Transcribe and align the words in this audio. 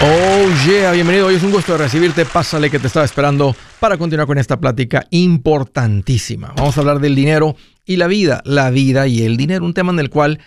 Oh 0.00 0.48
yeah, 0.64 0.92
bienvenido. 0.92 1.26
Hoy 1.26 1.34
es 1.34 1.42
un 1.42 1.50
gusto 1.50 1.72
de 1.72 1.78
recibirte. 1.78 2.24
Pásale 2.24 2.70
que 2.70 2.78
te 2.78 2.86
estaba 2.86 3.04
esperando 3.04 3.56
para 3.80 3.96
continuar 3.96 4.28
con 4.28 4.38
esta 4.38 4.60
plática 4.60 5.04
importantísima. 5.10 6.52
Vamos 6.56 6.76
a 6.76 6.82
hablar 6.82 7.00
del 7.00 7.16
dinero 7.16 7.56
y 7.84 7.96
la 7.96 8.06
vida, 8.06 8.40
la 8.44 8.70
vida 8.70 9.08
y 9.08 9.22
el 9.22 9.36
dinero, 9.36 9.64
un 9.64 9.74
tema 9.74 9.92
en 9.92 9.98
el 9.98 10.08
cual 10.08 10.38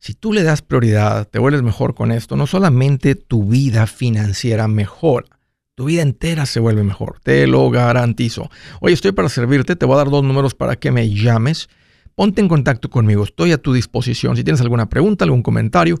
si 0.00 0.14
tú 0.14 0.32
le 0.32 0.42
das 0.42 0.60
prioridad, 0.60 1.28
te 1.28 1.38
vuelves 1.38 1.62
mejor 1.62 1.94
con 1.94 2.10
esto, 2.10 2.34
no 2.34 2.48
solamente 2.48 3.14
tu 3.14 3.44
vida 3.44 3.86
financiera 3.86 4.66
mejora, 4.66 5.28
tu 5.76 5.84
vida 5.84 6.02
entera 6.02 6.44
se 6.44 6.58
vuelve 6.58 6.82
mejor, 6.82 7.20
te 7.22 7.46
lo 7.46 7.70
garantizo. 7.70 8.50
Hoy 8.80 8.92
estoy 8.92 9.12
para 9.12 9.28
servirte, 9.28 9.76
te 9.76 9.86
voy 9.86 9.94
a 9.94 9.98
dar 9.98 10.10
dos 10.10 10.24
números 10.24 10.56
para 10.56 10.74
que 10.74 10.90
me 10.90 11.08
llames. 11.08 11.68
Ponte 12.16 12.40
en 12.40 12.48
contacto 12.48 12.90
conmigo, 12.90 13.22
estoy 13.22 13.52
a 13.52 13.58
tu 13.58 13.72
disposición. 13.72 14.36
Si 14.36 14.42
tienes 14.42 14.62
alguna 14.62 14.88
pregunta, 14.88 15.24
algún 15.24 15.42
comentario, 15.42 16.00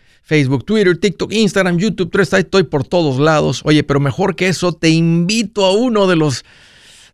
Facebook, 0.21 0.65
Twitter, 0.65 0.97
TikTok, 0.97 1.33
Instagram, 1.33 1.77
YouTube, 1.77 2.11
estoy 2.21 2.63
por 2.63 2.85
todos 2.85 3.19
lados. 3.19 3.61
Oye, 3.65 3.83
pero 3.83 3.99
mejor 3.99 4.35
que 4.35 4.47
eso, 4.47 4.73
te 4.73 4.89
invito 4.89 5.65
a 5.65 5.71
uno 5.71 6.07
de 6.07 6.15
los, 6.15 6.45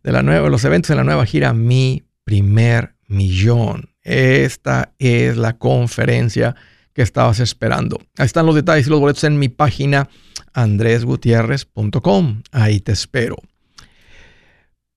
de 0.02 0.12
la 0.12 0.22
nueva, 0.22 0.48
los 0.48 0.64
eventos 0.64 0.90
de 0.90 0.96
la 0.96 1.04
nueva 1.04 1.26
gira, 1.26 1.52
Mi 1.52 2.04
Primer 2.24 2.94
Millón. 3.08 3.90
Esta 4.02 4.92
es 4.98 5.36
la 5.36 5.58
conferencia 5.58 6.54
que 6.92 7.02
estabas 7.02 7.40
esperando. 7.40 7.98
Ahí 8.16 8.26
están 8.26 8.46
los 8.46 8.54
detalles 8.54 8.86
y 8.86 8.90
los 8.90 9.00
boletos 9.00 9.24
en 9.24 9.38
mi 9.38 9.48
página 9.48 10.08
andresgutierrez.com. 10.52 12.42
Ahí 12.52 12.80
te 12.80 12.92
espero. 12.92 13.36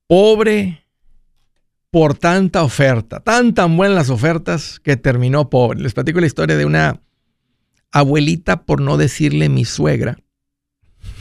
Pobre 0.07 0.83
por 1.89 2.17
tanta 2.17 2.63
oferta, 2.63 3.19
tan 3.19 3.53
tan 3.53 3.75
buenas 3.75 3.95
las 3.95 4.09
ofertas 4.09 4.79
que 4.79 4.95
terminó 4.97 5.49
pobre. 5.49 5.79
Les 5.81 5.93
platico 5.93 6.19
la 6.19 6.25
historia 6.25 6.57
de 6.57 6.65
una 6.65 7.01
abuelita, 7.91 8.63
por 8.63 8.81
no 8.81 8.97
decirle 8.97 9.49
mi 9.49 9.65
suegra, 9.65 10.17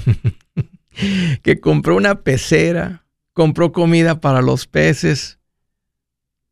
que 1.43 1.61
compró 1.61 1.97
una 1.97 2.23
pecera, 2.23 3.07
compró 3.33 3.73
comida 3.73 4.21
para 4.21 4.43
los 4.43 4.67
peces, 4.67 5.39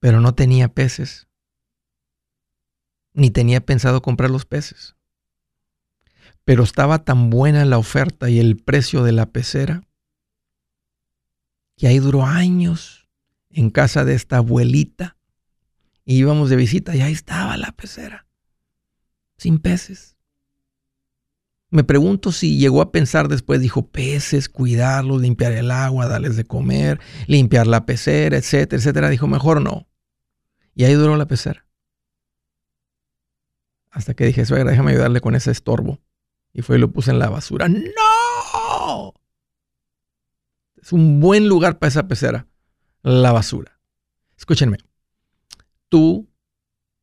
pero 0.00 0.20
no 0.20 0.34
tenía 0.34 0.68
peces, 0.68 1.28
ni 3.12 3.30
tenía 3.30 3.60
pensado 3.60 4.02
comprar 4.02 4.30
los 4.30 4.44
peces. 4.44 4.96
Pero 6.44 6.62
estaba 6.62 7.04
tan 7.04 7.30
buena 7.30 7.64
la 7.64 7.78
oferta 7.78 8.30
y 8.30 8.38
el 8.38 8.56
precio 8.56 9.02
de 9.02 9.12
la 9.12 9.26
pecera 9.26 9.82
que 11.76 11.86
ahí 11.86 11.98
duró 11.98 12.24
años 12.24 13.08
en 13.50 13.70
casa 13.70 14.04
de 14.04 14.14
esta 14.14 14.38
abuelita. 14.38 15.16
Y 16.04 16.16
íbamos 16.16 16.48
de 16.48 16.56
visita 16.56 16.96
y 16.96 17.02
ahí 17.02 17.12
estaba 17.12 17.56
la 17.58 17.72
pecera 17.72 18.27
sin 19.38 19.58
peces. 19.58 20.16
Me 21.70 21.84
pregunto 21.84 22.32
si 22.32 22.58
llegó 22.58 22.82
a 22.82 22.92
pensar 22.92 23.28
después, 23.28 23.60
dijo, 23.60 23.88
peces, 23.88 24.48
cuidarlos, 24.48 25.20
limpiar 25.20 25.52
el 25.52 25.70
agua, 25.70 26.06
darles 26.06 26.36
de 26.36 26.44
comer, 26.44 26.98
limpiar 27.26 27.66
la 27.66 27.86
pecera, 27.86 28.38
etcétera, 28.38 28.80
etcétera. 28.80 29.08
Dijo, 29.10 29.26
mejor 29.26 29.60
no. 29.60 29.86
Y 30.74 30.84
ahí 30.84 30.94
duró 30.94 31.16
la 31.16 31.26
pecera. 31.26 31.66
Hasta 33.90 34.14
que 34.14 34.26
dije, 34.26 34.44
suegra, 34.46 34.70
déjame 34.70 34.92
ayudarle 34.92 35.20
con 35.20 35.34
ese 35.34 35.50
estorbo. 35.50 36.00
Y 36.52 36.62
fue 36.62 36.76
y 36.76 36.80
lo 36.80 36.90
puse 36.90 37.10
en 37.10 37.18
la 37.18 37.28
basura. 37.28 37.68
¡No! 37.68 39.14
Es 40.80 40.92
un 40.92 41.20
buen 41.20 41.48
lugar 41.48 41.78
para 41.78 41.88
esa 41.88 42.08
pecera, 42.08 42.46
la 43.02 43.32
basura. 43.32 43.78
Escúchenme, 44.38 44.78
tú 45.88 46.30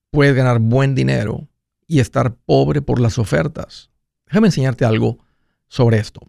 puedes 0.09 0.33
ganar 0.35 0.59
buen 0.59 0.95
dinero 0.95 1.47
y 1.87 1.99
estar 1.99 2.35
pobre 2.35 2.81
por 2.81 2.99
las 2.99 3.17
ofertas. 3.17 3.89
Déjame 4.25 4.47
enseñarte 4.47 4.85
algo 4.85 5.19
sobre 5.67 5.97
esto. 5.97 6.21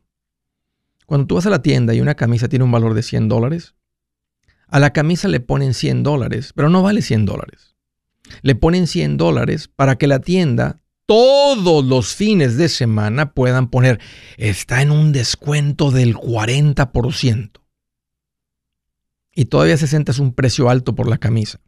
Cuando 1.06 1.26
tú 1.26 1.36
vas 1.36 1.46
a 1.46 1.50
la 1.50 1.62
tienda 1.62 1.94
y 1.94 2.00
una 2.00 2.14
camisa 2.14 2.48
tiene 2.48 2.64
un 2.64 2.72
valor 2.72 2.94
de 2.94 3.02
100 3.02 3.28
dólares, 3.28 3.74
a 4.68 4.80
la 4.80 4.92
camisa 4.92 5.28
le 5.28 5.40
ponen 5.40 5.74
100 5.74 6.02
dólares, 6.02 6.52
pero 6.54 6.68
no 6.68 6.82
vale 6.82 7.02
100 7.02 7.24
dólares. 7.24 7.76
Le 8.42 8.56
ponen 8.56 8.86
100 8.86 9.16
dólares 9.16 9.68
para 9.68 9.96
que 9.96 10.08
la 10.08 10.18
tienda 10.18 10.80
todos 11.06 11.84
los 11.84 12.14
fines 12.14 12.56
de 12.56 12.68
semana 12.68 13.32
puedan 13.32 13.70
poner, 13.70 14.00
está 14.36 14.82
en 14.82 14.90
un 14.90 15.12
descuento 15.12 15.92
del 15.92 16.16
40%. 16.16 17.60
Y 19.32 19.44
todavía 19.44 19.76
se 19.76 19.86
sientas 19.86 20.18
un 20.18 20.34
precio 20.34 20.68
alto 20.68 20.96
por 20.96 21.08
la 21.08 21.18
camisa. 21.18 21.60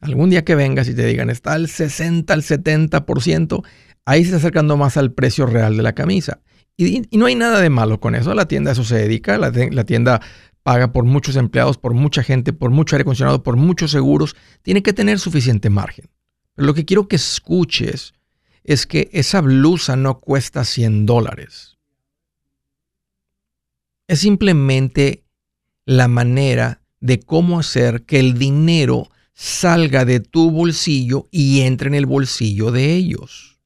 Algún 0.00 0.30
día 0.30 0.44
que 0.44 0.54
vengas 0.54 0.88
y 0.88 0.94
te 0.94 1.06
digan, 1.06 1.30
está 1.30 1.54
al 1.54 1.68
60, 1.68 2.32
al 2.32 2.42
70%, 2.42 3.64
ahí 4.04 4.20
se 4.20 4.26
está 4.26 4.36
acercando 4.36 4.76
más 4.76 4.96
al 4.96 5.12
precio 5.12 5.46
real 5.46 5.76
de 5.76 5.82
la 5.82 5.94
camisa. 5.94 6.40
Y, 6.76 7.02
no 7.16 7.26
hay 7.26 7.34
nada 7.34 7.60
de 7.60 7.70
malo 7.70 8.00
con 8.00 8.14
eso. 8.14 8.34
La 8.34 8.48
tienda 8.48 8.70
a 8.70 8.72
eso 8.72 8.84
se 8.84 8.96
dedica. 8.96 9.38
La, 9.38 9.50
la, 9.50 9.84
tienda 9.84 10.20
paga 10.62 10.92
por 10.92 11.04
muchos 11.04 11.36
empleados, 11.36 11.78
por 11.78 11.94
mucha 11.94 12.22
gente, 12.22 12.52
por 12.52 12.70
mucho 12.70 12.96
aire 12.96 13.02
acondicionado, 13.02 13.42
por 13.42 13.56
muchos 13.56 13.90
seguros. 13.90 14.36
Tiene 14.62 14.82
que 14.82 14.92
tener 14.92 15.18
suficiente 15.18 15.70
margen. 15.70 16.10
Lo 16.54 16.74
que 16.74 16.84
quiero 16.84 17.08
que 17.08 17.16
escuches 17.16 18.12
es 18.64 18.86
que 18.86 19.08
esa 19.12 19.40
blusa 19.40 19.96
no 19.96 20.18
cuesta 20.18 20.64
100 20.64 21.06
dólares. 21.06 21.78
Es 24.08 24.20
simplemente 24.20 25.24
la 25.84 26.08
manera 26.08 26.82
de 27.00 27.20
cómo 27.20 27.60
hacer 27.60 28.02
que 28.04 28.18
el 28.18 28.38
dinero 28.38 29.08
salga 29.36 30.06
de 30.06 30.20
tu 30.20 30.50
bolsillo 30.50 31.28
y 31.30 31.60
entre 31.60 31.88
en 31.88 31.94
el 31.94 32.06
bolsillo 32.06 32.72
de 32.72 32.94
ellos. 32.94 33.60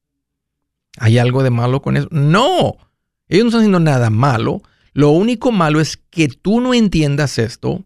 ¿Hay 0.97 1.17
algo 1.17 1.43
de 1.43 1.49
malo 1.49 1.81
con 1.81 1.95
eso? 1.95 2.09
No, 2.11 2.75
ellos 3.29 3.45
no 3.45 3.47
están 3.47 3.59
haciendo 3.61 3.79
nada 3.79 4.09
malo. 4.09 4.61
Lo 4.93 5.11
único 5.11 5.53
malo 5.53 5.79
es 5.79 5.95
que 5.95 6.27
tú 6.27 6.59
no 6.59 6.73
entiendas 6.73 7.39
esto, 7.39 7.85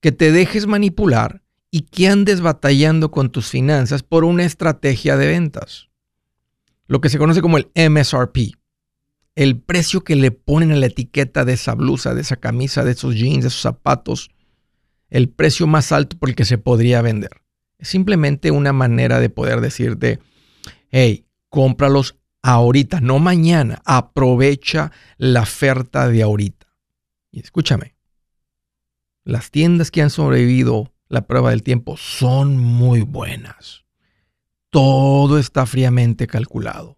que 0.00 0.12
te 0.12 0.30
dejes 0.30 0.68
manipular 0.68 1.42
y 1.72 1.80
que 1.80 2.06
andes 2.06 2.40
batallando 2.40 3.10
con 3.10 3.30
tus 3.30 3.48
finanzas 3.48 4.04
por 4.04 4.22
una 4.22 4.44
estrategia 4.44 5.16
de 5.16 5.26
ventas. 5.26 5.88
Lo 6.86 7.00
que 7.00 7.08
se 7.08 7.18
conoce 7.18 7.42
como 7.42 7.58
el 7.58 7.68
MSRP. 7.74 8.54
El 9.34 9.60
precio 9.60 10.04
que 10.04 10.14
le 10.14 10.30
ponen 10.30 10.70
a 10.70 10.76
la 10.76 10.86
etiqueta 10.86 11.44
de 11.44 11.54
esa 11.54 11.74
blusa, 11.74 12.14
de 12.14 12.20
esa 12.20 12.36
camisa, 12.36 12.84
de 12.84 12.92
esos 12.92 13.16
jeans, 13.16 13.42
de 13.42 13.48
esos 13.48 13.60
zapatos, 13.60 14.30
el 15.08 15.28
precio 15.28 15.66
más 15.66 15.92
alto 15.92 16.18
por 16.18 16.28
el 16.28 16.34
que 16.34 16.44
se 16.44 16.58
podría 16.58 17.02
vender. 17.02 17.42
Es 17.78 17.88
simplemente 17.88 18.50
una 18.50 18.72
manera 18.72 19.20
de 19.20 19.30
poder 19.30 19.60
decirte, 19.60 20.18
hey, 20.90 21.26
cómpralos 21.48 22.16
ahorita, 22.42 23.00
no 23.00 23.18
mañana. 23.18 23.80
Aprovecha 23.84 24.92
la 25.16 25.42
oferta 25.42 26.08
de 26.08 26.22
ahorita. 26.22 26.66
Y 27.30 27.40
escúchame, 27.40 27.94
las 29.24 29.50
tiendas 29.50 29.90
que 29.90 30.02
han 30.02 30.10
sobrevivido 30.10 30.92
la 31.08 31.26
prueba 31.26 31.50
del 31.50 31.62
tiempo 31.62 31.96
son 31.96 32.58
muy 32.58 33.02
buenas. 33.02 33.84
Todo 34.70 35.38
está 35.38 35.64
fríamente 35.64 36.26
calculado 36.26 36.97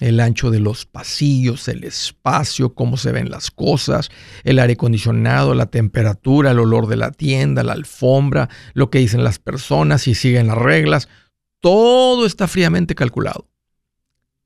el 0.00 0.20
ancho 0.20 0.50
de 0.50 0.60
los 0.60 0.84
pasillos, 0.84 1.68
el 1.68 1.84
espacio, 1.84 2.74
cómo 2.74 2.96
se 2.96 3.12
ven 3.12 3.30
las 3.30 3.50
cosas, 3.50 4.10
el 4.44 4.58
aire 4.58 4.74
acondicionado, 4.74 5.54
la 5.54 5.66
temperatura, 5.66 6.50
el 6.50 6.58
olor 6.58 6.86
de 6.86 6.96
la 6.96 7.12
tienda, 7.12 7.62
la 7.62 7.72
alfombra, 7.72 8.50
lo 8.74 8.90
que 8.90 8.98
dicen 8.98 9.24
las 9.24 9.38
personas, 9.38 10.02
si 10.02 10.14
siguen 10.14 10.48
las 10.48 10.58
reglas. 10.58 11.08
Todo 11.60 12.26
está 12.26 12.46
fríamente 12.46 12.94
calculado 12.94 13.48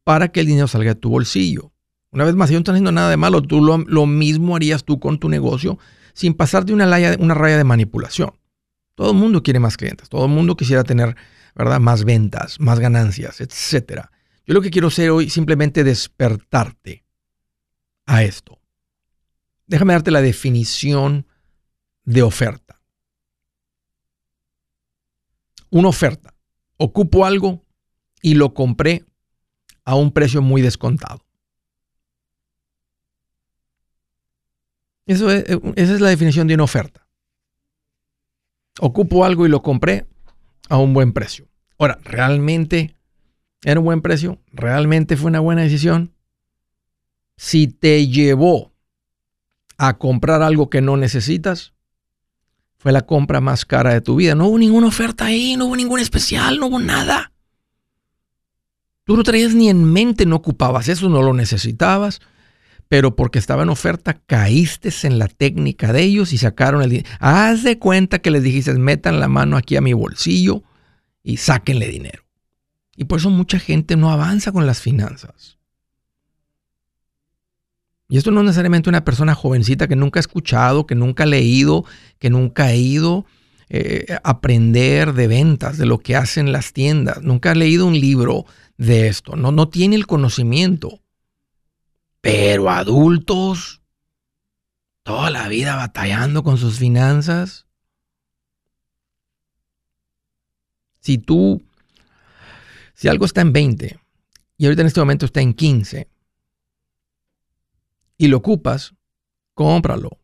para 0.04 0.28
que 0.28 0.40
el 0.40 0.46
dinero 0.46 0.69
salga 0.69 0.94
de 0.94 1.00
tu 1.00 1.10
bolsillo. 1.10 1.72
Una 2.12 2.25
vez 2.25 2.34
más, 2.34 2.48
si 2.48 2.54
no 2.54 2.58
estás 2.58 2.75
haciendo 2.75 2.92
nada 2.92 3.10
de 3.10 3.16
malo, 3.16 3.42
tú 3.42 3.60
lo, 3.60 4.06
mismo 4.06 4.56
harías 4.56 4.84
tú 4.84 4.98
con 5.00 5.19
tu 5.19 5.28
negocio 5.28 5.78
sin 6.12 6.34
pasarte 6.34 6.72
una, 6.72 6.86
una 7.19 7.34
raya 7.34 7.56
de 7.56 7.64
manipulación. 7.64 8.32
Todo 8.94 9.12
el 9.12 9.16
mundo 9.16 9.42
quiere 9.42 9.60
más 9.60 9.76
clientes, 9.76 10.08
todo 10.08 10.26
el 10.26 10.30
mundo 10.30 10.56
quisiera 10.56 10.84
tener 10.84 11.16
¿verdad? 11.54 11.80
más 11.80 12.04
ventas, 12.04 12.58
más 12.60 12.78
ganancias, 12.78 13.40
etcétera. 13.40 14.10
Yo 14.46 14.54
lo 14.54 14.62
que 14.62 14.70
quiero 14.70 14.88
hacer 14.88 15.10
hoy 15.10 15.26
es 15.26 15.32
simplemente 15.32 15.84
despertarte 15.84 17.04
a 18.06 18.22
esto. 18.22 18.60
Déjame 19.66 19.92
darte 19.92 20.10
la 20.10 20.20
definición 20.22 21.26
de 22.04 22.22
oferta. 22.22 22.81
Una 25.70 25.88
oferta. 25.88 26.34
Ocupo 26.76 27.25
algo 27.25 27.64
y 28.22 28.34
lo 28.34 28.52
compré 28.54 29.04
a 29.84 29.94
un 29.94 30.12
precio 30.12 30.42
muy 30.42 30.62
descontado. 30.62 31.25
Eso 35.06 35.31
es, 35.31 35.44
esa 35.76 35.94
es 35.94 36.00
la 36.00 36.08
definición 36.08 36.46
de 36.46 36.54
una 36.54 36.64
oferta. 36.64 37.06
Ocupo 38.81 39.25
algo 39.25 39.46
y 39.46 39.48
lo 39.48 39.62
compré 39.62 40.06
a 40.69 40.78
un 40.78 40.94
buen 40.94 41.12
precio. 41.12 41.48
Ahora, 41.78 41.98
¿realmente 42.02 42.96
era 43.62 43.80
un 43.80 43.84
buen 43.84 44.02
precio? 44.02 44.38
¿Realmente 44.52 45.16
fue 45.16 45.28
una 45.28 45.40
buena 45.40 45.62
decisión? 45.62 46.12
Si 47.36 47.66
te 47.66 48.08
llevó 48.08 48.72
a 49.78 49.96
comprar 49.98 50.42
algo 50.42 50.70
que 50.70 50.80
no 50.80 50.96
necesitas, 50.96 51.72
fue 52.78 52.92
la 52.92 53.02
compra 53.02 53.40
más 53.40 53.66
cara 53.66 53.92
de 53.92 54.00
tu 54.00 54.16
vida. 54.16 54.34
No 54.34 54.46
hubo 54.46 54.58
ninguna 54.58 54.86
oferta 54.86 55.26
ahí, 55.26 55.56
no 55.56 55.66
hubo 55.66 55.76
ningún 55.76 56.00
especial, 56.00 56.58
no 56.58 56.66
hubo 56.66 56.78
nada. 56.78 57.32
Tú 59.04 59.16
no 59.16 59.22
traías 59.22 59.54
ni 59.54 59.68
en 59.68 59.84
mente, 59.84 60.24
no 60.24 60.36
ocupabas 60.36 60.88
eso, 60.88 61.08
no 61.08 61.22
lo 61.22 61.34
necesitabas, 61.34 62.20
pero 62.88 63.16
porque 63.16 63.38
estaba 63.38 63.64
en 63.64 63.68
oferta 63.68 64.14
caíste 64.26 64.90
en 65.02 65.18
la 65.18 65.28
técnica 65.28 65.92
de 65.92 66.02
ellos 66.02 66.32
y 66.32 66.38
sacaron 66.38 66.82
el 66.82 66.90
dinero. 66.90 67.08
Haz 67.18 67.62
de 67.62 67.78
cuenta 67.78 68.20
que 68.20 68.30
les 68.30 68.42
dijiste, 68.42 68.72
metan 68.74 69.20
la 69.20 69.28
mano 69.28 69.56
aquí 69.56 69.76
a 69.76 69.80
mi 69.80 69.92
bolsillo 69.92 70.62
y 71.22 71.36
sáquenle 71.36 71.88
dinero. 71.88 72.29
Y 73.00 73.05
por 73.05 73.19
eso 73.19 73.31
mucha 73.31 73.58
gente 73.58 73.97
no 73.97 74.11
avanza 74.11 74.52
con 74.52 74.67
las 74.67 74.82
finanzas. 74.82 75.56
Y 78.11 78.19
esto 78.19 78.31
no 78.31 78.41
es 78.41 78.44
necesariamente 78.44 78.91
una 78.91 79.06
persona 79.06 79.35
jovencita 79.35 79.88
que 79.88 79.97
nunca 79.97 80.19
ha 80.19 80.20
escuchado, 80.20 80.87
que 80.87 80.94
nunca 80.94 81.23
ha 81.23 81.26
leído, 81.26 81.87
que 82.19 82.29
nunca 82.29 82.64
ha 82.67 82.75
ido 82.75 83.25
eh, 83.70 84.05
a 84.23 84.29
aprender 84.29 85.14
de 85.14 85.29
ventas, 85.29 85.79
de 85.79 85.87
lo 85.87 85.97
que 86.00 86.14
hacen 86.14 86.52
las 86.52 86.75
tiendas. 86.75 87.23
Nunca 87.23 87.52
ha 87.52 87.55
leído 87.55 87.87
un 87.87 87.99
libro 87.99 88.44
de 88.76 89.08
esto. 89.08 89.35
No, 89.35 89.50
no 89.50 89.70
tiene 89.70 89.97
el 89.97 90.06
conocimiento. 90.06 91.00
Pero 92.20 92.69
adultos, 92.69 93.81
toda 95.05 95.31
la 95.31 95.49
vida 95.49 95.76
batallando 95.76 96.43
con 96.43 96.58
sus 96.58 96.79
finanzas. 96.79 97.64
Si 101.00 101.17
tú, 101.17 101.62
si 103.00 103.08
algo 103.08 103.25
está 103.25 103.41
en 103.41 103.55
20 103.55 103.99
y 104.58 104.67
ahorita 104.67 104.82
en 104.82 104.87
este 104.88 105.00
momento 105.00 105.25
está 105.25 105.41
en 105.41 105.55
15 105.55 106.06
y 108.19 108.29
lo 108.29 108.37
ocupas, 108.37 108.94
cómpralo. 109.55 110.19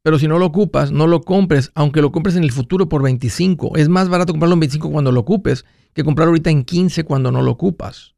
Pero 0.00 0.18
si 0.18 0.26
no 0.28 0.38
lo 0.38 0.46
ocupas, 0.46 0.92
no 0.92 1.06
lo 1.06 1.20
compres, 1.20 1.70
aunque 1.74 2.00
lo 2.00 2.10
compres 2.10 2.36
en 2.36 2.42
el 2.42 2.52
futuro 2.52 2.88
por 2.88 3.02
25. 3.02 3.76
Es 3.76 3.90
más 3.90 4.08
barato 4.08 4.32
comprarlo 4.32 4.54
en 4.54 4.60
25 4.60 4.90
cuando 4.90 5.12
lo 5.12 5.20
ocupes 5.20 5.66
que 5.92 6.04
comprarlo 6.04 6.30
ahorita 6.30 6.48
en 6.48 6.64
15 6.64 7.04
cuando 7.04 7.30
no 7.30 7.42
lo 7.42 7.50
ocupas. 7.50 8.14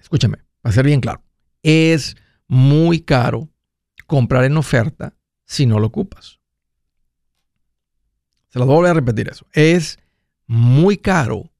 Escúchame, 0.00 0.38
para 0.60 0.72
ser 0.72 0.86
bien 0.86 1.00
claro. 1.00 1.22
Es 1.62 2.16
muy 2.48 2.98
caro 2.98 3.48
comprar 4.08 4.42
en 4.42 4.56
oferta 4.56 5.14
si 5.44 5.66
no 5.66 5.78
lo 5.78 5.86
ocupas. 5.86 6.40
Se 8.56 8.60
lo 8.60 8.64
voy 8.64 8.88
a 8.88 8.94
repetir 8.94 9.28
eso. 9.28 9.46
Es 9.52 9.98
muy 10.46 10.96
caro 10.96 11.52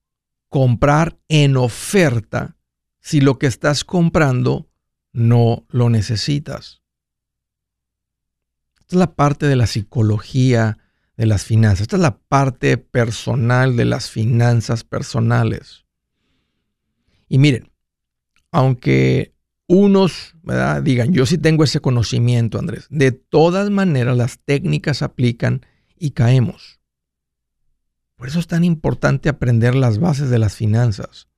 comprar 0.49 1.19
en 1.29 1.59
oferta 1.59 2.57
si 3.01 3.21
lo 3.21 3.39
que 3.39 3.47
estás 3.47 3.85
comprando 3.85 4.71
no 5.13 5.67
lo 5.69 5.91
necesitas. 5.91 6.81
Esta 8.81 8.97
es 8.97 8.99
la 8.99 9.15
parte 9.15 9.45
de 9.45 9.57
la 9.57 9.67
psicología 9.67 10.79
de 11.19 11.27
las 11.27 11.45
finanzas. 11.45 11.83
Esta 11.83 11.97
es 11.97 12.03
la 12.03 12.17
parte 12.17 12.79
personal 12.79 13.77
de 13.77 13.85
las 13.85 14.09
finanzas 14.09 14.83
personales. 14.83 15.85
Y 17.29 17.37
miren, 17.37 17.71
aunque 18.53 19.35
unos 19.67 20.35
digan, 20.83 21.13
yo 21.13 21.27
sí 21.27 21.37
tengo 21.37 21.63
ese 21.63 21.81
conocimiento, 21.81 22.59
Andrés, 22.59 22.87
de 22.89 23.13
todas 23.13 23.69
maneras 23.69 24.17
las 24.17 24.39
técnicas 24.39 25.03
aplican 25.03 25.61
y 25.99 26.13
caemos. 26.13 26.81
Por 28.17 28.29
eso 28.29 28.39
es 28.39 28.47
tan 28.47 28.65
importante 28.65 29.29
aprender 29.29 29.75
las 29.75 29.99
bases 29.99 30.31
de 30.31 30.39
las 30.39 30.55
finanzas. 30.55 31.29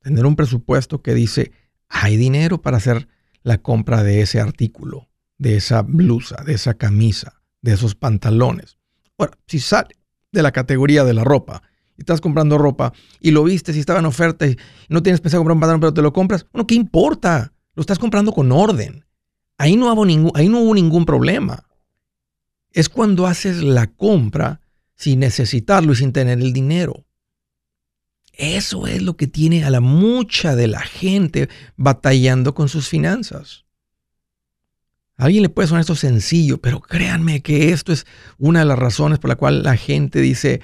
Tener 0.00 0.26
un 0.26 0.36
presupuesto 0.36 1.02
que 1.02 1.14
dice, 1.14 1.52
hay 1.88 2.16
dinero 2.16 2.60
para 2.60 2.76
hacer 2.76 3.08
la 3.42 3.58
compra 3.58 4.02
de 4.02 4.20
ese 4.20 4.40
artículo, 4.40 5.08
de 5.38 5.56
esa 5.56 5.82
blusa, 5.82 6.42
de 6.44 6.54
esa 6.54 6.74
camisa, 6.74 7.42
de 7.62 7.72
esos 7.72 7.94
pantalones. 7.94 8.78
Ahora, 9.18 9.36
si 9.46 9.58
sale 9.58 9.96
de 10.32 10.42
la 10.42 10.52
categoría 10.52 11.04
de 11.04 11.14
la 11.14 11.24
ropa 11.24 11.62
y 11.96 12.02
estás 12.02 12.20
comprando 12.20 12.58
ropa 12.58 12.92
y 13.18 13.30
lo 13.30 13.44
viste, 13.44 13.72
si 13.72 13.80
estaba 13.80 13.98
en 13.98 14.06
oferta 14.06 14.46
y 14.46 14.56
no 14.88 15.02
tienes 15.02 15.20
pensado 15.20 15.40
comprar 15.40 15.56
un 15.56 15.60
pantalón, 15.60 15.80
pero 15.80 15.94
te 15.94 16.02
lo 16.02 16.12
compras, 16.12 16.46
bueno, 16.52 16.66
¿qué 16.66 16.74
importa? 16.74 17.52
Lo 17.74 17.80
estás 17.80 17.98
comprando 17.98 18.32
con 18.32 18.52
orden. 18.52 19.04
Ahí 19.56 19.76
no, 19.76 20.04
ningún, 20.04 20.32
ahí 20.34 20.48
no 20.48 20.60
hubo 20.60 20.74
ningún 20.74 21.04
problema. 21.04 21.64
Es 22.72 22.88
cuando 22.88 23.26
haces 23.26 23.62
la 23.62 23.88
compra 23.88 24.59
sin 25.00 25.20
necesitarlo 25.20 25.94
y 25.94 25.96
sin 25.96 26.12
tener 26.12 26.38
el 26.40 26.52
dinero. 26.52 27.06
Eso 28.34 28.86
es 28.86 29.00
lo 29.00 29.16
que 29.16 29.26
tiene 29.26 29.64
a 29.64 29.70
la 29.70 29.80
mucha 29.80 30.54
de 30.54 30.66
la 30.66 30.80
gente 30.80 31.48
batallando 31.78 32.54
con 32.54 32.68
sus 32.68 32.86
finanzas. 32.86 33.64
A 35.16 35.24
alguien 35.24 35.42
le 35.42 35.48
puede 35.48 35.68
sonar 35.68 35.80
esto 35.80 35.94
sencillo, 35.94 36.58
pero 36.58 36.80
créanme 36.80 37.40
que 37.40 37.72
esto 37.72 37.94
es 37.94 38.06
una 38.36 38.58
de 38.58 38.66
las 38.66 38.78
razones 38.78 39.18
por 39.18 39.30
la 39.30 39.36
cual 39.36 39.62
la 39.62 39.78
gente 39.78 40.20
dice 40.20 40.60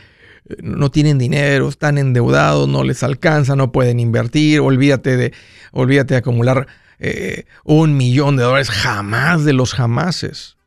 no 0.63 0.91
tienen 0.91 1.17
dinero, 1.17 1.71
están 1.71 1.97
endeudados, 1.97 2.69
no 2.69 2.85
les 2.85 3.03
alcanza, 3.03 3.57
no 3.57 3.73
pueden 3.73 3.99
invertir, 3.99 4.61
olvídate 4.61 5.17
de, 5.17 5.33
olvídate 5.73 6.13
de 6.13 6.19
acumular 6.19 6.67
eh, 6.99 7.47
un 7.65 7.97
millón 7.97 8.37
de 8.37 8.43
dólares, 8.43 8.69
jamás 8.69 9.47
de 9.47 9.55
los 9.55 9.73
jamases. 9.73 10.59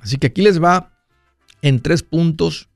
Así 0.00 0.18
que 0.18 0.26
aquí 0.26 0.42
les 0.42 0.62
va 0.62 0.92
en 1.62 1.80
tres 1.80 2.02
puntos 2.02 2.68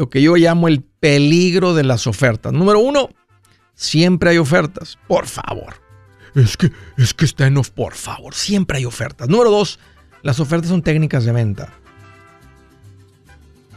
lo 0.00 0.08
que 0.08 0.22
yo 0.22 0.34
llamo 0.36 0.66
el 0.66 0.80
peligro 0.80 1.74
de 1.74 1.84
las 1.84 2.06
ofertas. 2.06 2.54
Número 2.54 2.80
uno, 2.80 3.10
siempre 3.74 4.30
hay 4.30 4.38
ofertas. 4.38 4.98
Por 5.06 5.26
favor. 5.26 5.74
Es 6.34 6.56
que, 6.56 6.72
es 6.96 7.12
que 7.12 7.26
está 7.26 7.46
en 7.46 7.58
off. 7.58 7.68
Por 7.68 7.92
favor, 7.92 8.34
siempre 8.34 8.78
hay 8.78 8.86
ofertas. 8.86 9.28
Número 9.28 9.50
dos, 9.50 9.78
las 10.22 10.40
ofertas 10.40 10.70
son 10.70 10.80
técnicas 10.80 11.26
de 11.26 11.32
venta. 11.32 11.74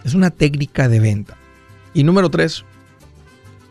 Es 0.05 0.13
una 0.13 0.29
técnica 0.29 0.87
de 0.87 1.01
venta. 1.01 1.35
Y 1.93 2.05
número 2.05 2.29
tres, 2.29 2.63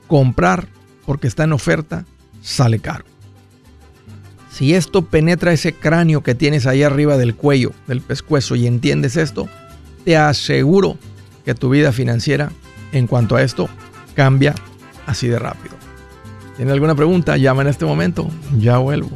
comprar 0.06 0.69
porque 1.06 1.28
está 1.28 1.44
en 1.44 1.54
oferta 1.54 2.04
sale 2.43 2.81
caro. 2.81 3.06
Si 4.50 4.75
esto 4.75 5.06
penetra 5.06 5.54
ese 5.54 5.73
cráneo 5.73 6.23
que 6.23 6.35
tienes 6.35 6.66
ahí 6.66 6.82
arriba 6.82 7.16
del 7.16 7.35
cuello, 7.35 7.73
del 7.87 8.02
pescuezo, 8.02 8.56
y 8.56 8.66
entiendes 8.66 9.16
esto, 9.16 9.49
te 10.04 10.18
aseguro 10.18 10.99
que 10.99 11.12
tu 11.58 11.70
vida 11.70 11.92
financiera 11.92 12.50
en 12.92 13.06
cuanto 13.06 13.37
a 13.37 13.42
esto 13.42 13.68
cambia 14.14 14.54
así 15.06 15.28
de 15.28 15.38
rápido. 15.38 15.75
¿Tiene 16.56 16.72
alguna 16.72 16.94
pregunta? 16.94 17.37
Llama 17.37 17.62
en 17.62 17.68
este 17.68 17.84
momento. 17.84 18.28
Ya 18.58 18.78
vuelvo. 18.78 19.11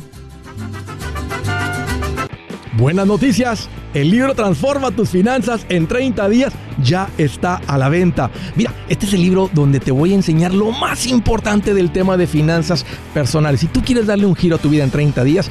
Buenas 2.76 3.06
noticias. 3.06 3.68
El 3.95 4.11
libro 4.11 4.35
Transforma 4.35 4.90
tus 4.90 5.09
finanzas 5.09 5.64
en 5.71 5.87
30 5.87 6.28
días 6.28 6.52
ya 6.83 7.09
está 7.16 7.61
a 7.66 7.78
la 7.78 7.88
venta. 7.88 8.30
Mira, 8.54 8.75
este 8.88 9.06
es 9.06 9.14
el 9.14 9.23
libro 9.23 9.49
donde 9.52 9.80
te 9.80 9.90
voy 9.90 10.12
a 10.12 10.14
enseñar 10.14 10.52
lo 10.52 10.71
más 10.73 11.06
importante 11.06 11.73
del 11.73 11.90
tema 11.90 12.18
de 12.18 12.26
finanzas 12.26 12.85
personales. 13.14 13.61
Si 13.61 13.66
tú 13.68 13.83
quieres 13.83 14.06
darle 14.06 14.26
un 14.26 14.37
giro 14.37 14.56
a 14.56 14.59
tu 14.59 14.68
vida 14.68 14.85
en 14.85 14.90
30 14.90 15.25
días, 15.25 15.50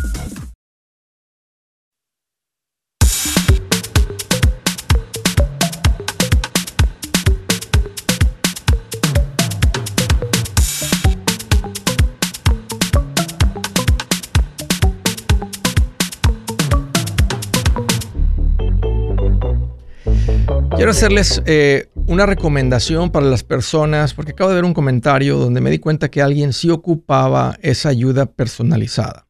Hacerles 20.91 21.41
eh, 21.45 21.87
una 21.95 22.25
recomendación 22.25 23.11
para 23.11 23.25
las 23.25 23.45
personas, 23.45 24.13
porque 24.13 24.33
acabo 24.33 24.49
de 24.49 24.57
ver 24.57 24.65
un 24.65 24.73
comentario 24.73 25.37
donde 25.37 25.61
me 25.61 25.71
di 25.71 25.79
cuenta 25.79 26.11
que 26.11 26.21
alguien 26.21 26.51
sí 26.51 26.69
ocupaba 26.69 27.57
esa 27.61 27.87
ayuda 27.87 28.25
personalizada. 28.25 29.25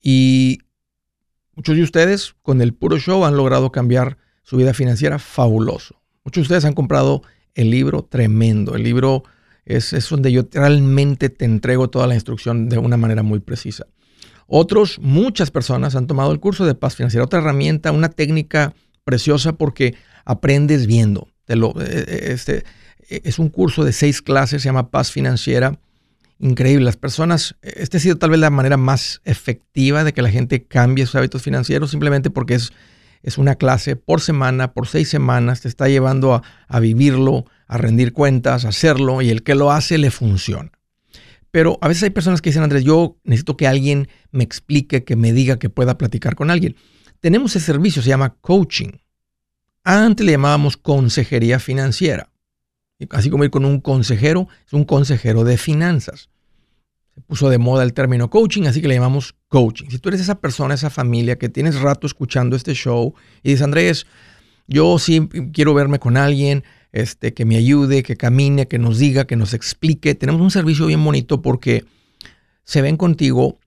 Y 0.00 0.60
muchos 1.54 1.76
de 1.76 1.82
ustedes 1.82 2.34
con 2.40 2.62
el 2.62 2.72
puro 2.72 2.98
show 2.98 3.26
han 3.26 3.36
logrado 3.36 3.70
cambiar 3.70 4.16
su 4.42 4.56
vida 4.56 4.72
financiera 4.72 5.18
fabuloso. 5.18 6.00
Muchos 6.24 6.40
de 6.40 6.46
ustedes 6.46 6.64
han 6.64 6.72
comprado 6.72 7.22
el 7.54 7.70
libro 7.70 8.02
tremendo. 8.02 8.76
El 8.76 8.84
libro 8.84 9.24
es, 9.66 9.92
es 9.92 10.08
donde 10.08 10.32
yo 10.32 10.48
realmente 10.50 11.28
te 11.28 11.44
entrego 11.44 11.90
toda 11.90 12.06
la 12.06 12.14
instrucción 12.14 12.70
de 12.70 12.78
una 12.78 12.96
manera 12.96 13.22
muy 13.22 13.40
precisa. 13.40 13.84
Otros, 14.46 14.98
muchas 15.02 15.50
personas 15.50 15.94
han 15.96 16.06
tomado 16.06 16.32
el 16.32 16.40
curso 16.40 16.64
de 16.64 16.74
paz 16.74 16.96
financiera, 16.96 17.26
otra 17.26 17.40
herramienta, 17.40 17.92
una 17.92 18.08
técnica 18.08 18.72
preciosa 19.08 19.54
porque 19.54 19.94
aprendes 20.26 20.86
viendo. 20.86 21.28
lo, 21.46 21.70
eh, 21.80 22.04
eh, 22.06 22.32
este, 22.34 22.64
eh, 23.08 23.22
es 23.24 23.38
un 23.38 23.48
curso 23.48 23.82
de 23.82 23.94
seis 23.94 24.20
clases, 24.20 24.60
se 24.60 24.68
llama 24.68 24.90
Paz 24.90 25.10
Financiera. 25.10 25.80
Increíble. 26.38 26.84
Las 26.84 26.98
personas, 26.98 27.56
este 27.62 27.96
ha 27.96 28.00
sido 28.00 28.16
tal 28.16 28.28
vez 28.28 28.38
la 28.38 28.50
manera 28.50 28.76
más 28.76 29.22
efectiva 29.24 30.04
de 30.04 30.12
que 30.12 30.20
la 30.20 30.30
gente 30.30 30.62
cambie 30.64 31.06
sus 31.06 31.14
hábitos 31.14 31.40
financieros, 31.40 31.90
simplemente 31.90 32.28
porque 32.28 32.54
es, 32.54 32.70
es 33.22 33.38
una 33.38 33.54
clase 33.54 33.96
por 33.96 34.20
semana, 34.20 34.74
por 34.74 34.86
seis 34.86 35.08
semanas, 35.08 35.62
te 35.62 35.68
está 35.68 35.88
llevando 35.88 36.34
a, 36.34 36.42
a 36.68 36.78
vivirlo, 36.78 37.46
a 37.66 37.78
rendir 37.78 38.12
cuentas, 38.12 38.66
a 38.66 38.68
hacerlo, 38.68 39.22
y 39.22 39.30
el 39.30 39.42
que 39.42 39.54
lo 39.54 39.72
hace 39.72 39.96
le 39.96 40.10
funciona. 40.10 40.70
Pero 41.50 41.78
a 41.80 41.88
veces 41.88 42.02
hay 42.02 42.10
personas 42.10 42.42
que 42.42 42.50
dicen, 42.50 42.62
Andrés, 42.62 42.84
yo 42.84 43.16
necesito 43.24 43.56
que 43.56 43.66
alguien 43.66 44.08
me 44.32 44.44
explique, 44.44 45.02
que 45.04 45.16
me 45.16 45.32
diga 45.32 45.58
que 45.58 45.70
pueda 45.70 45.96
platicar 45.96 46.34
con 46.34 46.50
alguien 46.50 46.76
tenemos 47.20 47.54
ese 47.56 47.66
servicio, 47.66 48.02
se 48.02 48.08
llama 48.08 48.36
coaching. 48.40 48.92
Antes 49.84 50.24
le 50.24 50.32
llamábamos 50.32 50.76
consejería 50.76 51.58
financiera. 51.58 52.30
Así 53.10 53.30
como 53.30 53.44
ir 53.44 53.50
con 53.50 53.64
un 53.64 53.80
consejero, 53.80 54.48
es 54.66 54.72
un 54.72 54.84
consejero 54.84 55.44
de 55.44 55.56
finanzas. 55.56 56.30
Se 57.14 57.20
puso 57.20 57.48
de 57.48 57.58
moda 57.58 57.84
el 57.84 57.92
término 57.92 58.28
coaching, 58.28 58.64
así 58.64 58.80
que 58.80 58.88
le 58.88 58.94
llamamos 58.94 59.34
coaching. 59.48 59.86
Si 59.88 59.98
tú 59.98 60.08
eres 60.08 60.20
esa 60.20 60.40
persona, 60.40 60.74
esa 60.74 60.90
familia 60.90 61.38
que 61.38 61.48
tienes 61.48 61.80
rato 61.80 62.06
escuchando 62.06 62.56
este 62.56 62.74
show 62.74 63.14
y 63.42 63.50
dices, 63.50 63.62
Andrés, 63.62 64.06
yo 64.66 64.98
sí 64.98 65.28
quiero 65.52 65.74
verme 65.74 65.98
con 65.98 66.16
alguien 66.16 66.64
este, 66.92 67.34
que 67.34 67.44
me 67.44 67.56
ayude, 67.56 68.02
que 68.02 68.16
camine, 68.16 68.68
que 68.68 68.78
nos 68.78 68.98
diga, 68.98 69.26
que 69.26 69.36
nos 69.36 69.54
explique. 69.54 70.14
Tenemos 70.14 70.40
un 70.40 70.50
servicio 70.50 70.86
bien 70.86 71.02
bonito 71.04 71.40
porque 71.40 71.84
se 72.64 72.82
ven 72.82 72.96
contigo 72.96 73.58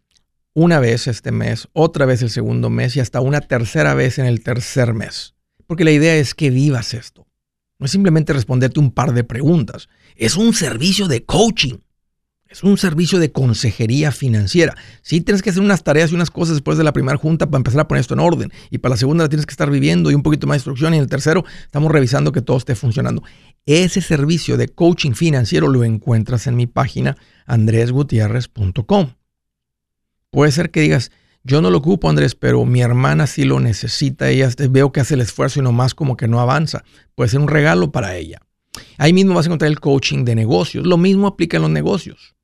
una 0.53 0.79
vez 0.79 1.07
este 1.07 1.31
mes, 1.31 1.67
otra 1.73 2.05
vez 2.05 2.21
el 2.21 2.29
segundo 2.29 2.69
mes 2.69 2.95
y 2.95 2.99
hasta 2.99 3.21
una 3.21 3.41
tercera 3.41 3.93
vez 3.93 4.19
en 4.19 4.25
el 4.25 4.43
tercer 4.43 4.93
mes. 4.93 5.35
Porque 5.67 5.85
la 5.85 5.91
idea 5.91 6.15
es 6.15 6.35
que 6.35 6.49
vivas 6.49 6.93
esto. 6.93 7.25
No 7.79 7.85
es 7.85 7.91
simplemente 7.91 8.33
responderte 8.33 8.79
un 8.79 8.91
par 8.91 9.13
de 9.13 9.23
preguntas. 9.23 9.89
Es 10.15 10.35
un 10.35 10.53
servicio 10.53 11.07
de 11.07 11.23
coaching. 11.23 11.77
Es 12.47 12.63
un 12.63 12.77
servicio 12.77 13.17
de 13.17 13.31
consejería 13.31 14.11
financiera. 14.11 14.75
Sí 15.01 15.21
tienes 15.21 15.41
que 15.41 15.51
hacer 15.51 15.63
unas 15.63 15.83
tareas 15.83 16.11
y 16.11 16.15
unas 16.15 16.29
cosas 16.29 16.55
después 16.55 16.77
de 16.77 16.83
la 16.83 16.91
primera 16.91 17.17
junta 17.17 17.45
para 17.45 17.59
empezar 17.59 17.79
a 17.79 17.87
poner 17.87 18.01
esto 18.01 18.13
en 18.13 18.19
orden. 18.19 18.51
Y 18.69 18.79
para 18.79 18.95
la 18.95 18.97
segunda 18.97 19.23
la 19.23 19.29
tienes 19.29 19.45
que 19.45 19.53
estar 19.53 19.71
viviendo 19.71 20.11
y 20.11 20.15
un 20.15 20.21
poquito 20.21 20.47
más 20.47 20.55
de 20.55 20.57
instrucción. 20.57 20.93
Y 20.93 20.97
en 20.97 21.03
el 21.03 21.09
tercero 21.09 21.45
estamos 21.63 21.89
revisando 21.89 22.33
que 22.33 22.41
todo 22.41 22.57
esté 22.57 22.75
funcionando. 22.75 23.23
Ese 23.65 24.01
servicio 24.01 24.57
de 24.57 24.67
coaching 24.67 25.13
financiero 25.13 25.69
lo 25.69 25.85
encuentras 25.85 26.45
en 26.47 26.57
mi 26.57 26.67
página 26.67 27.15
andresgutierrez.com. 27.45 29.13
Puede 30.31 30.53
ser 30.53 30.71
que 30.71 30.79
digas, 30.79 31.11
yo 31.43 31.61
no 31.61 31.69
lo 31.69 31.79
ocupo, 31.79 32.09
Andrés, 32.09 32.35
pero 32.35 32.63
mi 32.63 32.81
hermana 32.81 33.27
sí 33.27 33.43
lo 33.43 33.59
necesita. 33.59 34.29
Ella 34.29 34.49
veo 34.69 34.93
que 34.93 35.01
hace 35.01 35.15
el 35.15 35.21
esfuerzo 35.21 35.59
y 35.59 35.63
nomás 35.63 35.93
como 35.93 36.15
que 36.15 36.29
no 36.29 36.39
avanza. 36.39 36.85
Puede 37.15 37.29
ser 37.29 37.41
un 37.41 37.49
regalo 37.49 37.91
para 37.91 38.15
ella. 38.15 38.39
Ahí 38.97 39.11
mismo 39.11 39.33
vas 39.33 39.45
a 39.45 39.49
encontrar 39.49 39.69
el 39.69 39.81
coaching 39.81 40.23
de 40.23 40.35
negocios. 40.35 40.87
Lo 40.87 40.97
mismo 40.97 41.27
aplica 41.27 41.57
en 41.57 41.63
los 41.63 41.71
negocios. 41.71 42.35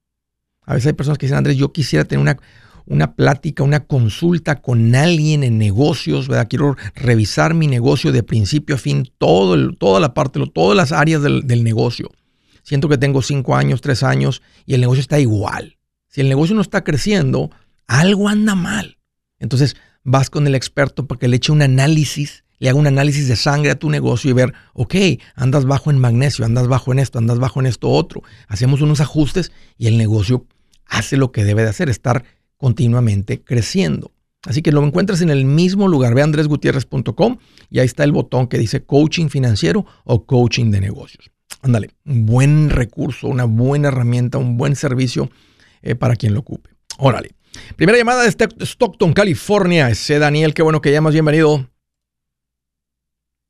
A 0.64 0.74
veces 0.74 0.88
hay 0.88 0.94
personas 0.94 1.18
que 1.18 1.28
dicen, 1.28 1.38
Andrés, 1.38 1.56
yo 1.56 1.72
quisiera 1.72 2.04
tener 2.04 2.22
una, 2.22 2.38
una 2.88 3.16
plática, 3.16 3.64
una 3.64 3.86
consulta 3.86 4.62
con 4.62 4.94
alguien 4.94 5.46
en 5.46 5.58
negocios, 5.58 6.28
¿verdad? 6.28 6.48
Quiero 6.50 6.76
revisar 6.94 7.54
mi 7.54 7.68
negocio 7.68 8.12
de 8.12 8.22
principio 8.22 8.76
a 8.76 8.80
fin, 8.80 9.10
todo 9.18 9.74
toda 9.76 10.02
la 10.02 10.14
parte, 10.14 10.42
todas 10.54 10.76
las 10.76 10.92
áreas 10.92 11.22
del, 11.22 11.48
del 11.48 11.64
negocio. 11.64 12.12
Siento 12.64 12.90
que 12.90 12.98
tengo 12.98 13.22
cinco 13.22 13.56
años, 13.56 13.80
tres 13.80 14.04
años 14.04 14.42
y 14.66 14.74
el 14.74 14.82
negocio 14.82 15.00
está 15.00 15.22
igual. 15.22 15.78
Si 16.10 16.20
el 16.20 16.28
negocio 16.28 16.54
no 16.54 16.62
está 16.62 16.84
creciendo, 16.84 17.50
algo 17.88 18.30
anda 18.30 18.56
mal. 18.56 18.98
Entonces 19.40 19.76
vas 20.04 20.30
con 20.30 20.48
el 20.48 20.56
experto 20.56 21.08
para 21.08 21.20
que 21.20 21.28
le 21.28 21.38
eche 21.38 21.52
un 21.52 21.62
análisis, 21.62 22.44
le 22.60 22.70
haga 22.70 22.80
un 22.80 22.88
análisis 22.88 23.28
de 23.28 23.36
sangre 23.36 23.72
a 23.72 23.80
tu 23.80 23.90
negocio 23.90 24.30
y 24.30 24.34
ver, 24.34 24.54
ok, 24.74 24.96
andas 25.36 25.66
bajo 25.66 25.92
en 25.92 26.00
magnesio, 26.00 26.46
andas 26.46 26.68
bajo 26.68 26.92
en 26.92 27.00
esto, 27.00 27.20
andas 27.20 27.40
bajo 27.40 27.60
en 27.60 27.68
esto 27.68 27.90
otro. 27.90 28.24
Hacemos 28.48 28.82
unos 28.82 29.02
ajustes 29.02 29.52
y 29.78 29.88
el 29.88 29.98
negocio 29.98 30.46
hace 30.86 31.18
lo 31.18 31.32
que 31.32 31.44
debe 31.44 31.64
de 31.64 31.70
hacer, 31.70 31.90
estar 31.90 32.24
continuamente 32.58 33.42
creciendo. 33.42 34.12
Así 34.44 34.62
que 34.62 34.72
lo 34.72 34.84
encuentras 34.84 35.22
en 35.22 35.30
el 35.30 35.46
mismo 35.46 35.88
lugar. 35.88 36.16
Ve 36.16 36.22
andresgutierrez.com 36.22 37.38
y 37.70 37.80
ahí 37.80 37.86
está 37.86 38.04
el 38.04 38.12
botón 38.12 38.48
que 38.48 38.58
dice 38.58 38.84
coaching 38.84 39.28
financiero 39.28 39.86
o 40.06 40.26
coaching 40.26 40.72
de 40.72 40.80
negocios. 40.80 41.32
Ándale, 41.62 41.92
un 42.06 42.26
buen 42.26 42.70
recurso, 42.70 43.28
una 43.28 43.46
buena 43.46 43.90
herramienta, 43.90 44.38
un 44.38 44.58
buen 44.58 44.76
servicio 44.76 45.30
eh, 45.82 45.96
para 45.96 46.16
quien 46.16 46.34
lo 46.34 46.42
ocupe. 46.42 46.70
Órale. 46.98 47.37
Primera 47.76 47.98
llamada 47.98 48.24
de 48.24 48.66
Stockton, 48.66 49.14
California. 49.14 49.90
Ese 49.90 50.20
Daniel, 50.20 50.54
qué 50.54 50.62
bueno 50.62 50.82
que 50.82 50.92
llamas, 50.92 51.14
bienvenido. 51.14 51.68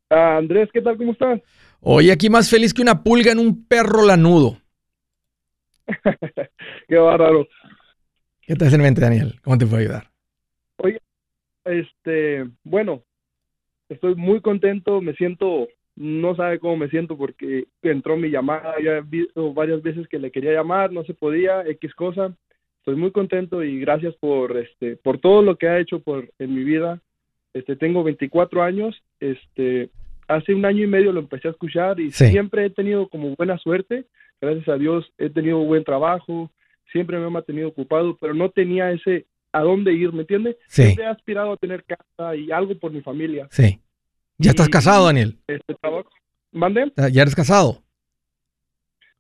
Ah, 0.10 0.38
Andrés, 0.38 0.70
¿qué 0.74 0.82
tal? 0.82 0.98
¿Cómo 0.98 1.12
estás? 1.12 1.42
Oye, 1.82 2.12
aquí 2.12 2.30
más 2.30 2.50
feliz 2.50 2.74
que 2.74 2.82
una 2.82 3.04
pulga 3.04 3.32
en 3.32 3.40
un 3.40 3.68
perro 3.68 4.06
lanudo. 4.06 4.58
qué 6.88 6.96
bárbaro. 6.96 7.48
¿Qué 8.42 8.56
te 8.56 8.66
hace 8.66 8.76
en 8.76 8.82
mente, 8.82 9.02
Daniel? 9.02 9.40
¿Cómo 9.44 9.58
te 9.58 9.66
puedo 9.66 9.82
ayudar? 9.82 10.10
Oye, 10.78 11.00
este, 11.66 12.48
bueno, 12.64 13.04
estoy 13.90 14.16
muy 14.16 14.42
contento, 14.42 15.02
me 15.02 15.14
siento, 15.14 15.68
no 15.96 16.36
sabe 16.36 16.60
cómo 16.60 16.78
me 16.78 16.90
siento 16.90 17.18
porque 17.18 17.66
entró 17.82 18.16
mi 18.16 18.30
llamada, 18.30 18.76
ya 18.84 18.98
he 18.98 19.02
visto 19.02 19.54
varias 19.54 19.82
veces 19.82 20.08
que 20.08 20.20
le 20.20 20.32
quería 20.32 20.54
llamar, 20.54 20.92
no 20.92 21.04
se 21.04 21.14
podía, 21.14 21.62
X 21.68 21.94
cosa 21.94 22.34
estoy 22.88 22.96
muy 23.02 23.12
contento 23.12 23.66
y 23.66 23.82
gracias 23.82 24.16
por 24.16 24.56
este 24.56 24.96
por 24.96 25.20
todo 25.20 25.42
lo 25.42 25.58
que 25.58 25.68
ha 25.68 25.78
hecho 25.78 26.00
por 26.00 26.30
en 26.40 26.56
mi 26.56 26.64
vida. 26.64 27.02
Este 27.54 27.76
tengo 27.76 28.02
24 28.02 28.64
años, 28.64 28.96
este 29.20 29.90
hace 30.30 30.54
un 30.54 30.64
año 30.66 30.86
y 30.86 30.88
medio 30.88 31.12
lo 31.12 31.20
empecé 31.20 31.50
a 31.50 31.52
escuchar 31.52 32.00
y 32.00 32.12
siempre 32.12 32.66
he 32.66 32.70
tenido 32.70 33.10
como 33.10 33.36
buena 33.36 33.58
suerte. 33.58 34.06
Gracias 34.40 34.70
a 34.70 34.78
Dios 34.78 35.12
he 35.18 35.30
tenido 35.30 35.58
buen 35.60 35.84
trabajo, 35.84 36.50
siempre 36.94 37.20
me 37.20 37.28
he 37.28 37.30
mantenido 37.30 37.68
ocupado, 37.68 38.16
pero 38.22 38.34
no 38.34 38.52
tenía 38.52 38.90
ese 38.94 39.26
a 39.52 39.62
dónde 39.64 39.92
ir, 39.92 40.14
¿me 40.14 40.22
entiendes? 40.22 40.56
Sí. 40.70 40.84
Siempre 40.84 41.04
he 41.04 41.08
aspirado 41.08 41.52
a 41.52 41.58
tener 41.58 41.84
casa 41.84 42.38
y 42.38 42.52
algo 42.54 42.74
por 42.80 42.94
mi 42.94 43.02
familia. 43.02 43.50
Sí. 43.52 43.80
¿Ya 44.38 44.52
estás 44.52 44.68
Y- 44.70 44.72
casado, 44.72 45.08
Daniel? 45.08 45.36
Este 45.48 45.74
trabajo. 45.76 46.10
¿Mande? 46.54 46.90
¿Ya 47.12 47.22
eres 47.24 47.36
casado? 47.36 47.82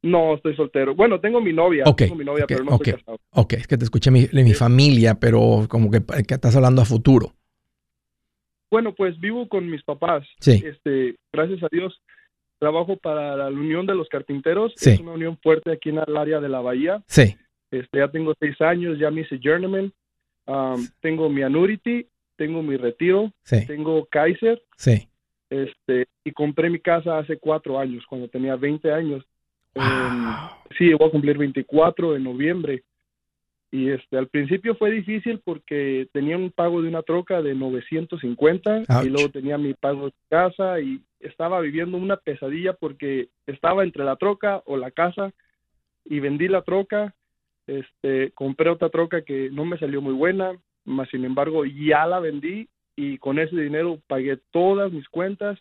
No, 0.03 0.35
estoy 0.35 0.55
soltero. 0.55 0.95
Bueno, 0.95 1.19
tengo 1.19 1.41
mi 1.41 1.51
novia. 1.53 1.83
Ok, 1.85 1.97
Tengo 1.99 2.15
mi 2.15 2.23
novia, 2.25 2.43
ok, 2.45 2.49
pero 2.49 2.63
no 2.63 2.75
estoy 2.75 2.93
casado. 2.93 3.17
Ok, 3.31 3.53
es 3.53 3.67
que 3.67 3.77
te 3.77 3.83
escuché 3.83 4.11
mi, 4.11 4.25
de 4.27 4.43
mi 4.43 4.53
familia, 4.53 5.15
pero 5.19 5.65
como 5.69 5.89
que, 5.89 6.01
que 6.27 6.33
estás 6.35 6.55
hablando 6.55 6.81
a 6.81 6.85
futuro. 6.85 7.33
Bueno, 8.69 8.93
pues 8.93 9.19
vivo 9.19 9.47
con 9.47 9.69
mis 9.69 9.83
papás. 9.83 10.27
Sí. 10.39 10.63
Este, 10.65 11.15
gracias 11.33 11.63
a 11.63 11.67
Dios, 11.71 11.99
trabajo 12.59 12.97
para 12.97 13.35
la 13.37 13.47
Unión 13.47 13.85
de 13.85 13.95
los 13.95 14.07
Carpinteros. 14.09 14.73
Sí. 14.75 14.91
Es 14.91 14.99
una 14.99 15.13
unión 15.13 15.37
fuerte 15.41 15.71
aquí 15.71 15.89
en 15.89 15.99
el 16.05 16.17
área 16.17 16.39
de 16.39 16.49
la 16.49 16.59
Bahía. 16.61 17.01
Sí. 17.07 17.35
Este, 17.71 17.97
ya 17.99 18.09
tengo 18.09 18.33
seis 18.39 18.59
años, 18.61 18.99
ya 18.99 19.09
me 19.09 19.21
hice 19.21 19.39
journeyman. 19.41 19.91
Um, 20.45 20.87
tengo 21.01 21.29
mi 21.29 21.41
annuity, 21.43 22.07
tengo 22.37 22.61
mi 22.61 22.77
retiro, 22.77 23.31
Sí. 23.43 23.65
tengo 23.67 24.05
Kaiser. 24.05 24.61
Sí. 24.77 25.07
Este, 25.49 26.07
y 26.23 26.31
compré 26.31 26.69
mi 26.69 26.79
casa 26.79 27.17
hace 27.17 27.37
cuatro 27.37 27.79
años, 27.79 28.05
cuando 28.07 28.27
tenía 28.27 28.55
20 28.55 28.91
años. 28.91 29.25
Em, 29.77 30.25
Wow. 30.25 30.35
sí, 30.77 30.93
voy 30.93 31.07
a 31.07 31.11
cumplir 31.11 31.37
24 31.37 32.15
en 32.15 32.23
noviembre. 32.23 32.83
Y 33.69 33.89
este, 33.89 34.17
al 34.17 34.27
principio 34.27 34.75
fue 34.75 34.91
difícil 34.91 35.41
porque 35.43 36.07
tenía 36.13 36.37
un 36.37 36.51
pago 36.51 36.81
de 36.81 36.87
una 36.87 37.03
troca 37.03 37.41
de 37.41 37.53
950 37.53 38.85
Ouch. 38.87 39.05
y 39.05 39.09
luego 39.09 39.29
tenía 39.29 39.57
mi 39.57 39.73
pago 39.73 40.05
de 40.05 40.13
casa 40.29 40.79
y 40.79 41.01
estaba 41.19 41.59
viviendo 41.59 41.97
una 41.97 42.15
pesadilla 42.17 42.73
porque 42.73 43.27
estaba 43.45 43.83
entre 43.83 44.05
la 44.05 44.15
troca 44.15 44.61
o 44.65 44.77
la 44.77 44.91
casa 44.91 45.33
y 46.05 46.19
vendí 46.19 46.47
la 46.47 46.61
troca. 46.61 47.13
Este, 47.67 48.31
compré 48.31 48.69
otra 48.69 48.89
troca 48.89 49.23
que 49.23 49.49
no 49.51 49.65
me 49.65 49.77
salió 49.77 50.01
muy 50.01 50.13
buena, 50.13 50.53
más 50.85 51.09
sin 51.09 51.25
embargo 51.25 51.65
ya 51.65 52.05
la 52.05 52.21
vendí 52.21 52.69
y 52.95 53.17
con 53.17 53.37
ese 53.37 53.55
dinero 53.59 53.99
pagué 54.07 54.39
todas 54.51 54.91
mis 54.93 55.07
cuentas. 55.09 55.59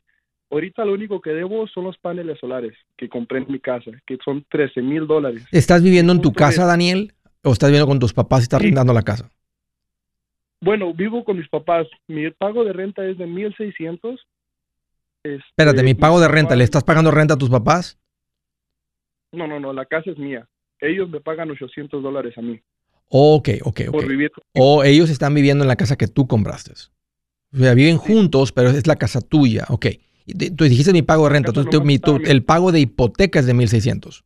Ahorita 0.50 0.84
lo 0.84 0.92
único 0.94 1.20
que 1.20 1.30
debo 1.30 1.66
son 1.66 1.84
los 1.84 1.98
paneles 1.98 2.38
solares 2.38 2.74
que 2.96 3.08
compré 3.08 3.38
en 3.38 3.46
mi 3.50 3.58
casa, 3.58 3.90
que 4.06 4.16
son 4.24 4.44
13 4.48 4.80
mil 4.80 5.06
dólares. 5.06 5.44
¿Estás 5.50 5.82
viviendo 5.82 6.12
en 6.12 6.20
tu 6.20 6.32
casa, 6.32 6.64
Daniel? 6.64 7.12
¿O 7.42 7.52
estás 7.52 7.68
viviendo 7.70 7.88
con 7.88 7.98
tus 7.98 8.12
papás 8.12 8.40
y 8.40 8.42
estás 8.44 8.60
Sí. 8.60 8.66
rentando 8.66 8.92
la 8.92 9.02
casa? 9.02 9.28
Bueno, 10.60 10.94
vivo 10.94 11.24
con 11.24 11.36
mis 11.38 11.48
papás. 11.48 11.86
Mi 12.08 12.30
pago 12.30 12.64
de 12.64 12.72
renta 12.72 13.04
es 13.06 13.18
de 13.18 13.26
1600. 13.26 14.20
Este, 15.24 15.36
Espérate, 15.48 15.82
mi 15.82 15.94
pago 15.94 16.20
de 16.20 16.28
renta, 16.28 16.54
¿le 16.56 16.64
estás 16.64 16.84
pagando 16.84 17.10
renta 17.10 17.34
a 17.34 17.38
tus 17.38 17.50
papás? 17.50 17.98
No, 19.32 19.46
no, 19.46 19.58
no, 19.60 19.72
la 19.72 19.84
casa 19.86 20.10
es 20.10 20.18
mía. 20.18 20.48
Ellos 20.80 21.08
me 21.10 21.20
pagan 21.20 21.50
800 21.50 22.02
dólares 22.02 22.36
a 22.36 22.42
mí 22.42 22.60
Ok, 23.08 23.48
ok, 23.62 23.80
ok. 23.88 23.92
por 23.92 24.06
vivir. 24.08 24.30
O 24.54 24.84
ellos 24.84 25.10
están 25.10 25.34
viviendo 25.34 25.64
en 25.64 25.68
la 25.68 25.76
casa 25.76 25.96
que 25.96 26.06
tú 26.06 26.26
compraste. 26.26 26.72
O 27.52 27.56
sea, 27.58 27.74
viven 27.74 27.96
juntos, 27.96 28.52
pero 28.52 28.68
es 28.70 28.86
la 28.86 28.96
casa 28.96 29.20
tuya. 29.20 29.64
Ok. 29.68 29.86
Tú 30.56 30.64
dijiste 30.64 30.92
mi 30.92 31.02
pago 31.02 31.24
de 31.24 31.30
renta. 31.34 31.52
Mi- 31.82 31.98
mi- 31.98 32.24
el 32.24 32.42
pago 32.44 32.72
de 32.72 32.80
hipoteca 32.80 33.38
es 33.38 33.46
de 33.46 33.54
1600. 33.54 34.24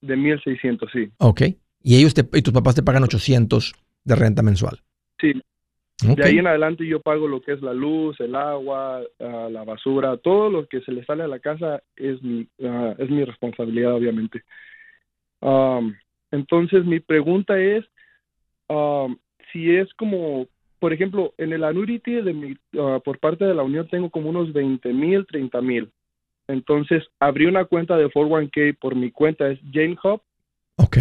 De 0.00 0.16
1600, 0.16 0.90
sí. 0.92 1.10
Ok. 1.18 1.42
Y 1.82 1.96
ellos 1.96 2.14
te, 2.14 2.22
y 2.32 2.42
tus 2.42 2.52
papás 2.52 2.74
te 2.74 2.82
pagan 2.82 3.02
800 3.02 3.74
de 4.04 4.14
renta 4.14 4.42
mensual. 4.42 4.80
Sí, 5.20 5.32
Ok. 6.08 6.16
de 6.18 6.24
ahí 6.24 6.38
en 6.38 6.46
adelante 6.46 6.86
yo 6.86 7.00
pago 7.00 7.26
lo 7.26 7.40
que 7.40 7.52
es 7.52 7.62
la 7.62 7.72
luz, 7.72 8.20
el 8.20 8.34
agua, 8.36 9.00
ah, 9.18 9.48
la 9.50 9.64
basura, 9.64 10.16
todo 10.18 10.50
lo 10.50 10.66
que 10.68 10.80
se 10.82 10.92
le 10.92 11.04
sale 11.04 11.22
a 11.24 11.28
la 11.28 11.38
casa 11.40 11.82
es 11.96 12.22
mi, 12.22 12.46
ah, 12.62 12.94
es 12.98 13.08
mi 13.10 13.24
responsabilidad, 13.24 13.94
obviamente. 13.94 14.42
Um, 15.40 15.94
entonces, 16.30 16.84
mi 16.84 17.00
pregunta 17.00 17.58
es, 17.58 17.84
um, 18.68 19.16
si 19.52 19.74
es 19.74 19.92
como, 19.94 20.46
por 20.86 20.92
ejemplo, 20.92 21.34
en 21.36 21.52
el 21.52 21.64
annuity 21.64 22.12
de 22.22 22.32
mi, 22.32 22.54
ah, 22.78 23.00
por 23.04 23.18
parte 23.18 23.44
de 23.44 23.56
la 23.56 23.64
unión 23.64 23.88
tengo 23.88 24.08
como 24.08 24.30
unos 24.30 24.52
20 24.52 24.92
mil, 24.92 25.26
30 25.26 25.60
mil. 25.60 25.90
Entonces, 26.46 27.02
abrí 27.18 27.46
una 27.46 27.64
cuenta 27.64 27.96
de 27.96 28.06
401k 28.08 28.78
por 28.80 28.94
mi 28.94 29.10
cuenta, 29.10 29.48
es 29.50 29.58
Jane 29.72 29.96
Hub. 30.04 30.20
Ok. 30.76 30.98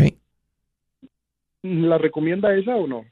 ¿La 1.61 1.99
recomienda 1.99 2.55
esa 2.57 2.75
o 2.75 2.87
no? 2.87 3.05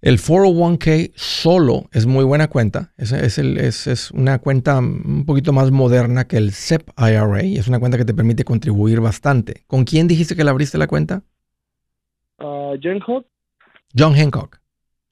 El 0.00 0.18
401k 0.18 1.10
solo 1.16 1.88
es 1.92 2.06
muy 2.06 2.24
buena 2.24 2.46
cuenta. 2.46 2.92
Es, 2.96 3.10
es, 3.10 3.38
el- 3.38 3.58
es- 3.58 3.88
es 3.88 4.12
una 4.12 4.38
cuenta 4.38 4.78
un 4.78 5.24
poquito 5.26 5.52
más 5.52 5.72
moderna 5.72 6.28
que 6.28 6.36
el 6.36 6.52
SEP 6.52 6.90
IRA. 6.96 7.42
y 7.42 7.56
Es 7.56 7.66
una 7.66 7.80
cuenta 7.80 7.98
que 7.98 8.04
te 8.04 8.14
permite 8.14 8.44
contribuir 8.44 9.00
bastante. 9.00 9.64
¿Con 9.66 9.82
quién 9.82 10.06
dijiste 10.06 10.36
que 10.36 10.44
le 10.44 10.50
abriste 10.50 10.78
la 10.78 10.86
cuenta? 10.86 11.24
Ah, 12.38 12.74
Jane 12.80 13.00
Hub, 13.04 13.26
John 13.98 14.14
Hancock. 14.14 14.60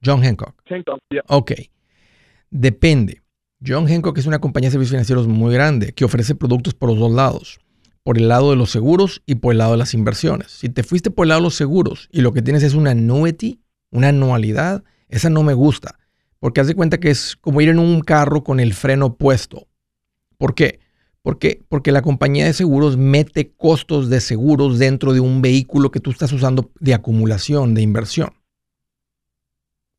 John 0.05 0.23
Hancock. 0.23 0.55
Ya. 1.11 1.23
Ok. 1.29 1.53
Depende. 2.51 3.23
John 3.67 3.87
Hancock 3.87 4.19
es 4.19 4.27
una 4.27 4.41
compañía 4.41 4.69
de 4.69 4.73
servicios 4.73 4.91
financieros 4.91 5.27
muy 5.27 5.53
grande 5.55 5.93
que 5.93 6.05
ofrece 6.05 6.35
productos 6.35 6.75
por 6.75 6.91
los 6.91 6.99
dos 6.99 7.13
lados. 7.13 7.61
Por 8.03 8.19
el 8.19 8.29
lado 8.29 8.51
de 8.51 8.57
los 8.57 8.71
seguros 8.71 9.23
y 9.25 9.37
por 9.37 9.53
el 9.53 9.59
lado 9.59 9.73
de 9.73 9.79
las 9.79 9.95
inversiones. 9.95 10.51
Si 10.51 10.69
te 10.69 10.83
fuiste 10.83 11.11
por 11.11 11.25
el 11.25 11.31
lado 11.31 11.41
de 11.41 11.45
los 11.45 11.55
seguros 11.55 12.09
y 12.13 12.21
lo 12.21 12.33
que 12.33 12.43
tienes 12.43 12.63
es 12.63 12.75
una 12.75 12.91
annuity, 12.91 13.61
una 13.91 14.09
anualidad, 14.09 14.85
esa 15.09 15.31
no 15.31 15.43
me 15.43 15.55
gusta. 15.55 15.99
Porque 16.39 16.61
haz 16.61 16.67
de 16.67 16.75
cuenta 16.75 17.01
que 17.01 17.11
es 17.11 17.37
como 17.37 17.63
ir 17.63 17.71
en 17.71 17.79
un 17.79 18.03
carro 18.03 18.45
con 18.45 18.61
el 18.61 18.75
freno 18.75 19.17
puesto. 19.17 19.69
¿Por 20.37 20.55
qué? 20.55 20.81
Porque, 21.23 21.63
porque 21.71 21.91
la 21.91 22.03
compañía 22.03 22.45
de 22.45 22.53
seguros 22.53 22.99
mete 22.99 23.53
costos 23.53 24.11
de 24.11 24.21
seguros 24.21 24.79
dentro 24.79 25.15
de 25.15 25.21
un 25.21 25.41
vehículo 25.41 25.91
que 25.91 26.01
tú 26.01 26.11
estás 26.11 26.33
usando 26.33 26.71
de 26.81 26.93
acumulación, 26.93 27.73
de 27.73 27.81
inversión. 27.81 28.35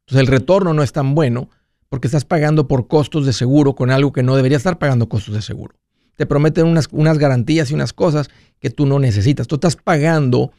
Entonces 0.05 0.21
el 0.21 0.27
retorno 0.27 0.73
no 0.73 0.83
es 0.83 0.91
tan 0.91 1.15
bueno 1.15 1.49
porque 1.89 2.07
estás 2.07 2.25
pagando 2.25 2.67
por 2.67 2.87
costos 2.87 3.25
de 3.25 3.33
seguro 3.33 3.75
con 3.75 3.89
algo 3.89 4.13
que 4.13 4.23
no 4.23 4.35
debería 4.35 4.57
estar 4.57 4.77
pagando 4.77 5.09
costos 5.09 5.33
de 5.33 5.41
seguro. 5.41 5.75
Te 6.15 6.25
prometen 6.25 6.67
unas, 6.67 6.87
unas 6.91 7.17
garantías 7.17 7.71
y 7.71 7.73
unas 7.73 7.93
cosas 7.93 8.29
que 8.59 8.69
tú 8.69 8.85
no 8.85 8.99
necesitas. 8.99 9.47
Tú 9.47 9.55
estás 9.55 9.75
pagando 9.75 10.51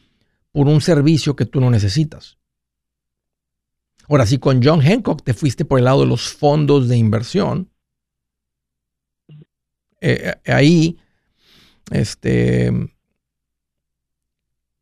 por 0.51 0.67
un 0.67 0.81
servicio 0.81 1.35
que 1.35 1.45
tú 1.45 1.61
no 1.61 1.69
necesitas. 1.69 2.37
Ahora, 4.09 4.25
si 4.25 4.37
con 4.37 4.61
John 4.63 4.81
Hancock 4.81 5.23
te 5.23 5.33
fuiste 5.33 5.65
por 5.65 5.79
el 5.79 5.85
lado 5.85 6.01
de 6.01 6.07
los 6.07 6.29
fondos 6.29 6.87
de 6.87 6.97
inversión, 6.97 7.69
eh, 9.99 10.33
eh, 10.45 10.51
ahí 10.51 10.97
este, 11.91 12.71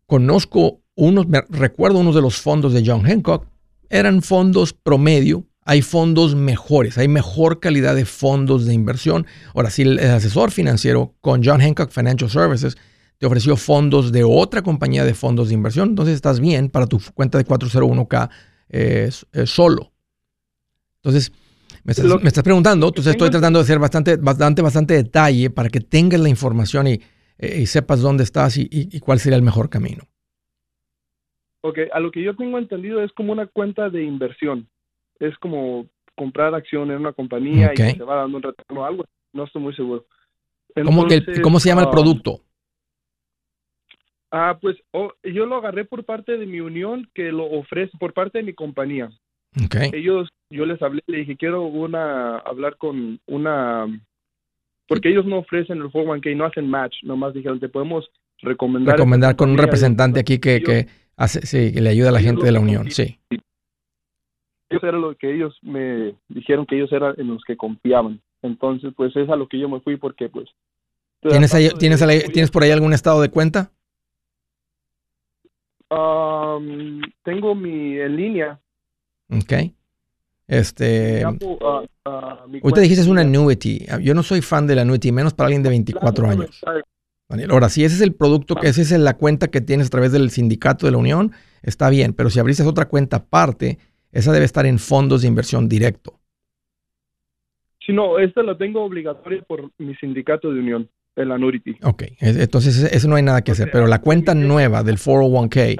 conozco 0.05 0.81
unos, 0.95 1.27
me 1.27 1.41
recuerdo 1.49 1.99
unos 1.99 2.15
de 2.15 2.21
los 2.21 2.39
fondos 2.39 2.73
de 2.73 2.83
John 2.85 3.03
Hancock, 3.03 3.47
eran 3.95 4.21
fondos 4.21 4.73
promedio, 4.73 5.45
hay 5.67 5.81
fondos 5.81 6.35
mejores, 6.35 6.97
hay 6.97 7.07
mejor 7.07 7.59
calidad 7.59 7.95
de 7.95 8.05
fondos 8.05 8.65
de 8.65 8.73
inversión. 8.73 9.25
Ahora, 9.55 9.69
si 9.71 9.81
el 9.81 9.97
asesor 9.99 10.51
financiero 10.51 11.15
con 11.21 11.43
John 11.43 11.59
Hancock 11.61 11.89
Financial 11.91 12.29
Services 12.29 12.75
te 13.17 13.25
ofreció 13.25 13.55
fondos 13.57 14.11
de 14.11 14.23
otra 14.23 14.61
compañía 14.61 15.05
de 15.05 15.13
fondos 15.13 15.47
de 15.47 15.53
inversión, 15.55 15.89
entonces 15.89 16.15
estás 16.15 16.39
bien 16.39 16.69
para 16.69 16.85
tu 16.85 16.99
cuenta 17.13 17.37
de 17.37 17.45
401k 17.45 18.29
eh, 18.69 19.09
eh, 19.33 19.45
solo. 19.47 19.91
Entonces, 21.03 21.31
me 21.83 21.91
estás, 21.91 22.05
Lo- 22.05 22.19
me 22.19 22.27
estás 22.27 22.43
preguntando, 22.43 22.87
entonces 22.87 23.11
estoy 23.11 23.29
tratando 23.29 23.59
de 23.59 23.63
hacer 23.63 23.79
bastante, 23.79 24.17
bastante, 24.17 24.61
bastante 24.61 24.93
detalle 24.95 25.49
para 25.49 25.69
que 25.69 25.79
tengas 25.79 26.19
la 26.19 26.29
información 26.29 26.87
y, 26.87 26.99
eh, 27.37 27.59
y 27.61 27.65
sepas 27.67 27.99
dónde 28.01 28.23
estás 28.23 28.57
y, 28.57 28.63
y- 28.63 28.95
y 28.95 28.99
cuál 28.99 29.19
sería 29.19 29.35
el 29.37 29.43
mejor 29.43 29.69
camino. 29.69 30.03
Ok, 31.65 31.79
a 31.91 31.99
lo 31.99 32.11
que 32.11 32.21
yo 32.21 32.35
tengo 32.35 32.59
entendido 32.59 33.01
es 33.01 33.11
como 33.13 33.31
una 33.31 33.47
cuenta 33.47 33.89
de 33.89 34.03
inversión. 34.03 34.67
Es 35.19 35.35
como 35.39 35.87
comprar 36.13 36.53
acción 36.53 36.91
en 36.91 36.97
una 36.97 37.11
compañía 37.11 37.73
y 37.73 37.77
se 37.77 38.03
va 38.03 38.17
dando 38.17 38.37
un 38.37 38.43
retorno 38.43 38.81
o 38.81 38.85
algo. 38.85 39.05
No 39.33 39.45
estoy 39.45 39.63
muy 39.63 39.75
seguro. 39.75 40.05
¿Cómo, 40.75 41.07
que 41.07 41.15
el- 41.15 41.41
¿Cómo 41.41 41.59
se 41.59 41.69
llama 41.69 41.81
el 41.81 41.87
ah, 41.87 41.91
producto? 41.91 42.41
Ah, 44.29 44.59
pues 44.61 44.77
oh, 44.91 45.11
yo 45.23 45.47
lo 45.47 45.55
agarré 45.55 45.85
por 45.85 46.03
parte 46.03 46.37
de 46.37 46.45
mi 46.45 46.59
unión 46.59 47.09
que 47.15 47.31
lo 47.31 47.45
ofrece 47.45 47.97
por 47.97 48.13
parte 48.13 48.37
de 48.37 48.43
mi 48.43 48.53
compañía. 48.53 49.09
Ok. 49.65 49.75
Ellos, 49.91 50.29
yo 50.51 50.67
les 50.67 50.79
hablé, 50.83 51.01
le 51.07 51.19
dije, 51.19 51.35
quiero 51.35 51.63
una, 51.63 52.37
hablar 52.39 52.77
con 52.77 53.19
una, 53.25 53.87
porque 54.87 55.09
ellos 55.09 55.25
no 55.25 55.39
ofrecen 55.39 55.79
el 55.79 55.85
401k, 55.85 56.35
no 56.35 56.45
hacen 56.45 56.69
match, 56.69 56.97
nomás 57.01 57.33
dijeron, 57.33 57.59
te 57.59 57.69
podemos 57.69 58.07
recomendar. 58.41 58.95
Recomendar 58.95 59.35
con 59.35 59.49
un 59.49 59.55
compañía". 59.55 59.65
representante 59.65 60.19
aquí 60.19 60.37
que, 60.37 60.61
que 60.61 61.04
hace, 61.17 61.45
sí, 61.45 61.73
que 61.73 61.81
le 61.81 61.89
ayuda 61.89 62.09
a 62.09 62.11
la 62.11 62.19
ellos 62.19 62.29
gente 62.31 62.45
de 62.45 62.51
la 62.51 62.59
unión. 62.59 62.89
Sí. 62.91 63.19
Eso 64.69 64.87
era 64.87 64.97
lo 64.97 65.15
que 65.15 65.33
ellos 65.33 65.57
me 65.61 66.15
dijeron 66.27 66.65
que 66.65 66.75
ellos 66.75 66.91
eran 66.91 67.13
en 67.17 67.27
los 67.27 67.43
que 67.45 67.55
confiaban. 67.55 68.19
Entonces, 68.41 68.93
pues 68.95 69.15
es 69.15 69.29
a 69.29 69.35
lo 69.35 69.47
que 69.47 69.59
yo 69.59 69.69
me 69.69 69.79
fui 69.79 69.97
porque, 69.97 70.27
pues... 70.29 70.49
¿Tienes, 71.21 71.53
ahí- 71.55 71.69
tienes, 71.79 72.01
ahí- 72.01 72.23
¿Tienes 72.33 72.51
por 72.51 72.63
ahí 72.63 72.71
algún 72.71 72.93
estado 72.93 73.21
de 73.21 73.29
cuenta? 73.29 73.71
Um, 75.89 77.01
tengo 77.23 77.55
mi 77.55 77.99
en 77.99 78.15
línea. 78.15 78.59
Ok. 79.29 79.53
Este, 80.47 81.23
ah, 81.23 81.33
ah, 82.05 82.39
ahorita 82.45 82.81
dijiste 82.81 83.01
es 83.01 83.07
una 83.07 83.21
annuity. 83.21 83.85
Yo 84.01 84.13
no 84.13 84.21
soy 84.21 84.41
fan 84.41 84.67
de 84.67 84.75
la 84.75 84.81
annuity, 84.83 85.11
menos 85.11 85.33
para 85.33 85.47
alguien 85.47 85.63
de 85.63 85.69
24 85.69 86.27
años. 86.27 86.61
Daniel. 87.29 87.51
Ahora, 87.51 87.69
si 87.69 87.83
ese 87.83 87.95
es 87.95 88.01
el 88.01 88.13
producto, 88.13 88.55
que 88.55 88.67
esa 88.67 88.81
es 88.81 88.91
la 88.91 89.15
cuenta 89.15 89.47
que 89.47 89.61
tienes 89.61 89.87
a 89.87 89.89
través 89.89 90.11
del 90.11 90.29
sindicato 90.29 90.85
de 90.85 90.91
la 90.91 90.97
Unión, 90.97 91.31
está 91.63 91.89
bien, 91.89 92.13
pero 92.13 92.29
si 92.29 92.39
abriste 92.39 92.63
otra 92.63 92.85
cuenta 92.85 93.17
aparte, 93.17 93.79
esa 94.11 94.31
debe 94.31 94.45
estar 94.45 94.65
en 94.65 94.79
fondos 94.79 95.21
de 95.21 95.27
inversión 95.27 95.67
directo. 95.67 96.19
Sí, 97.85 97.93
no, 97.93 98.17
esta 98.17 98.41
la 98.41 98.57
tengo 98.57 98.83
obligatoria 98.83 99.43
por 99.47 99.71
mi 99.77 99.95
sindicato 99.95 100.51
de 100.51 100.59
unión, 100.59 100.89
el 101.15 101.31
Annuity. 101.31 101.77
Ok, 101.83 102.03
entonces 102.19 102.83
eso 102.83 103.07
no 103.07 103.15
hay 103.15 103.23
nada 103.23 103.43
que 103.43 103.51
hacer, 103.51 103.69
pero 103.71 103.85
la 103.85 104.01
cuenta 104.01 104.33
nueva 104.33 104.81
del 104.83 104.97
401k, 104.97 105.79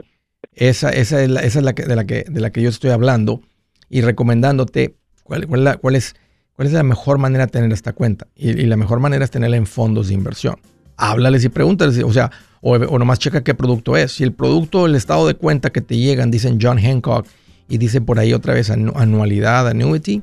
esa, 0.54 0.90
esa 0.92 1.24
es, 1.24 1.30
la, 1.30 1.40
esa 1.42 1.60
es 1.60 1.66
la 1.66 1.74
que, 1.74 1.84
de, 1.84 1.96
la 1.96 2.06
que, 2.06 2.26
de 2.28 2.42
la 2.42 2.52
que 2.52 2.62
yo 2.62 2.70
estoy 2.70 2.92
hablando 2.92 3.42
y 3.90 4.02
recomendándote 4.02 4.96
cuál, 5.24 5.48
cuál, 5.48 5.96
es, 5.96 6.16
cuál 6.54 6.68
es 6.68 6.74
la 6.74 6.84
mejor 6.84 7.18
manera 7.18 7.48
de 7.48 7.52
tener 7.52 7.72
esta 7.72 7.94
cuenta. 7.94 8.28
Y, 8.36 8.54
la 8.54 8.78
mejor 8.78 9.00
manera 9.00 9.24
es 9.24 9.32
tenerla 9.32 9.58
en 9.58 9.66
fondos 9.66 10.10
de 10.10 10.14
inversión. 10.14 10.56
Háblales 10.98 11.44
y 11.44 11.50
pregúntales, 11.50 12.02
o 12.04 12.14
sea, 12.14 12.32
o, 12.62 12.76
o, 12.76 13.00
nomás 13.00 13.20
checa 13.20 13.44
qué 13.44 13.54
producto 13.54 13.98
es. 13.98 14.14
Si 14.14 14.24
el 14.24 14.34
producto, 14.34 14.86
el 14.86 14.96
estado 14.96 15.28
de 15.28 15.36
cuenta 15.36 15.72
que 15.72 15.82
te 15.82 15.98
llegan, 15.98 16.32
dicen 16.32 16.58
John 16.62 16.80
Hancock 16.80 17.28
y 17.68 17.78
dice 17.78 18.02
por 18.02 18.20
ahí 18.20 18.34
otra 18.34 18.54
vez 18.54 18.70
anualidad, 18.70 19.68
annuity, 19.68 20.22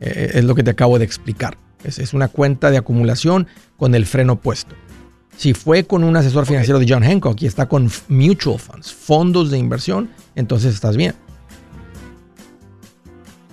eh, 0.00 0.32
es 0.34 0.44
lo 0.44 0.54
que 0.54 0.62
te 0.62 0.70
acabo 0.70 0.98
de 0.98 1.04
explicar. 1.04 1.56
Es, 1.84 1.98
es, 1.98 2.12
una 2.12 2.28
cuenta 2.28 2.70
de 2.70 2.76
acumulación 2.76 3.46
con 3.76 3.94
el 3.94 4.06
freno 4.06 4.40
puesto. 4.40 4.74
Si 5.36 5.54
fue 5.54 5.84
con 5.84 6.04
un 6.04 6.16
asesor 6.16 6.44
financiero 6.44 6.78
de 6.78 6.86
John 6.88 7.02
Hancock 7.02 7.40
y 7.40 7.46
está 7.46 7.66
con 7.66 7.90
mutual 8.08 8.58
funds, 8.58 8.92
fondos 8.92 9.50
de 9.50 9.58
inversión, 9.58 10.10
entonces 10.34 10.74
estás 10.74 10.96
bien. 10.96 11.14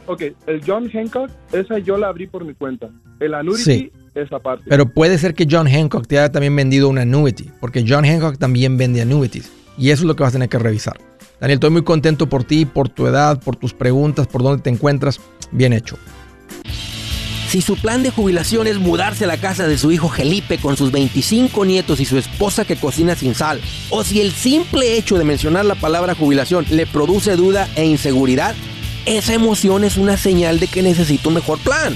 Ok, 0.06 0.24
el 0.48 0.62
John 0.66 0.90
Hancock, 0.90 1.30
esa 1.52 1.80
yo 1.80 1.98
la 1.98 2.08
abrí 2.08 2.28
por 2.28 2.44
mi 2.46 2.54
cuenta. 2.54 2.90
El 3.20 3.34
annuity, 3.34 3.64
sí. 3.64 3.92
Esa 4.22 4.40
parte. 4.40 4.66
Pero 4.68 4.90
puede 4.90 5.18
ser 5.18 5.34
que 5.34 5.48
John 5.50 5.68
Hancock 5.68 6.08
te 6.08 6.20
haya 6.20 6.32
también 6.32 6.56
vendido 6.56 6.90
un 6.90 6.98
annuity, 6.98 7.52
porque 7.60 7.86
John 7.88 8.06
Hancock 8.06 8.38
también 8.38 8.78
vende 8.78 9.02
annuities. 9.02 9.52
Y 9.78 9.92
eso 9.92 10.04
es 10.04 10.08
lo 10.08 10.16
que 10.16 10.24
vas 10.24 10.30
a 10.30 10.34
tener 10.34 10.50
que 10.50 10.60
revisar. 10.60 10.98
Daniel, 11.40 11.58
estoy 11.58 11.70
muy 11.70 11.84
contento 11.84 12.28
por 12.28 12.44
ti, 12.44 12.66
por 12.66 12.90
tu 12.90 13.06
edad, 13.06 13.40
por 13.40 13.56
tus 13.56 13.74
preguntas, 13.74 14.28
por 14.28 14.42
dónde 14.42 14.64
te 14.64 14.70
encuentras. 14.70 15.20
Bien 15.52 15.72
hecho. 15.72 15.98
Si 17.48 17.62
su 17.62 17.78
plan 17.78 18.04
de 18.04 18.12
jubilación 18.12 18.68
es 18.68 18.78
mudarse 18.78 19.24
a 19.24 19.28
la 19.28 19.38
casa 19.38 19.68
de 19.68 19.78
su 19.78 19.92
hijo 19.92 20.10
Felipe 20.10 20.58
con 20.58 20.76
sus 20.76 20.92
25 20.92 21.64
nietos 21.64 22.02
y 22.02 22.06
su 22.06 22.18
esposa 22.18 22.66
que 22.66 22.76
cocina 22.76 23.16
sin 23.16 23.36
sal, 23.36 23.62
o 23.90 24.04
si 24.04 24.20
el 24.20 24.34
simple 24.34 24.98
hecho 24.98 25.18
de 25.18 25.24
mencionar 25.24 25.64
la 25.64 25.76
palabra 25.76 26.14
jubilación 26.14 26.66
le 26.70 26.86
produce 26.86 27.38
duda 27.38 27.70
e 27.76 27.86
inseguridad, 27.86 28.54
esa 29.06 29.34
emoción 29.34 29.86
es 29.86 29.96
una 29.96 30.18
señal 30.18 30.60
de 30.60 30.68
que 30.68 30.84
necesita 30.84 31.30
un 31.30 31.36
mejor 31.36 31.60
plan. 31.60 31.96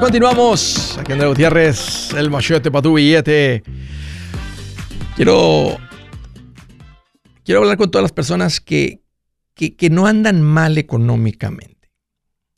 Continuamos. 0.00 0.96
Aquí 0.96 1.12
Andrés 1.12 1.28
Gutiérrez, 1.28 2.14
el 2.14 2.30
machete 2.30 2.70
para 2.70 2.82
tu 2.82 2.94
billete. 2.94 3.64
Quiero, 5.16 5.76
quiero 7.44 7.60
hablar 7.60 7.76
con 7.76 7.90
todas 7.90 8.04
las 8.04 8.12
personas 8.12 8.60
que, 8.60 9.02
que, 9.54 9.90
no 9.90 10.06
andan 10.06 10.40
mal 10.40 10.78
económicamente, 10.78 11.90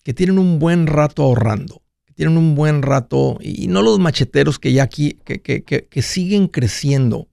que 0.02 0.12
tienen 0.12 0.38
un 0.38 0.58
buen 0.58 0.86
rato 0.86 1.22
ahorrando, 1.22 1.82
que 2.04 2.12
tienen 2.12 2.36
un 2.36 2.54
buen 2.54 2.82
rato, 2.82 3.38
y 3.40 3.68
no 3.68 3.80
los 3.80 3.98
macheteros 3.98 4.58
que 4.58 4.74
ya 4.74 4.82
aquí, 4.82 5.18
que, 5.24 5.40
que 5.40 6.02
siguen 6.02 6.46
creciendo, 6.46 7.28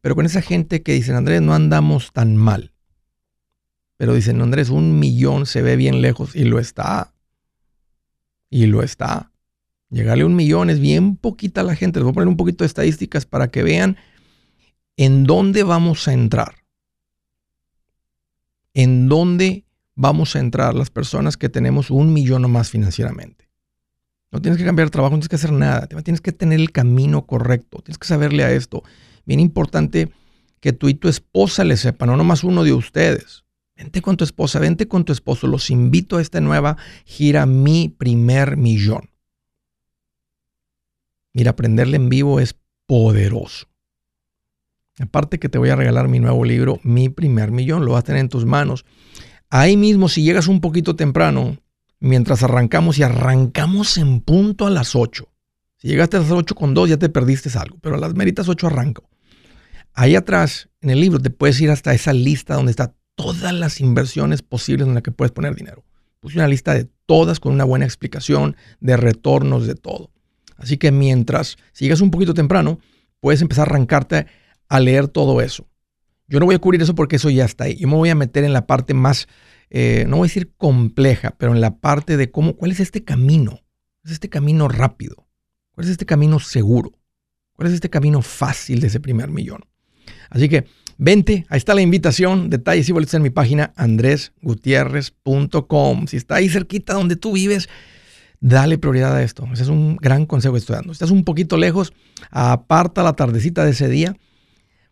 pero 0.00 0.14
con 0.14 0.24
esa 0.24 0.40
gente 0.40 0.82
que 0.82 0.92
dicen, 0.92 1.16
Andrés, 1.16 1.42
no 1.42 1.52
andamos 1.52 2.12
tan 2.12 2.36
mal. 2.36 2.72
Pero 3.96 4.14
dicen, 4.14 4.40
Andrés, 4.40 4.70
un 4.70 5.00
millón 5.00 5.46
se 5.46 5.62
ve 5.62 5.74
bien 5.74 6.00
lejos 6.00 6.36
y 6.36 6.44
lo 6.44 6.60
está. 6.60 7.12
Y 8.48 8.66
lo 8.66 8.84
está. 8.84 9.32
Llegarle 9.90 10.24
a 10.24 10.26
un 10.26 10.36
millón 10.36 10.70
es 10.70 10.80
bien 10.80 11.16
poquita 11.16 11.62
la 11.62 11.74
gente. 11.74 11.98
Les 11.98 12.04
voy 12.04 12.10
a 12.10 12.14
poner 12.14 12.28
un 12.28 12.36
poquito 12.36 12.64
de 12.64 12.66
estadísticas 12.66 13.24
para 13.26 13.48
que 13.48 13.62
vean 13.62 13.96
en 14.96 15.24
dónde 15.24 15.62
vamos 15.62 16.06
a 16.08 16.12
entrar. 16.12 16.56
En 18.74 19.08
dónde 19.08 19.64
vamos 19.94 20.36
a 20.36 20.40
entrar 20.40 20.74
las 20.74 20.90
personas 20.90 21.36
que 21.36 21.48
tenemos 21.48 21.90
un 21.90 22.12
millón 22.12 22.44
o 22.44 22.48
más 22.48 22.70
financieramente. 22.70 23.48
No 24.30 24.42
tienes 24.42 24.58
que 24.58 24.64
cambiar 24.64 24.88
de 24.88 24.92
trabajo, 24.92 25.16
no 25.16 25.20
tienes 25.20 25.30
que 25.30 25.36
hacer 25.36 25.52
nada. 25.52 25.86
Tienes 25.86 26.20
que 26.20 26.32
tener 26.32 26.60
el 26.60 26.70
camino 26.70 27.26
correcto. 27.26 27.78
Tienes 27.78 27.98
que 27.98 28.06
saberle 28.06 28.44
a 28.44 28.52
esto. 28.52 28.82
Bien 29.24 29.40
importante 29.40 30.10
que 30.60 30.72
tú 30.72 30.88
y 30.88 30.94
tu 30.94 31.08
esposa 31.08 31.64
le 31.64 31.76
sepan, 31.76 32.10
no 32.10 32.16
nomás 32.16 32.44
uno 32.44 32.62
de 32.64 32.72
ustedes. 32.72 33.44
Vente 33.76 34.02
con 34.02 34.16
tu 34.16 34.24
esposa, 34.24 34.58
vente 34.58 34.88
con 34.88 35.04
tu 35.04 35.12
esposo. 35.12 35.46
Los 35.46 35.70
invito 35.70 36.16
a 36.16 36.20
esta 36.20 36.40
nueva 36.40 36.76
gira 37.04 37.46
Mi 37.46 37.88
Primer 37.88 38.56
Millón. 38.56 39.08
Mira, 41.32 41.52
aprenderle 41.52 41.96
en 41.96 42.08
vivo 42.08 42.40
es 42.40 42.56
poderoso. 42.86 43.66
Aparte 45.00 45.38
que 45.38 45.48
te 45.48 45.58
voy 45.58 45.68
a 45.68 45.76
regalar 45.76 46.08
mi 46.08 46.18
nuevo 46.18 46.44
libro, 46.44 46.80
Mi 46.82 47.08
Primer 47.08 47.50
Millón. 47.52 47.84
Lo 47.84 47.92
vas 47.92 48.00
a 48.00 48.04
tener 48.04 48.20
en 48.20 48.28
tus 48.28 48.44
manos. 48.44 48.84
Ahí 49.50 49.76
mismo, 49.76 50.08
si 50.08 50.22
llegas 50.22 50.48
un 50.48 50.60
poquito 50.60 50.96
temprano, 50.96 51.56
mientras 52.00 52.42
arrancamos 52.42 52.98
y 52.98 53.02
arrancamos 53.02 53.96
en 53.96 54.20
punto 54.20 54.66
a 54.66 54.70
las 54.70 54.96
8. 54.96 55.28
Si 55.76 55.88
llegaste 55.88 56.16
a 56.16 56.20
las 56.20 56.30
8 56.30 56.54
con 56.54 56.74
2 56.74 56.88
ya 56.90 56.96
te 56.96 57.08
perdiste 57.08 57.56
algo, 57.56 57.78
pero 57.80 57.94
a 57.94 57.98
las 57.98 58.14
meritas 58.14 58.48
8 58.48 58.66
arranco. 58.66 59.08
Ahí 59.94 60.16
atrás, 60.16 60.68
en 60.80 60.90
el 60.90 61.00
libro, 61.00 61.18
te 61.20 61.30
puedes 61.30 61.60
ir 61.60 61.70
hasta 61.70 61.94
esa 61.94 62.12
lista 62.12 62.54
donde 62.54 62.70
está 62.70 62.94
todas 63.14 63.52
las 63.52 63.80
inversiones 63.80 64.42
posibles 64.42 64.86
en 64.86 64.94
las 64.94 65.02
que 65.02 65.12
puedes 65.12 65.32
poner 65.32 65.54
dinero. 65.54 65.84
Puse 66.20 66.38
una 66.38 66.48
lista 66.48 66.74
de 66.74 66.88
todas 67.06 67.40
con 67.40 67.52
una 67.52 67.64
buena 67.64 67.84
explicación 67.84 68.56
de 68.80 68.96
retornos 68.96 69.66
de 69.66 69.74
todo. 69.74 70.10
Así 70.58 70.76
que 70.76 70.92
mientras 70.92 71.56
sigas 71.72 72.02
un 72.02 72.10
poquito 72.10 72.34
temprano, 72.34 72.80
puedes 73.20 73.40
empezar 73.40 73.68
a 73.68 73.70
arrancarte 73.70 74.26
a 74.68 74.80
leer 74.80 75.08
todo 75.08 75.40
eso. 75.40 75.66
Yo 76.26 76.40
no 76.40 76.46
voy 76.46 76.56
a 76.56 76.58
cubrir 76.58 76.82
eso 76.82 76.94
porque 76.94 77.16
eso 77.16 77.30
ya 77.30 77.46
está 77.46 77.64
ahí. 77.64 77.76
Yo 77.76 77.88
me 77.88 77.94
voy 77.94 78.10
a 78.10 78.14
meter 78.14 78.44
en 78.44 78.52
la 78.52 78.66
parte 78.66 78.92
más, 78.92 79.28
eh, 79.70 80.04
no 80.06 80.18
voy 80.18 80.26
a 80.26 80.28
decir 80.28 80.52
compleja, 80.58 81.34
pero 81.38 81.54
en 81.54 81.62
la 81.62 81.78
parte 81.78 82.18
de 82.18 82.30
cómo, 82.30 82.56
cuál 82.56 82.72
es 82.72 82.80
este 82.80 83.04
camino. 83.04 83.62
¿Es 84.04 84.12
este 84.12 84.28
camino 84.28 84.68
rápido? 84.68 85.26
¿Cuál 85.72 85.86
es 85.86 85.92
este 85.92 86.04
camino 86.04 86.38
seguro? 86.38 86.92
¿Cuál 87.54 87.68
es 87.68 87.74
este 87.74 87.88
camino 87.88 88.20
fácil 88.20 88.80
de 88.80 88.88
ese 88.88 89.00
primer 89.00 89.30
millón? 89.30 89.64
Así 90.30 90.48
que 90.48 90.66
Vente, 91.00 91.46
ahí 91.48 91.58
está 91.58 91.74
la 91.74 91.80
invitación. 91.80 92.50
Detalles 92.50 92.88
y 92.88 92.92
boletos 92.92 93.14
en 93.14 93.22
mi 93.22 93.30
página 93.30 93.72
andresgutierrez.com. 93.76 96.08
Si 96.08 96.16
está 96.16 96.34
ahí 96.34 96.48
cerquita 96.48 96.94
donde 96.94 97.14
tú 97.14 97.30
vives, 97.32 97.68
dale 98.40 98.78
prioridad 98.78 99.16
a 99.16 99.22
esto. 99.22 99.46
Ese 99.52 99.64
es 99.64 99.68
un 99.68 99.96
gran 99.96 100.26
consejo 100.26 100.54
que 100.54 100.58
estoy 100.58 100.76
dando. 100.76 100.92
Estás 100.92 101.10
un 101.10 101.24
poquito 101.24 101.56
lejos, 101.56 101.92
aparta 102.30 103.02
la 103.02 103.14
tardecita 103.14 103.64
de 103.64 103.70
ese 103.70 103.88
día, 103.88 104.16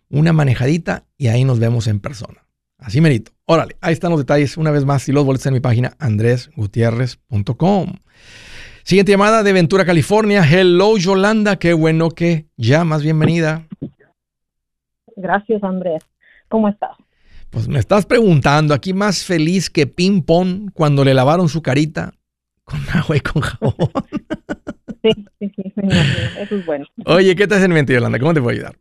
una 0.08 0.32
manejadita 0.32 1.04
y 1.16 1.28
ahí 1.28 1.44
nos 1.44 1.58
vemos 1.58 1.86
en 1.86 2.00
persona. 2.00 2.46
Así 2.78 3.00
merito. 3.00 3.32
Órale, 3.46 3.76
ahí 3.80 3.92
están 3.92 4.10
los 4.10 4.20
detalles 4.20 4.56
una 4.56 4.70
vez 4.70 4.84
más 4.84 5.08
y 5.08 5.12
los 5.12 5.24
boletos 5.24 5.46
en 5.46 5.54
mi 5.54 5.60
página 5.60 5.94
andresgutierrez.com. 5.98 7.94
Siguiente 8.84 9.12
llamada 9.12 9.42
de 9.42 9.52
Ventura, 9.52 9.84
California. 9.84 10.44
Hello, 10.48 10.96
Yolanda. 10.96 11.56
Qué 11.56 11.72
bueno 11.72 12.10
que 12.10 12.46
llamas. 12.56 13.02
Bienvenida. 13.02 13.66
Gracias, 15.16 15.62
Andrés. 15.64 16.04
¿Cómo 16.48 16.68
estás? 16.68 16.96
Pues 17.50 17.68
me 17.68 17.78
estás 17.78 18.04
preguntando, 18.04 18.74
aquí 18.74 18.92
más 18.92 19.24
feliz 19.24 19.70
que 19.70 19.86
ping 19.86 20.22
pong 20.22 20.70
cuando 20.74 21.04
le 21.04 21.14
lavaron 21.14 21.48
su 21.48 21.62
carita 21.62 22.12
con 22.66 22.80
agua 22.92 23.16
y 23.16 23.20
con 23.20 23.42
jabón. 23.42 23.74
Sí, 25.02 25.12
sí, 25.38 25.52
sí, 25.54 25.62
eso 26.40 26.56
es 26.56 26.66
bueno. 26.66 26.84
Oye, 27.04 27.36
¿qué 27.36 27.46
te 27.46 27.54
hace 27.54 27.66
en 27.66 27.86
Yolanda? 27.86 28.18
¿Cómo 28.18 28.34
te 28.34 28.42
puedo 28.42 28.56
ayudar? 28.56 28.74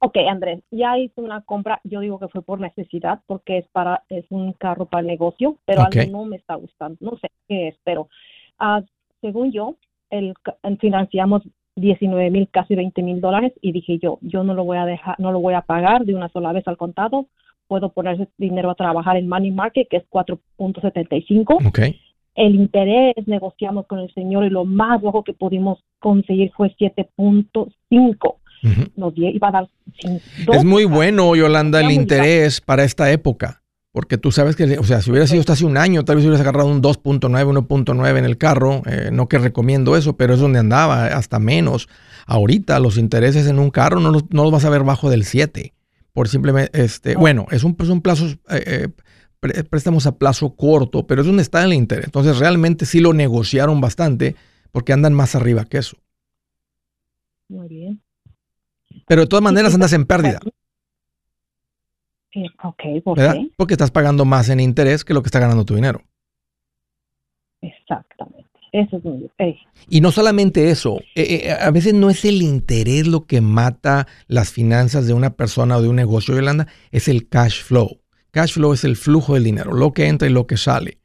Ok, 0.00 0.16
Andrés, 0.28 0.64
ya 0.72 0.98
hice 0.98 1.20
una 1.20 1.42
compra, 1.42 1.80
yo 1.84 2.00
digo 2.00 2.18
que 2.18 2.26
fue 2.26 2.42
por 2.42 2.58
necesidad, 2.58 3.20
porque 3.26 3.58
es 3.58 3.68
para 3.68 4.02
es 4.08 4.24
un 4.30 4.52
carro 4.52 4.86
para 4.86 5.02
el 5.02 5.06
negocio, 5.06 5.58
pero 5.64 5.82
Ok. 5.82 5.94
algo 5.94 6.10
no 6.10 6.24
me 6.24 6.38
está 6.38 6.56
gustando, 6.56 6.98
no 7.00 7.16
sé 7.18 7.28
qué 7.46 7.68
es, 7.68 7.76
pero 7.84 8.08
ah, 8.58 8.82
según 9.20 9.52
yo, 9.52 9.76
el, 10.10 10.34
financiamos 10.80 11.42
19 11.76 12.30
mil, 12.32 12.48
casi 12.50 12.74
20 12.74 13.00
mil 13.02 13.20
dólares, 13.20 13.52
y 13.60 13.70
dije 13.70 14.00
yo, 14.00 14.18
yo 14.22 14.42
no 14.42 14.54
lo 14.54 14.64
voy 14.64 14.78
a 14.78 14.86
dejar, 14.86 15.20
no 15.20 15.30
lo 15.30 15.38
voy 15.38 15.54
a 15.54 15.60
pagar 15.62 16.04
de 16.04 16.16
una 16.16 16.28
sola 16.30 16.52
vez 16.52 16.66
al 16.66 16.78
contado, 16.78 17.28
puedo 17.68 17.90
poner 17.92 18.14
ese 18.14 18.28
dinero 18.38 18.70
a 18.70 18.74
trabajar 18.74 19.16
en 19.18 19.28
Money 19.28 19.52
Market, 19.52 19.86
que 19.88 19.98
es 19.98 20.04
4.75, 20.10 21.64
Ok. 21.68 21.78
El 22.34 22.54
interés 22.54 23.14
negociamos 23.26 23.86
con 23.86 23.98
el 23.98 24.12
señor 24.14 24.44
y 24.44 24.50
lo 24.50 24.64
más 24.64 25.00
bajo 25.02 25.22
que 25.24 25.32
pudimos 25.34 25.78
conseguir 25.98 26.50
fue 26.56 26.74
7.5 26.78 28.38
Ujú. 28.64 28.82
nos 28.96 29.14
die- 29.14 29.30
iba 29.34 29.48
a 29.48 29.52
dar 29.52 29.68
sin- 30.00 30.16
Es 30.16 30.46
dos 30.46 30.64
muy 30.64 30.84
bueno, 30.84 31.34
Yolanda, 31.34 31.80
el 31.80 31.90
interés 31.90 32.60
para 32.60 32.84
esta 32.84 33.10
época. 33.10 33.58
Porque 33.94 34.16
tú 34.16 34.32
sabes 34.32 34.56
que, 34.56 34.78
o 34.78 34.84
sea, 34.84 35.02
si 35.02 35.10
hubiera 35.10 35.26
sido 35.26 35.40
hasta 35.40 35.52
hace 35.52 35.66
un 35.66 35.76
año, 35.76 36.02
tal 36.04 36.16
vez 36.16 36.24
hubieras 36.24 36.40
agarrado 36.40 36.68
un 36.70 36.80
2.9, 36.80 37.44
1.9 37.46 38.18
en 38.18 38.24
el 38.24 38.38
carro. 38.38 38.80
eh, 38.86 39.10
no 39.12 39.28
que 39.28 39.36
recomiendo 39.38 39.96
eso, 39.98 40.16
pero 40.16 40.32
es 40.32 40.40
donde 40.40 40.60
andaba, 40.60 41.06
hasta 41.08 41.38
menos. 41.38 41.88
Ahorita 42.26 42.78
los 42.80 42.96
intereses 42.96 43.46
en 43.48 43.58
un 43.58 43.70
carro 43.70 44.00
no 44.00 44.10
los, 44.10 44.24
no 44.30 44.44
los 44.44 44.52
vas 44.52 44.64
a 44.64 44.70
ver 44.70 44.82
bajo 44.84 45.10
del 45.10 45.24
7. 45.24 45.74
Por 46.14 46.28
simplemente, 46.28 46.70
este, 46.82 47.16
bueno, 47.16 47.46
es 47.50 47.64
un, 47.64 47.76
es 47.80 47.88
un 47.90 48.00
plazo, 48.00 48.26
eh, 48.26 48.36
eh, 48.66 48.88
préstamos 49.42 50.06
a 50.06 50.18
plazo 50.18 50.54
corto, 50.54 51.06
pero 51.06 51.22
es 51.22 51.26
donde 51.26 51.42
está 51.42 51.64
el 51.64 51.72
interés. 51.72 52.06
Entonces 52.06 52.38
realmente 52.38 52.86
sí 52.86 53.00
lo 53.00 53.12
negociaron 53.12 53.80
bastante 53.80 54.36
porque 54.70 54.92
andan 54.92 55.12
más 55.14 55.34
arriba 55.34 55.64
que 55.64 55.78
eso. 55.78 55.96
Muy 57.48 57.68
bien. 57.68 58.00
Pero 59.06 59.22
de 59.22 59.26
todas 59.26 59.42
maneras 59.42 59.74
andas 59.74 59.92
en 59.92 60.06
pérdida. 60.06 60.40
Eh, 62.34 62.46
ok, 62.62 62.82
¿por 63.04 63.18
¿verdad? 63.18 63.34
qué? 63.34 63.50
Porque 63.56 63.74
estás 63.74 63.90
pagando 63.90 64.24
más 64.24 64.48
en 64.48 64.60
interés 64.60 65.04
que 65.04 65.12
lo 65.12 65.22
que 65.22 65.26
está 65.26 65.40
ganando 65.40 65.64
tu 65.64 65.74
dinero. 65.74 66.02
Exactamente. 67.60 68.48
Eso 68.72 68.96
es 68.96 69.04
muy 69.04 69.18
bien. 69.18 69.30
Eh, 69.38 69.56
Y 69.88 70.00
no 70.00 70.12
solamente 70.12 70.70
eso, 70.70 70.98
eh, 71.14 71.42
eh, 71.44 71.52
a 71.52 71.70
veces 71.70 71.92
no 71.92 72.08
es 72.08 72.24
el 72.24 72.40
interés 72.40 73.06
lo 73.06 73.26
que 73.26 73.42
mata 73.42 74.06
las 74.28 74.50
finanzas 74.50 75.06
de 75.06 75.12
una 75.12 75.34
persona 75.34 75.76
o 75.76 75.82
de 75.82 75.88
un 75.88 75.96
negocio, 75.96 76.34
Yolanda, 76.34 76.68
es 76.90 77.06
el 77.08 77.28
cash 77.28 77.62
flow. 77.62 78.01
Cash 78.32 78.54
flow 78.54 78.72
es 78.72 78.82
el 78.84 78.96
flujo 78.96 79.34
del 79.34 79.44
dinero, 79.44 79.72
lo 79.72 79.92
que 79.92 80.06
entra 80.08 80.26
y 80.26 80.32
lo 80.32 80.46
que 80.46 80.56
sale. 80.56 80.98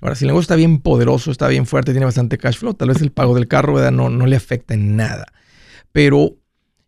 Ahora, 0.00 0.16
si 0.16 0.24
el 0.24 0.28
negocio 0.28 0.42
está 0.42 0.56
bien 0.56 0.80
poderoso, 0.80 1.30
está 1.30 1.46
bien 1.46 1.64
fuerte, 1.64 1.92
tiene 1.92 2.04
bastante 2.04 2.36
cash 2.36 2.56
flow, 2.56 2.74
tal 2.74 2.88
vez 2.88 3.00
el 3.00 3.12
pago 3.12 3.36
del 3.36 3.46
carro. 3.46 3.88
No, 3.92 4.10
no 4.10 4.26
le 4.26 4.34
afecta 4.34 4.74
en 4.74 4.96
nada. 4.96 5.26
Pero 5.92 6.36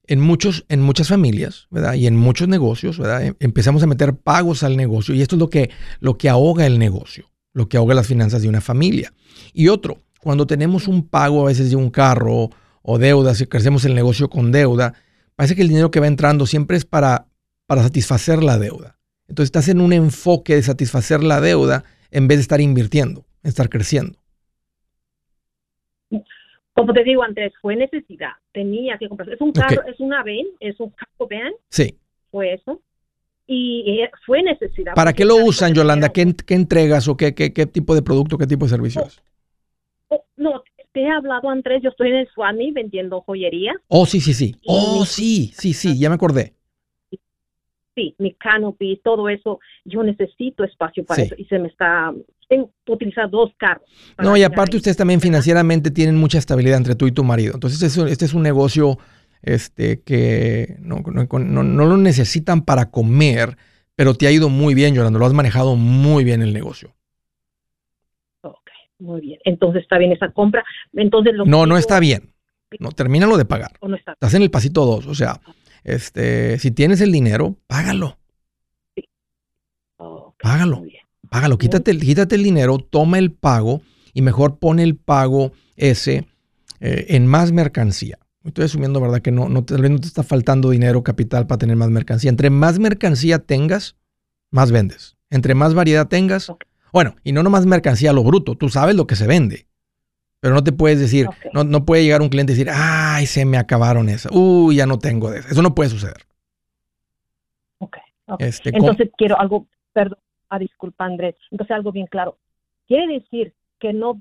en, 0.07 0.21
muchos, 0.21 0.65
en 0.69 0.83
muchas 0.83 1.09
familias 1.09 1.69
y 1.95 2.07
en 2.07 2.17
muchos 2.17 2.49
negocios 2.49 2.99
¿verdad? 2.99 3.25
em- 3.25 3.37
empezamos 3.39 3.85
a 3.85 3.87
meter 3.87 4.17
pagos 4.17 4.65
al 4.65 4.77
negocio 4.77 5.15
y 5.15 5.23
esto 5.23 5.37
es 5.37 5.41
lo 5.41 5.49
que, 5.49 5.71
lo 6.01 6.19
que 6.19 6.29
ahoga 6.29 6.67
el 6.67 6.79
negocio, 6.81 7.31
lo 7.53 7.69
que 7.69 7.77
ahoga 7.77 7.95
las 7.95 8.09
finanzas 8.09 8.43
de 8.43 8.49
una 8.49 8.61
familia. 8.61 9.13
Y 9.53 9.69
otro, 9.69 10.03
cuando 10.21 10.47
tenemos 10.47 10.89
un 10.89 11.07
pago 11.07 11.43
a 11.43 11.47
veces 11.47 11.71
de 11.71 11.77
un 11.77 11.91
carro 11.91 12.51
o 12.83 12.99
deuda, 12.99 13.35
si 13.35 13.47
crecemos 13.47 13.85
el 13.85 13.95
negocio 13.95 14.29
con 14.29 14.51
deuda, 14.51 14.95
parece 15.37 15.55
que 15.55 15.63
el 15.63 15.69
dinero 15.69 15.93
que 15.93 16.01
va 16.01 16.09
entrando 16.09 16.47
siempre 16.47 16.77
es 16.77 16.85
para, 16.85 17.29
para 17.67 17.83
satisfacer 17.85 18.43
la 18.43 18.59
deuda. 18.59 18.94
Entonces 19.29 19.47
estás 19.49 19.69
en 19.69 19.81
un 19.81 19.93
enfoque 19.93 20.55
de 20.55 20.63
satisfacer 20.63 21.23
la 21.23 21.41
deuda 21.41 21.85
en 22.11 22.29
vez 22.29 22.39
de 22.39 22.43
estar 22.43 22.61
invirtiendo, 22.61 23.25
estar 23.43 23.69
creciendo. 23.69 24.19
como 26.75 26.93
te 26.93 27.05
digo 27.05 27.23
antes, 27.23 27.53
fue 27.63 27.77
necesidad. 27.77 28.33
Tenía 28.53 28.99
que 28.99 29.09
comprar. 29.09 29.29
Es 29.31 29.41
un 29.41 29.53
carro, 29.53 29.83
es 29.87 29.99
una 30.01 30.19
van, 30.25 30.47
es 30.61 30.79
un 30.81 30.91
carro 30.91 31.29
van, 31.31 31.53
Sí. 31.69 31.99
fue 32.31 32.55
eso. 32.55 32.81
Y 33.47 34.01
fue 34.27 34.43
necesidad. 34.43 34.95
¿Para 34.95 35.13
qué 35.13 35.25
lo 35.25 35.37
usan, 35.37 35.75
Yolanda? 35.75 36.09
¿Qué, 36.09 36.35
qué 36.47 36.55
entregas 36.55 37.07
o 37.09 37.17
qué, 37.17 37.35
qué, 37.35 37.53
qué 37.53 37.67
tipo 37.67 37.95
de 37.95 38.03
producto, 38.03 38.39
qué 38.39 38.47
tipo 38.47 38.65
de 38.65 38.71
servicios? 38.71 39.23
Oh, 40.09 40.25
no, 40.37 40.63
te 40.93 41.03
he 41.03 41.11
hablado, 41.11 41.49
Andrés. 41.51 41.83
Yo 41.83 41.91
estoy 41.91 42.09
en 42.09 42.17
el 42.17 42.29
Swami 42.29 42.73
vendiendo 42.73 43.21
joyería. 43.21 43.75
Oh, 43.89 44.07
sí, 44.07 44.21
sí, 44.21 44.33
sí. 44.33 44.57
Oh, 44.67 45.05
sí, 45.05 45.53
sí, 45.55 45.75
sí, 45.75 45.99
ya 45.99 46.09
me 46.09 46.15
acordé. 46.15 46.55
Sí, 47.95 48.15
mi 48.19 48.35
canopy, 48.35 49.01
todo 49.05 49.29
eso. 49.29 49.61
Yo 49.85 50.03
necesito 50.03 50.65
espacio 50.65 51.05
para 51.05 51.23
Sí. 51.23 51.27
eso. 51.27 51.35
Y 51.39 51.45
se 51.45 51.59
me 51.59 51.69
está. 51.69 52.13
Tengo 52.49 52.71
que 52.85 52.93
utilizar 52.93 53.31
dos 53.31 53.53
carros. 53.57 53.89
No, 54.23 54.37
y 54.37 54.43
aparte 54.43 54.77
ustedes 54.77 54.97
también 54.97 55.21
financieramente 55.21 55.91
tienen 55.91 56.17
mucha 56.17 56.39
estabilidad 56.39 56.77
entre 56.79 56.95
tú 56.97 57.07
y 57.07 57.13
tu 57.13 57.25
marido. 57.25 57.53
Entonces, 57.55 57.81
este 57.83 57.87
es 57.87 57.97
un, 57.97 58.09
este 58.09 58.25
es 58.25 58.35
un 58.35 58.43
negocio 58.43 58.99
este, 59.43 60.01
que 60.03 60.77
no, 60.81 61.03
no- 61.07 61.27
no- 61.39 61.63
no 61.63 61.85
lo 61.87 61.97
necesitan 61.97 62.63
para 62.65 62.91
comer, 62.91 63.57
pero 63.95 64.15
te 64.15 64.27
ha 64.27 64.31
ido 64.33 64.49
muy 64.49 64.75
bien, 64.75 64.95
Yolanda. 64.95 65.19
Lo 65.19 65.27
has 65.27 65.33
manejado 65.35 65.77
muy 65.77 66.25
bien 66.25 66.43
el 66.43 66.53
negocio. 66.53 66.95
Ok, 68.43 68.71
muy 68.99 69.21
bien. 69.21 69.39
Entonces 69.45 69.83
está 69.83 69.99
bien 69.99 70.13
esa 70.13 70.31
compra. 70.33 70.65
Entonces 70.95 71.35
lo 71.35 71.45
No, 71.47 71.67
no 71.67 71.77
está 71.77 72.01
bien. 72.01 72.33
No, 72.81 72.91
termínalo 72.91 73.37
de 73.37 73.45
pagar. 73.45 73.71
o 73.81 73.89
no 73.89 73.97
está 73.97 74.13
Estás 74.13 74.35
en 74.35 74.43
el 74.43 74.51
pasito 74.51 74.85
2. 74.85 75.07
O 75.07 75.15
sea, 75.15 75.41
este, 75.85 76.59
si 76.59 76.71
tienes 76.71 77.01
el 77.01 77.13
dinero, 77.13 77.57
págalo. 77.67 78.19
Págalo. 80.41 80.83
Págalo, 81.31 81.59
quítate, 81.59 81.97
quítate 81.99 82.35
el 82.35 82.43
dinero, 82.43 82.79
toma 82.79 83.19
el 83.19 83.33
pago 83.33 83.83
y 84.13 84.23
mejor 84.23 84.59
pone 84.59 84.83
el 84.83 84.97
pago 84.97 85.53
ese 85.77 86.27
eh, 86.81 87.07
en 87.11 87.27
más 87.27 87.53
mercancía. 87.53 88.19
Estoy 88.45 88.67
asumiendo, 88.67 89.01
¿verdad? 89.01 89.21
Que 89.21 89.31
no, 89.31 89.49
no, 89.49 89.65
tal 89.65 89.81
vez 89.81 89.91
no 89.91 89.99
te 89.99 90.07
está 90.07 90.23
faltando 90.23 90.71
dinero, 90.71 91.03
capital 91.03 91.47
para 91.47 91.59
tener 91.59 91.77
más 91.77 91.91
mercancía. 91.91 92.31
Entre 92.31 92.51
más 92.51 92.79
mercancía 92.79 93.39
tengas, 93.39 93.97
más 94.51 94.71
vendes. 94.71 95.17
Entre 95.31 95.55
más 95.55 95.75
variedad 95.75 96.09
tengas, 96.09 96.53
bueno, 96.93 97.17
y 97.25 97.33
no 97.33 97.43
nomás 97.43 97.67
mercancía 97.67 98.11
a 98.11 98.13
lo 98.13 98.23
bruto, 98.23 98.55
tú 98.55 98.69
sabes 98.69 98.95
lo 98.95 99.07
que 99.07 99.17
se 99.17 99.27
vende. 99.27 99.67
Pero 100.45 100.57
no 100.57 100.63
te 100.63 100.73
puedes 100.73 101.01
decir, 101.01 101.27
no, 101.55 101.65
no 101.65 101.87
puede 101.87 102.05
llegar 102.05 102.21
un 102.21 102.29
cliente 102.29 102.53
y 102.53 102.57
decir, 102.57 102.71
ay, 102.71 103.25
se 103.25 103.47
me 103.47 103.57
acabaron 103.57 104.11
esas. 104.11 104.31
Uy, 104.31 104.77
ya 104.77 104.85
no 104.85 104.99
tengo 104.99 105.31
de 105.31 105.39
esas. 105.39 105.53
Eso 105.53 105.63
no 105.63 105.75
puede 105.75 105.89
suceder. 105.89 106.19
Ok, 107.79 107.97
ok. 108.27 108.43
Este, 108.43 108.69
Entonces 108.69 109.11
quiero 109.17 109.41
algo, 109.41 109.67
perdón, 109.95 110.19
ah, 110.51 110.59
disculpa 110.59 111.07
Andrés, 111.07 111.35
entonces 111.51 111.75
algo 111.75 111.93
bien 111.93 112.09
claro. 112.09 112.37
Quiere 112.87 113.11
decir 113.15 113.55
que 113.79 113.95
no, 113.95 114.21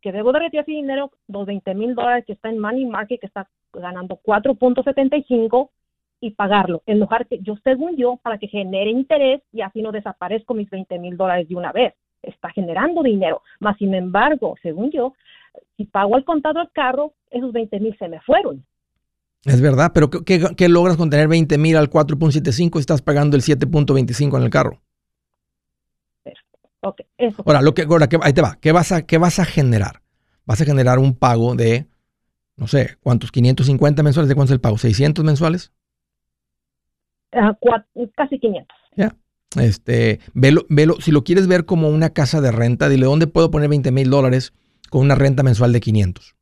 que 0.00 0.10
debo 0.10 0.32
de 0.32 0.38
retirar 0.38 0.62
ese 0.62 0.72
dinero, 0.72 1.12
los 1.26 1.44
20 1.44 1.74
mil 1.74 1.94
dólares 1.94 2.24
que 2.26 2.32
está 2.32 2.48
en 2.48 2.60
Money 2.60 2.86
Market, 2.86 3.20
que 3.20 3.26
está 3.26 3.46
ganando 3.74 4.18
4.75 4.24 5.68
y 6.22 6.30
pagarlo, 6.30 6.82
en 6.86 6.98
lugar 6.98 7.26
que 7.26 7.40
yo, 7.40 7.56
según 7.62 7.94
yo, 7.98 8.16
para 8.22 8.38
que 8.38 8.48
genere 8.48 8.88
interés 8.88 9.42
y 9.52 9.60
así 9.60 9.82
no 9.82 9.92
desaparezco 9.92 10.54
mis 10.54 10.70
20 10.70 10.98
mil 10.98 11.18
dólares 11.18 11.46
de 11.46 11.56
una 11.56 11.72
vez. 11.72 11.92
Está 12.22 12.48
generando 12.50 13.02
dinero. 13.02 13.42
Más 13.60 13.76
sin 13.76 13.94
embargo, 13.94 14.56
según 14.62 14.90
yo, 14.90 15.12
si 15.76 15.84
pago 15.84 16.16
al 16.16 16.24
contado 16.24 16.60
el 16.60 16.70
carro, 16.72 17.14
esos 17.30 17.52
20 17.52 17.80
mil 17.80 17.96
se 17.98 18.08
me 18.08 18.20
fueron. 18.20 18.64
Es 19.44 19.60
verdad, 19.60 19.92
pero 19.94 20.10
¿qué, 20.10 20.24
qué- 20.24 20.54
qué 20.56 20.68
logras 20.68 20.96
con 20.96 21.10
tener 21.10 21.28
20 21.28 21.58
mil 21.58 21.76
al 21.76 21.88
4.75 21.90 22.78
y 22.78 22.80
estás 22.80 23.02
pagando 23.02 23.36
el 23.36 23.42
7.25 23.42 24.36
en 24.36 24.42
el 24.42 24.50
carro? 24.50 24.82
Ok, 26.80 27.00
eso. 27.16 27.42
Ahora, 27.44 27.60
lo 27.62 27.74
que, 27.74 27.82
ahora 27.82 28.08
que- 28.08 28.18
ahí 28.22 28.32
te 28.32 28.42
va. 28.42 28.56
¿Qué 28.60 28.72
vas, 28.72 28.92
a, 28.92 29.02
¿Qué 29.06 29.18
vas 29.18 29.38
a 29.38 29.44
generar? 29.44 30.02
Vas 30.44 30.60
a 30.60 30.64
generar 30.64 30.98
un 30.98 31.14
pago 31.16 31.54
de, 31.54 31.86
no 32.56 32.68
sé, 32.68 32.96
¿cuántos? 33.00 33.32
¿550 33.32 34.02
mensuales? 34.02 34.28
¿De 34.28 34.34
cuánto 34.34 34.52
es 34.52 34.56
el 34.56 34.60
pago? 34.60 34.76
¿600 34.76 35.24
mensuales? 35.24 35.72
Cua- 37.32 37.84
casi 38.16 38.38
500. 38.38 38.76
Este, 39.56 40.20
velo, 40.34 40.66
velo, 40.68 41.00
si 41.00 41.10
lo 41.10 41.24
quieres 41.24 41.46
ver 41.46 41.64
como 41.64 41.88
una 41.88 42.10
casa 42.10 42.42
de 42.42 42.52
renta, 42.52 42.90
dile, 42.90 43.06
¿dónde 43.06 43.26
puedo 43.26 43.50
poner 43.50 43.70
20 43.70 43.90
mil 43.90 44.10
dólares 44.10 44.52
con 44.88 45.02
una 45.02 45.14
renta 45.14 45.42
mensual 45.42 45.72
de 45.72 45.80
500? 45.80 46.36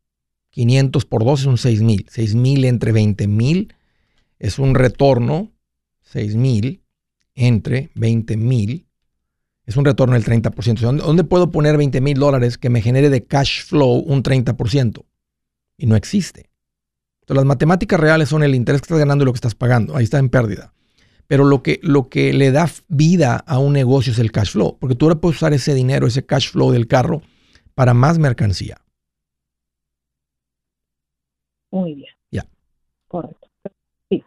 500 0.51 1.05
por 1.05 1.25
2 1.25 1.41
es 1.41 1.47
un 1.47 1.59
6 1.59 1.83
mil. 1.83 2.07
6 2.09 2.35
mil 2.35 2.65
entre 2.65 2.93
20 2.93 3.27
mil 3.27 3.75
es 4.39 4.59
un 4.59 4.75
retorno. 4.75 5.53
6 6.03 6.37
mil 6.37 6.83
entre 7.35 7.91
20 7.95 8.37
mil 8.37 8.87
es 9.67 9.77
un 9.77 9.85
retorno 9.85 10.15
del 10.15 10.25
30%. 10.25 10.57
O 10.57 10.63
sea, 10.63 10.75
¿dónde, 10.75 11.03
dónde 11.03 11.25
puedo 11.25 11.51
poner 11.51 11.77
20 11.77 12.01
mil 12.01 12.19
dólares 12.19 12.57
que 12.57 12.71
me 12.71 12.81
genere 12.81 13.11
de 13.11 13.25
cash 13.25 13.65
flow 13.65 13.99
un 13.99 14.23
30%? 14.23 15.05
Y 15.77 15.87
no 15.87 15.97
existe. 15.97 16.51
Entonces, 17.27 17.41
las 17.41 17.45
matemáticas 17.45 17.99
reales 17.99 18.29
son 18.29 18.45
el 18.45 18.55
interés 18.55 18.81
que 18.81 18.85
estás 18.85 19.01
ganando 19.01 19.25
y 19.25 19.27
lo 19.27 19.33
que 19.33 19.39
estás 19.39 19.57
pagando. 19.57 19.97
Ahí 19.97 20.05
está 20.05 20.19
en 20.19 20.29
pérdida. 20.29 20.73
Pero 21.27 21.45
lo 21.45 21.61
que, 21.61 21.81
lo 21.83 22.09
que 22.09 22.33
le 22.33 22.53
da 22.53 22.71
vida 22.87 23.37
a 23.49 23.59
un 23.59 23.73
negocio 23.73 24.13
es 24.13 24.21
el 24.21 24.31
cash 24.31 24.53
flow, 24.53 24.79
porque 24.79 24.95
tú 24.95 25.07
ahora 25.07 25.21
puedes 25.21 25.39
usar 25.39 25.53
ese 25.53 25.75
dinero, 25.75 26.07
ese 26.07 26.25
cash 26.25 26.53
flow 26.53 26.71
del 26.71 26.87
carro, 26.87 27.23
para 27.77 27.93
más 27.93 28.19
mercancía. 28.19 28.81
Muy 31.71 31.95
bien. 31.95 32.09
Ya. 32.31 32.47
Correcto. 33.07 33.49
Sí, 34.09 34.25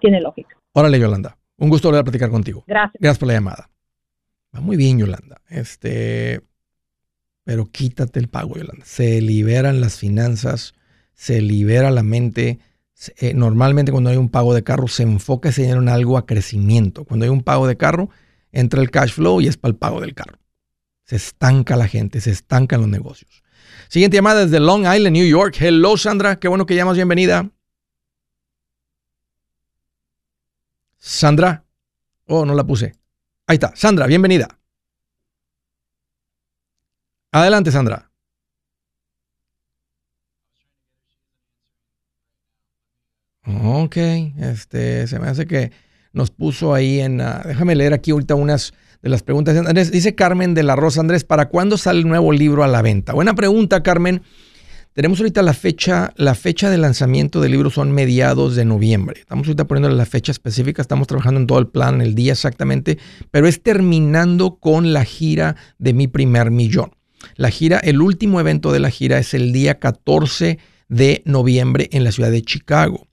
tiene 0.00 0.20
lógica. 0.20 0.56
Órale, 0.72 1.00
Yolanda. 1.00 1.36
Un 1.58 1.68
gusto 1.68 1.88
volver 1.88 2.02
a 2.02 2.04
platicar 2.04 2.30
contigo. 2.30 2.62
Gracias. 2.64 3.00
Gracias 3.00 3.18
por 3.18 3.26
la 3.26 3.34
llamada. 3.34 3.68
Va 4.54 4.60
muy 4.60 4.76
bien, 4.76 5.00
Yolanda. 5.00 5.40
Este, 5.48 6.42
pero 7.42 7.66
quítate 7.72 8.20
el 8.20 8.28
pago, 8.28 8.54
Yolanda. 8.54 8.84
Se 8.84 9.20
liberan 9.20 9.80
las 9.80 9.98
finanzas, 9.98 10.74
se 11.12 11.42
libera 11.42 11.90
la 11.90 12.04
mente. 12.04 12.60
Eh, 13.16 13.34
normalmente 13.34 13.90
cuando 13.90 14.10
hay 14.10 14.16
un 14.16 14.28
pago 14.28 14.54
de 14.54 14.62
carro 14.62 14.86
se 14.86 15.02
enfoca 15.02 15.48
ese 15.48 15.62
dinero 15.62 15.82
en 15.82 15.88
algo 15.88 16.18
a 16.18 16.24
crecimiento. 16.24 17.04
Cuando 17.04 17.24
hay 17.24 17.30
un 17.30 17.42
pago 17.42 17.66
de 17.66 17.76
carro, 17.76 18.10
entra 18.52 18.80
el 18.80 18.92
cash 18.92 19.10
flow 19.10 19.40
y 19.40 19.48
es 19.48 19.56
para 19.56 19.72
el 19.72 19.76
pago 19.76 20.00
del 20.00 20.14
carro. 20.14 20.38
Se 21.04 21.16
estanca 21.16 21.76
la 21.76 21.88
gente, 21.88 22.20
se 22.20 22.30
estancan 22.30 22.80
los 22.80 22.88
negocios. 22.88 23.42
Siguiente 23.88 24.16
llamada 24.16 24.44
desde 24.44 24.60
Long 24.60 24.82
Island, 24.82 25.10
New 25.10 25.26
York. 25.26 25.56
Hello, 25.60 25.96
Sandra. 25.96 26.36
Qué 26.36 26.48
bueno 26.48 26.64
que 26.66 26.74
llamas. 26.74 26.96
Bienvenida. 26.96 27.50
Sandra. 30.98 31.64
Oh, 32.26 32.46
no 32.46 32.54
la 32.54 32.64
puse. 32.64 32.94
Ahí 33.46 33.54
está. 33.54 33.74
Sandra, 33.74 34.06
bienvenida. 34.06 34.48
Adelante, 37.32 37.72
Sandra. 37.72 38.10
Ok, 43.44 43.96
este, 44.38 45.06
se 45.08 45.18
me 45.18 45.28
hace 45.28 45.46
que 45.46 45.72
nos 46.12 46.30
puso 46.30 46.72
ahí 46.74 47.00
en... 47.00 47.20
Ah, 47.20 47.42
déjame 47.44 47.74
leer 47.74 47.92
aquí 47.92 48.12
ahorita 48.12 48.34
unas 48.34 48.72
de 49.02 49.08
las 49.08 49.22
preguntas. 49.22 49.56
Andrés, 49.56 49.90
dice 49.90 50.14
Carmen 50.14 50.54
de 50.54 50.62
la 50.62 50.76
Rosa, 50.76 51.00
Andrés, 51.00 51.24
¿para 51.24 51.48
cuándo 51.48 51.76
sale 51.76 52.00
el 52.00 52.08
nuevo 52.08 52.32
libro 52.32 52.64
a 52.64 52.68
la 52.68 52.82
venta? 52.82 53.12
Buena 53.12 53.34
pregunta, 53.34 53.82
Carmen. 53.82 54.22
Tenemos 54.94 55.20
ahorita 55.20 55.40
la 55.40 55.54
fecha, 55.54 56.12
la 56.16 56.34
fecha 56.34 56.68
de 56.68 56.76
lanzamiento 56.76 57.40
del 57.40 57.52
libro 57.52 57.70
son 57.70 57.92
mediados 57.92 58.56
de 58.56 58.66
noviembre. 58.66 59.20
Estamos 59.20 59.46
ahorita 59.46 59.66
poniendo 59.66 59.88
la 59.88 60.04
fecha 60.04 60.32
específica, 60.32 60.82
estamos 60.82 61.06
trabajando 61.06 61.40
en 61.40 61.46
todo 61.46 61.58
el 61.58 61.68
plan, 61.68 62.02
el 62.02 62.14
día 62.14 62.32
exactamente, 62.32 62.98
pero 63.30 63.48
es 63.48 63.62
terminando 63.62 64.56
con 64.56 64.92
la 64.92 65.04
gira 65.04 65.56
de 65.78 65.94
mi 65.94 66.08
primer 66.08 66.50
millón. 66.50 66.92
La 67.36 67.50
gira, 67.50 67.78
el 67.78 68.02
último 68.02 68.38
evento 68.38 68.70
de 68.70 68.80
la 68.80 68.90
gira 68.90 69.18
es 69.18 69.32
el 69.32 69.52
día 69.52 69.78
14 69.78 70.58
de 70.88 71.22
noviembre 71.24 71.88
en 71.92 72.04
la 72.04 72.12
ciudad 72.12 72.30
de 72.30 72.42
Chicago. 72.42 73.06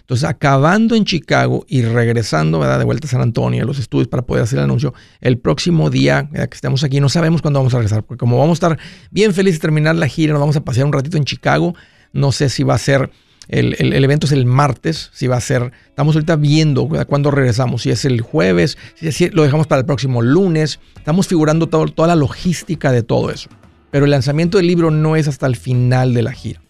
Entonces, 0.00 0.28
acabando 0.28 0.94
en 0.94 1.04
Chicago 1.04 1.64
y 1.68 1.82
regresando 1.82 2.58
¿verdad? 2.58 2.78
de 2.78 2.84
vuelta 2.84 3.06
a 3.06 3.10
San 3.10 3.20
Antonio, 3.20 3.62
a 3.62 3.66
los 3.66 3.78
estudios 3.78 4.08
para 4.08 4.22
poder 4.22 4.44
hacer 4.44 4.58
el 4.58 4.64
anuncio, 4.64 4.94
el 5.20 5.38
próximo 5.38 5.90
día 5.90 6.28
que 6.32 6.42
estemos 6.52 6.84
aquí, 6.84 7.00
no 7.00 7.08
sabemos 7.08 7.42
cuándo 7.42 7.60
vamos 7.60 7.74
a 7.74 7.78
regresar, 7.78 8.02
porque 8.02 8.18
como 8.18 8.38
vamos 8.38 8.62
a 8.62 8.68
estar 8.68 8.78
bien 9.10 9.34
felices 9.34 9.58
de 9.58 9.62
terminar 9.62 9.96
la 9.96 10.08
gira, 10.08 10.32
nos 10.32 10.40
vamos 10.40 10.56
a 10.56 10.64
pasear 10.64 10.86
un 10.86 10.92
ratito 10.92 11.16
en 11.16 11.24
Chicago, 11.24 11.74
no 12.12 12.32
sé 12.32 12.48
si 12.48 12.62
va 12.62 12.74
a 12.74 12.78
ser, 12.78 13.10
el, 13.48 14.04
evento 14.04 14.26
es 14.26 14.32
el 14.32 14.46
martes, 14.46 15.10
si 15.12 15.26
va 15.26 15.36
a 15.36 15.40
ser, 15.40 15.72
estamos 15.88 16.14
ahorita 16.16 16.36
viendo 16.36 16.88
cuándo 17.06 17.30
regresamos, 17.30 17.82
si 17.82 17.90
es 17.90 18.04
el 18.04 18.20
jueves, 18.20 18.76
si, 18.94 19.30
lo 19.30 19.42
dejamos 19.42 19.66
para 19.66 19.80
el 19.80 19.86
próximo 19.86 20.22
lunes, 20.22 20.80
estamos 20.96 21.26
figurando 21.26 21.68
toda 21.68 22.06
la 22.08 22.16
logística 22.16 22.90
de 22.92 23.02
todo 23.02 23.30
eso. 23.30 23.48
Pero 23.90 24.04
el 24.04 24.10
lanzamiento 24.10 24.58
del 24.58 24.66
libro 24.66 24.90
no 24.90 25.16
es 25.16 25.28
hasta 25.28 25.46
el 25.46 25.56
final 25.56 26.12
de 26.12 26.22
la 26.22 26.32
gira. 26.32 26.60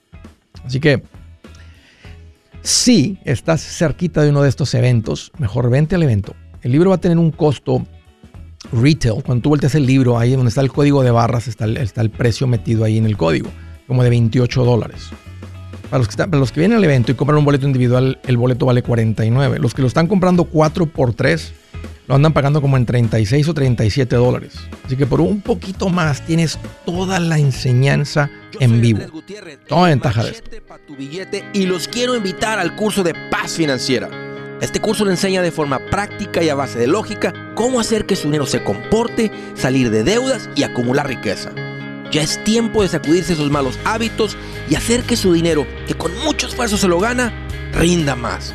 Así 0.64 0.80
que 0.80 1.02
si 2.66 3.16
estás 3.24 3.62
cerquita 3.62 4.22
de 4.22 4.30
uno 4.30 4.42
de 4.42 4.48
estos 4.48 4.74
eventos, 4.74 5.30
mejor 5.38 5.70
vente 5.70 5.94
al 5.94 6.02
evento. 6.02 6.34
El 6.62 6.72
libro 6.72 6.90
va 6.90 6.96
a 6.96 7.00
tener 7.00 7.16
un 7.16 7.30
costo 7.30 7.86
retail. 8.72 9.22
Cuando 9.22 9.42
tú 9.42 9.50
volteas 9.50 9.76
el 9.76 9.86
libro, 9.86 10.18
ahí 10.18 10.32
donde 10.32 10.48
está 10.48 10.62
el 10.62 10.72
código 10.72 11.04
de 11.04 11.12
barras, 11.12 11.46
está 11.46 11.64
el, 11.64 11.76
está 11.76 12.00
el 12.00 12.10
precio 12.10 12.48
metido 12.48 12.82
ahí 12.82 12.98
en 12.98 13.06
el 13.06 13.16
código, 13.16 13.50
como 13.86 14.02
de 14.02 14.10
28 14.10 14.64
dólares. 14.64 15.10
Para 15.88 15.98
los, 15.98 16.08
que 16.08 16.16
para 16.16 16.38
los 16.38 16.50
que 16.50 16.58
vienen 16.58 16.78
al 16.78 16.82
evento 16.82 17.12
y 17.12 17.14
compran 17.14 17.38
un 17.38 17.44
boleto 17.44 17.66
individual, 17.66 18.18
el 18.26 18.36
boleto 18.36 18.66
vale 18.66 18.82
49. 18.82 19.60
Los 19.60 19.72
que 19.72 19.82
lo 19.82 19.86
están 19.86 20.08
comprando 20.08 20.42
4 20.42 20.86
por 20.86 21.14
3 21.14 21.52
lo 22.06 22.14
andan 22.14 22.32
pagando 22.32 22.60
como 22.60 22.76
en 22.76 22.86
36 22.86 23.48
o 23.48 23.54
37 23.54 24.16
dólares. 24.16 24.54
Así 24.84 24.96
que 24.96 25.06
por 25.06 25.20
un 25.20 25.40
poquito 25.40 25.88
más 25.88 26.24
tienes 26.24 26.58
toda 26.84 27.18
la 27.18 27.38
enseñanza 27.38 28.30
en 28.60 28.80
vivo. 28.80 29.00
Toma 29.68 29.88
ventaja 29.88 30.24
de 30.24 30.30
esto. 30.30 30.50
Y 31.52 31.66
los 31.66 31.88
quiero 31.88 32.14
invitar 32.14 32.58
al 32.58 32.76
curso 32.76 33.02
de 33.02 33.14
paz 33.30 33.52
financiera. 33.52 34.08
Este 34.60 34.80
curso 34.80 35.04
le 35.04 35.10
enseña 35.10 35.42
de 35.42 35.50
forma 35.50 35.78
práctica 35.90 36.42
y 36.42 36.48
a 36.48 36.54
base 36.54 36.78
de 36.78 36.86
lógica 36.86 37.34
cómo 37.54 37.78
hacer 37.78 38.06
que 38.06 38.16
su 38.16 38.28
dinero 38.28 38.46
se 38.46 38.64
comporte, 38.64 39.30
salir 39.54 39.90
de 39.90 40.02
deudas 40.02 40.48
y 40.54 40.62
acumular 40.62 41.06
riqueza. 41.06 41.50
Ya 42.10 42.22
es 42.22 42.42
tiempo 42.44 42.82
de 42.82 42.88
sacudirse 42.88 43.34
esos 43.34 43.50
malos 43.50 43.78
hábitos 43.84 44.36
y 44.70 44.76
hacer 44.76 45.02
que 45.02 45.16
su 45.16 45.32
dinero, 45.32 45.66
que 45.86 45.94
con 45.94 46.16
mucho 46.24 46.46
esfuerzo 46.46 46.78
se 46.78 46.88
lo 46.88 47.00
gana, 47.00 47.32
rinda 47.72 48.14
más. 48.16 48.54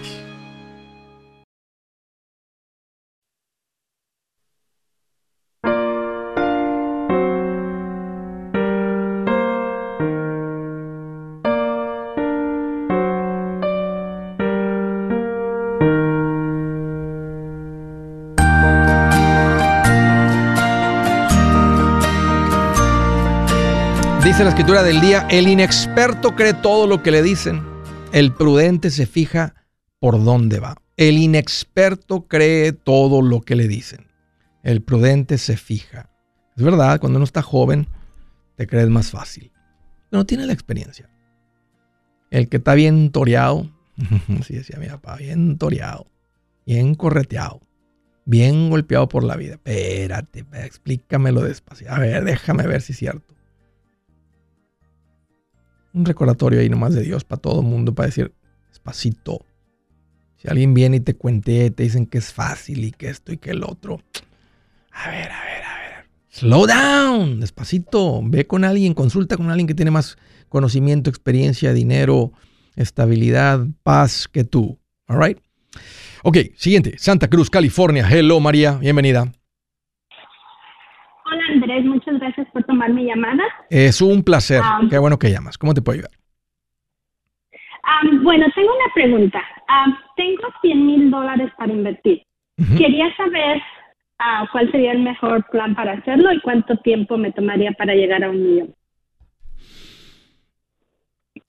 La 24.41 24.49
escritura 24.49 24.81
del 24.81 25.01
día, 25.01 25.27
el 25.29 25.47
inexperto 25.47 26.35
cree 26.35 26.55
todo 26.55 26.87
lo 26.87 27.03
que 27.03 27.11
le 27.11 27.21
dicen, 27.21 27.61
el 28.11 28.33
prudente 28.33 28.89
se 28.89 29.05
fija 29.05 29.53
por 29.99 30.23
dónde 30.23 30.59
va. 30.59 30.77
El 30.97 31.19
inexperto 31.19 32.27
cree 32.27 32.71
todo 32.71 33.21
lo 33.21 33.41
que 33.41 33.55
le 33.55 33.67
dicen, 33.67 34.07
el 34.63 34.81
prudente 34.81 35.37
se 35.37 35.57
fija. 35.57 36.09
Es 36.57 36.63
verdad, 36.63 36.99
cuando 36.99 37.17
uno 37.17 37.23
está 37.23 37.43
joven, 37.43 37.87
te 38.55 38.65
crees 38.65 38.89
más 38.89 39.11
fácil, 39.11 39.51
no 40.09 40.25
tiene 40.25 40.47
la 40.47 40.53
experiencia. 40.53 41.07
El 42.31 42.49
que 42.49 42.57
está 42.57 42.73
bien 42.73 43.11
toreado, 43.11 43.69
así 44.39 44.55
decía 44.55 44.79
mi 44.79 44.87
papá, 44.87 45.17
bien 45.17 45.59
toreado, 45.59 46.07
bien 46.65 46.95
correteado, 46.95 47.61
bien 48.25 48.71
golpeado 48.71 49.07
por 49.07 49.23
la 49.23 49.35
vida. 49.35 49.53
Espérate, 49.63 50.45
explícamelo 50.63 51.41
despacio. 51.41 51.93
A 51.93 51.99
ver, 51.99 52.23
déjame 52.23 52.65
ver 52.65 52.81
si 52.81 52.93
es 52.93 52.97
cierto 52.97 53.30
un 55.93 56.05
recordatorio 56.05 56.59
ahí 56.59 56.69
nomás 56.69 56.93
de 56.93 57.01
Dios 57.01 57.23
para 57.23 57.41
todo 57.41 57.61
el 57.61 57.67
mundo, 57.67 57.93
para 57.93 58.07
decir, 58.07 58.33
despacito. 58.69 59.45
Si 60.37 60.47
alguien 60.47 60.73
viene 60.73 60.97
y 60.97 60.99
te 61.01 61.15
cuente, 61.15 61.69
te 61.71 61.83
dicen 61.83 62.05
que 62.05 62.17
es 62.17 62.33
fácil 62.33 62.83
y 62.83 62.91
que 62.91 63.09
esto 63.09 63.31
y 63.31 63.37
que 63.37 63.51
el 63.51 63.63
otro. 63.63 64.01
A 64.91 65.09
ver, 65.09 65.31
a 65.31 65.43
ver, 65.43 65.63
a 65.63 65.75
ver. 65.75 66.09
Slow 66.29 66.65
down, 66.65 67.39
despacito. 67.39 68.21
Ve 68.23 68.47
con 68.47 68.63
alguien, 68.63 68.93
consulta 68.93 69.37
con 69.37 69.49
alguien 69.49 69.67
que 69.67 69.75
tiene 69.75 69.91
más 69.91 70.17
conocimiento, 70.49 71.09
experiencia, 71.09 71.73
dinero, 71.73 72.31
estabilidad, 72.75 73.67
paz 73.83 74.27
que 74.27 74.43
tú. 74.43 74.79
All 75.07 75.21
right. 75.21 75.37
Ok, 76.23 76.37
siguiente. 76.55 76.95
Santa 76.97 77.29
Cruz, 77.29 77.49
California. 77.49 78.07
Hello, 78.09 78.39
María. 78.39 78.73
Bienvenida. 78.73 79.31
Muchas 82.11 82.27
gracias 82.27 82.47
por 82.51 82.63
tomar 82.65 82.91
mi 82.91 83.05
llamada. 83.05 83.43
Es 83.69 84.01
un 84.01 84.23
placer. 84.23 84.59
Ah. 84.61 84.81
Qué 84.89 84.97
bueno 84.97 85.17
que 85.17 85.31
llamas. 85.31 85.57
¿Cómo 85.57 85.73
te 85.73 85.81
puedo 85.81 85.95
ayudar? 85.99 86.11
Ah, 87.83 88.01
bueno, 88.21 88.45
tengo 88.53 88.69
una 88.69 88.93
pregunta. 88.93 89.41
Ah, 89.69 89.85
tengo 90.17 90.41
100 90.61 90.85
mil 90.85 91.09
dólares 91.09 91.51
para 91.57 91.71
invertir. 91.71 92.23
Quería 92.77 93.15
saber 93.15 93.61
cuál 94.51 94.71
sería 94.71 94.91
el 94.91 94.99
mejor 94.99 95.43
plan 95.49 95.73
para 95.73 95.93
hacerlo 95.93 96.31
y 96.31 96.39
cuánto 96.41 96.77
tiempo 96.77 97.17
me 97.17 97.31
tomaría 97.31 97.71
para 97.71 97.95
llegar 97.95 98.23
a 98.23 98.29
un 98.29 98.43
millón. 98.43 98.75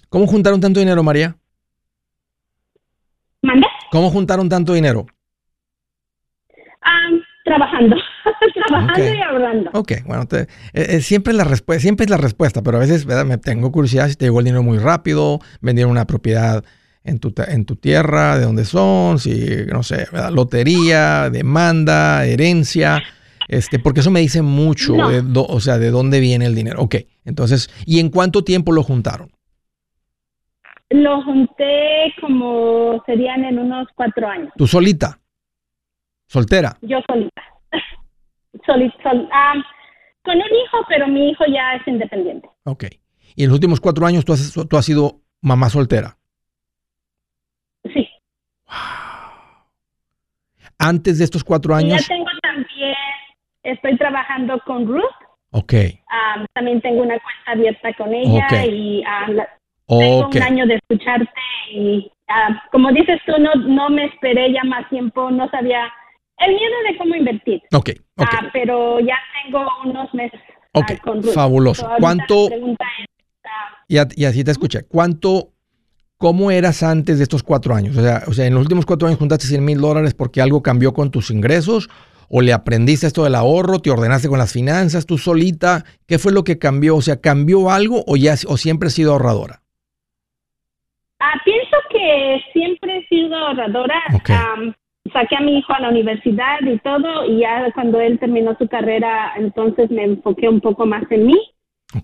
¿Cómo 0.08 0.26
juntaron 0.26 0.60
tanto 0.60 0.80
dinero, 0.80 1.02
María? 1.02 1.34
¿Mande? 3.42 3.66
¿Cómo 3.90 4.10
juntaron 4.10 4.48
tanto 4.48 4.72
dinero? 4.72 5.06
trabajando. 7.44 7.96
trabajando 8.68 9.14
y 9.14 9.20
ahorrando. 9.20 9.70
Ok, 9.74 9.92
bueno, 10.06 10.26
te, 10.26 10.42
eh, 10.42 10.46
eh, 10.72 11.00
siempre, 11.00 11.32
la 11.32 11.44
siempre 11.78 12.04
es 12.04 12.10
la 12.10 12.16
respuesta, 12.16 12.62
pero 12.62 12.78
a 12.78 12.80
veces 12.80 13.04
¿verdad? 13.04 13.24
me 13.24 13.38
tengo 13.38 13.72
curiosidad 13.72 14.08
si 14.08 14.16
te 14.16 14.26
llegó 14.26 14.40
el 14.40 14.46
dinero 14.46 14.62
muy 14.62 14.78
rápido, 14.78 15.40
vendieron 15.60 15.90
una 15.90 16.06
propiedad 16.06 16.64
en 17.04 17.18
tu, 17.18 17.34
en 17.48 17.64
tu 17.64 17.76
tierra, 17.76 18.38
de 18.38 18.44
dónde 18.44 18.64
son, 18.64 19.18
si, 19.18 19.64
no 19.70 19.82
sé, 19.82 20.06
¿verdad? 20.12 20.30
lotería, 20.30 21.30
demanda, 21.30 22.24
herencia, 22.24 23.02
este, 23.48 23.78
porque 23.78 24.00
eso 24.00 24.10
me 24.10 24.20
dice 24.20 24.42
mucho, 24.42 24.94
de, 24.94 25.22
o 25.34 25.60
sea, 25.60 25.78
de 25.78 25.90
dónde 25.90 26.20
viene 26.20 26.46
el 26.46 26.54
dinero. 26.54 26.80
Ok, 26.80 26.96
entonces, 27.24 27.70
¿y 27.86 27.98
en 28.00 28.08
cuánto 28.10 28.44
tiempo 28.44 28.72
lo 28.72 28.82
juntaron? 28.82 29.30
Lo 30.90 31.22
junté 31.22 32.12
como 32.20 33.02
serían 33.06 33.44
en 33.44 33.58
unos 33.58 33.88
cuatro 33.94 34.28
años. 34.28 34.52
¿Tú 34.56 34.66
solita? 34.66 35.18
¿Soltera? 36.26 36.76
Yo 36.82 36.98
solita. 37.08 37.42
solita 38.66 39.12
ah, 39.32 39.54
con 40.22 40.36
un 40.36 40.42
hijo, 40.42 40.78
pero 40.88 41.08
mi 41.08 41.30
hijo 41.30 41.44
ya 41.46 41.74
es 41.74 41.86
independiente. 41.86 42.48
Ok. 42.64 42.84
¿Y 43.34 43.44
en 43.44 43.48
los 43.48 43.56
últimos 43.56 43.80
cuatro 43.80 44.06
años 44.06 44.24
tú 44.24 44.32
has, 44.32 44.52
tú 44.68 44.76
has 44.76 44.84
sido 44.84 45.20
mamá 45.40 45.68
soltera? 45.68 46.16
Sí. 47.92 48.08
Antes 50.78 51.18
de 51.18 51.24
estos 51.24 51.44
cuatro 51.44 51.74
años. 51.74 52.00
ya 52.00 52.08
tengo 52.08 52.30
también, 52.42 52.94
estoy 53.62 53.96
trabajando 53.96 54.60
con 54.66 54.86
Ruth. 54.86 55.04
Ok. 55.50 55.74
Ah, 56.10 56.44
también 56.54 56.80
tengo 56.80 57.02
una 57.02 57.18
cuenta 57.20 57.52
abierta 57.52 57.92
con 57.94 58.14
ella 58.14 58.64
y 58.64 59.02
ah, 59.06 59.26
tengo 59.86 60.28
un 60.28 60.42
año 60.42 60.66
de 60.66 60.76
escucharte 60.76 61.30
y 61.70 62.10
como 62.70 62.90
dices 62.92 63.20
tú, 63.26 63.32
no, 63.38 63.54
no 63.54 63.90
me 63.90 64.06
esperé 64.06 64.52
ya 64.52 64.64
más 64.64 64.88
tiempo, 64.88 65.30
no 65.30 65.48
sabía 65.50 65.92
el 66.46 66.54
miedo 66.54 66.74
de 66.88 66.98
cómo 66.98 67.14
invertir. 67.14 67.62
Ok, 67.72 67.90
ah, 68.18 68.50
pero 68.52 69.00
ya 69.00 69.16
tengo 69.44 69.66
unos 69.84 70.12
meses. 70.14 70.40
Ah, 70.74 70.80
ok, 70.80 71.24
fabuloso. 71.34 71.88
¿Cuánto? 71.98 72.48
y, 73.88 73.98
así 73.98 74.44
te 74.44 74.50
escuché. 74.50 74.84
¿Cuánto, 74.84 75.50
cómo 76.16 76.50
eras 76.50 76.82
antes 76.82 77.18
de 77.18 77.24
estos 77.24 77.42
cuatro 77.42 77.74
años? 77.74 77.96
O 77.96 78.02
sea, 78.02 78.22
o 78.26 78.32
sea 78.32 78.46
en 78.46 78.54
los 78.54 78.62
últimos 78.62 78.86
cuatro 78.86 79.06
años 79.06 79.18
juntaste 79.18 79.46
100 79.46 79.64
mil 79.64 79.80
dólares 79.80 80.14
porque 80.14 80.40
algo 80.40 80.62
cambió 80.62 80.92
con 80.92 81.10
tus 81.10 81.30
ingresos 81.30 81.90
o 82.34 82.40
le 82.40 82.54
aprendiste 82.54 83.06
esto 83.06 83.24
del 83.24 83.34
ahorro, 83.34 83.80
te 83.80 83.90
ordenaste 83.90 84.28
con 84.28 84.38
las 84.38 84.52
finanzas 84.52 85.04
tú 85.04 85.18
solita. 85.18 85.84
¿Qué 86.06 86.18
fue 86.18 86.32
lo 86.32 86.44
que 86.44 86.58
cambió? 86.58 86.96
O 86.96 87.02
sea, 87.02 87.20
¿cambió 87.20 87.70
algo 87.70 88.02
o 88.06 88.16
ya 88.16 88.34
o 88.48 88.56
siempre 88.56 88.86
has 88.86 88.94
sido 88.94 89.12
ahorradora? 89.12 89.60
Ah, 91.20 91.34
pienso 91.44 91.76
que 91.90 92.40
siempre 92.54 92.98
he 92.98 93.06
sido 93.08 93.36
ahorradora. 93.36 94.02
Saqué 95.12 95.36
a 95.36 95.40
mi 95.40 95.58
hijo 95.58 95.72
a 95.72 95.80
la 95.80 95.90
universidad 95.90 96.60
y 96.60 96.78
todo, 96.78 97.26
y 97.26 97.40
ya 97.40 97.70
cuando 97.74 98.00
él 98.00 98.18
terminó 98.18 98.56
su 98.58 98.68
carrera, 98.68 99.32
entonces 99.36 99.90
me 99.90 100.04
enfoqué 100.04 100.48
un 100.48 100.60
poco 100.60 100.86
más 100.86 101.04
en 101.10 101.26
mí. 101.26 101.38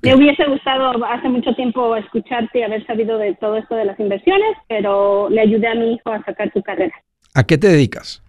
Me 0.03 0.15
hubiese 0.15 0.45
gustado 0.45 1.03
hace 1.07 1.29
mucho 1.29 1.55
tiempo 1.55 1.97
escucharte 1.97 2.59
y 2.59 2.63
haber 2.63 2.87
sabido 2.87 3.17
de 3.17 3.35
todo 3.37 3.57
esto 3.57 3.75
de 3.75 3.87
las 3.87 3.99
inversiones, 3.99 4.57
pero 4.69 5.31
le 5.31 5.41
ayudé 5.41 5.67
a 5.67 5.75
mi 5.75 5.95
hijo 5.95 6.11
a 6.11 6.23
sacar 6.25 6.53
su 6.53 6.63
carrera. 6.63 6.95
¿A 7.35 7.45
qué 7.45 7.57
te 7.57 7.69
dedicas? 7.69 8.23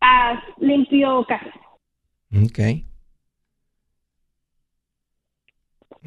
A 0.00 0.40
limpio 0.58 1.24
casas. 1.26 1.54
Ok. 2.32 2.60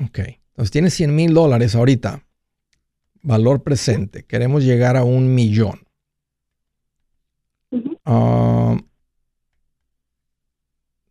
Ok. 0.05 0.19
Entonces 0.51 0.71
tienes 0.71 0.93
100 0.93 1.13
mil 1.13 1.33
dólares 1.33 1.75
ahorita 1.75 2.21
valor 3.23 3.63
presente, 3.63 4.23
queremos 4.23 4.63
llegar 4.63 4.97
a 4.97 5.03
un 5.03 5.33
millón. 5.33 5.81
Ah, 8.05 8.77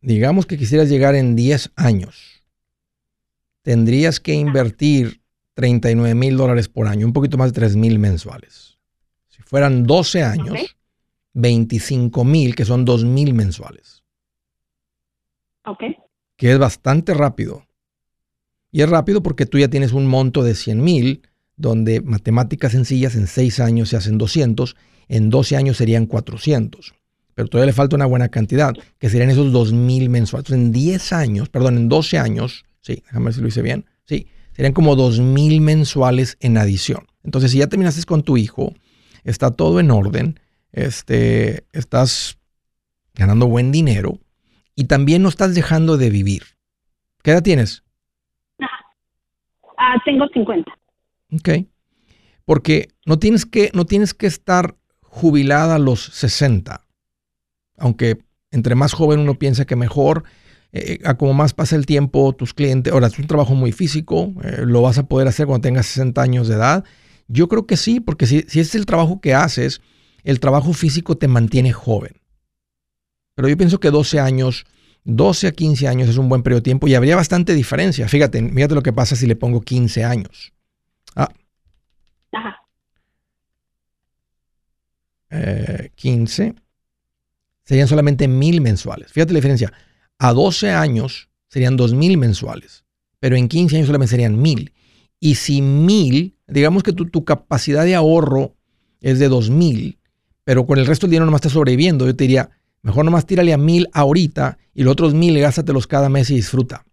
digamos 0.00 0.46
que 0.46 0.58
quisieras 0.58 0.88
llegar 0.88 1.14
en 1.14 1.36
10 1.36 1.72
años. 1.76 2.42
Tendrías 3.62 4.20
que 4.20 4.34
invertir 4.34 5.20
39 5.54 6.14
mil 6.14 6.36
dólares 6.36 6.68
por 6.68 6.86
año, 6.86 7.06
un 7.06 7.12
poquito 7.12 7.36
más 7.36 7.52
de 7.52 7.60
3 7.60 7.76
mil 7.76 7.98
mensuales. 7.98 8.78
Si 9.28 9.42
fueran 9.42 9.84
12 9.84 10.22
años, 10.22 10.76
25 11.34 12.24
mil, 12.24 12.54
que 12.54 12.64
son 12.64 12.84
2 12.84 13.04
mil 13.04 13.34
mensuales. 13.34 14.02
Ok. 15.66 15.84
Que 16.36 16.52
es 16.52 16.58
bastante 16.58 17.14
rápido. 17.14 17.66
Y 18.72 18.82
es 18.82 18.88
rápido 18.88 19.22
porque 19.22 19.46
tú 19.46 19.58
ya 19.58 19.68
tienes 19.68 19.92
un 19.92 20.06
monto 20.06 20.42
de 20.42 20.54
100 20.54 20.82
mil 20.82 21.29
donde 21.60 22.00
matemáticas 22.00 22.72
sencillas 22.72 23.14
en 23.14 23.26
6 23.26 23.60
años 23.60 23.90
se 23.90 23.96
hacen 23.96 24.16
200, 24.16 24.76
en 25.08 25.28
12 25.28 25.56
años 25.56 25.76
serían 25.76 26.06
400. 26.06 26.94
Pero 27.34 27.48
todavía 27.48 27.66
le 27.66 27.72
falta 27.74 27.96
una 27.96 28.06
buena 28.06 28.28
cantidad, 28.28 28.72
que 28.98 29.10
serían 29.10 29.30
esos 29.30 29.52
2.000 29.52 30.08
mensuales. 30.08 30.50
en 30.50 30.72
10 30.72 31.12
años, 31.12 31.48
perdón, 31.50 31.76
en 31.76 31.88
12 31.88 32.18
años, 32.18 32.64
sí, 32.80 33.02
déjame 33.04 33.26
ver 33.26 33.34
si 33.34 33.40
lo 33.42 33.48
hice 33.48 33.60
bien, 33.60 33.84
sí, 34.06 34.26
serían 34.52 34.72
como 34.72 34.96
2.000 34.96 35.60
mensuales 35.60 36.38
en 36.40 36.56
adición. 36.56 37.06
Entonces, 37.24 37.50
si 37.50 37.58
ya 37.58 37.66
terminaste 37.66 38.02
con 38.04 38.22
tu 38.22 38.38
hijo, 38.38 38.72
está 39.24 39.50
todo 39.50 39.80
en 39.80 39.90
orden, 39.90 40.40
este, 40.72 41.64
estás 41.72 42.38
ganando 43.14 43.48
buen 43.48 43.70
dinero 43.70 44.18
y 44.74 44.84
también 44.84 45.22
no 45.22 45.28
estás 45.28 45.54
dejando 45.54 45.98
de 45.98 46.08
vivir. 46.08 46.42
¿Qué 47.22 47.32
edad 47.32 47.42
tienes? 47.42 47.84
Ah, 49.76 49.96
tengo 50.04 50.26
50. 50.28 50.79
Ok. 51.32 51.66
Porque 52.44 52.88
no 53.06 53.18
tienes 53.18 53.46
que, 53.46 53.70
no 53.74 53.86
tienes 53.86 54.14
que 54.14 54.26
estar 54.26 54.76
jubilada 55.02 55.76
a 55.76 55.78
los 55.78 56.04
60. 56.04 56.86
Aunque 57.78 58.18
entre 58.50 58.74
más 58.74 58.92
joven 58.92 59.20
uno 59.20 59.38
piensa 59.38 59.64
que 59.64 59.76
mejor, 59.76 60.24
eh, 60.72 60.98
a 61.04 61.14
como 61.14 61.34
más 61.34 61.54
pasa 61.54 61.76
el 61.76 61.86
tiempo, 61.86 62.32
tus 62.32 62.54
clientes, 62.54 62.92
ahora 62.92 63.08
es 63.08 63.18
un 63.18 63.26
trabajo 63.26 63.54
muy 63.54 63.72
físico, 63.72 64.32
eh, 64.42 64.62
lo 64.64 64.82
vas 64.82 64.98
a 64.98 65.06
poder 65.06 65.28
hacer 65.28 65.46
cuando 65.46 65.62
tengas 65.62 65.86
60 65.86 66.20
años 66.22 66.48
de 66.48 66.54
edad. 66.54 66.84
Yo 67.28 67.48
creo 67.48 67.66
que 67.66 67.76
sí, 67.76 68.00
porque 68.00 68.26
si, 68.26 68.42
si 68.48 68.60
es 68.60 68.74
el 68.74 68.86
trabajo 68.86 69.20
que 69.20 69.34
haces, 69.34 69.80
el 70.24 70.40
trabajo 70.40 70.72
físico 70.72 71.16
te 71.16 71.28
mantiene 71.28 71.72
joven. 71.72 72.12
Pero 73.34 73.48
yo 73.48 73.56
pienso 73.56 73.80
que 73.80 73.90
12 73.90 74.20
años, 74.20 74.66
12 75.04 75.46
a 75.48 75.52
15 75.52 75.88
años 75.88 76.08
es 76.08 76.18
un 76.18 76.28
buen 76.28 76.42
periodo 76.42 76.60
de 76.60 76.64
tiempo 76.64 76.88
y 76.88 76.94
habría 76.94 77.16
bastante 77.16 77.54
diferencia. 77.54 78.08
Fíjate, 78.08 78.42
fíjate 78.50 78.74
lo 78.74 78.82
que 78.82 78.92
pasa 78.92 79.16
si 79.16 79.26
le 79.26 79.36
pongo 79.36 79.62
15 79.62 80.04
años. 80.04 80.52
Ah. 81.16 81.28
Ajá. 82.32 82.56
15. 85.94 86.44
Eh, 86.46 86.54
serían 87.64 87.88
solamente 87.88 88.26
mil 88.28 88.60
mensuales. 88.60 89.12
Fíjate 89.12 89.32
la 89.32 89.38
diferencia. 89.38 89.72
A 90.18 90.32
12 90.32 90.70
años 90.70 91.28
serían 91.48 91.76
dos 91.76 91.94
mil 91.94 92.18
mensuales, 92.18 92.84
pero 93.20 93.36
en 93.36 93.48
15 93.48 93.76
años 93.76 93.86
solamente 93.86 94.10
serían 94.10 94.40
mil. 94.40 94.72
Y 95.18 95.36
si 95.36 95.62
mil, 95.62 96.36
digamos 96.46 96.82
que 96.82 96.92
tu, 96.92 97.06
tu 97.06 97.24
capacidad 97.24 97.84
de 97.84 97.94
ahorro 97.94 98.56
es 99.00 99.18
de 99.18 99.28
dos 99.28 99.50
mil, 99.50 99.98
pero 100.44 100.66
con 100.66 100.78
el 100.78 100.86
resto 100.86 101.06
del 101.06 101.12
dinero 101.12 101.26
nomás 101.26 101.40
estás 101.40 101.52
sobreviviendo, 101.52 102.06
yo 102.06 102.16
te 102.16 102.24
diría, 102.24 102.50
mejor 102.82 103.04
nomás 103.04 103.26
tírale 103.26 103.52
a 103.52 103.58
mil 103.58 103.88
ahorita 103.92 104.58
y 104.74 104.82
los 104.82 104.92
otros 104.92 105.14
mil 105.14 105.38
gástatelos 105.38 105.86
cada 105.86 106.08
mes 106.08 106.30
y 106.30 106.36
disfruta. 106.36 106.84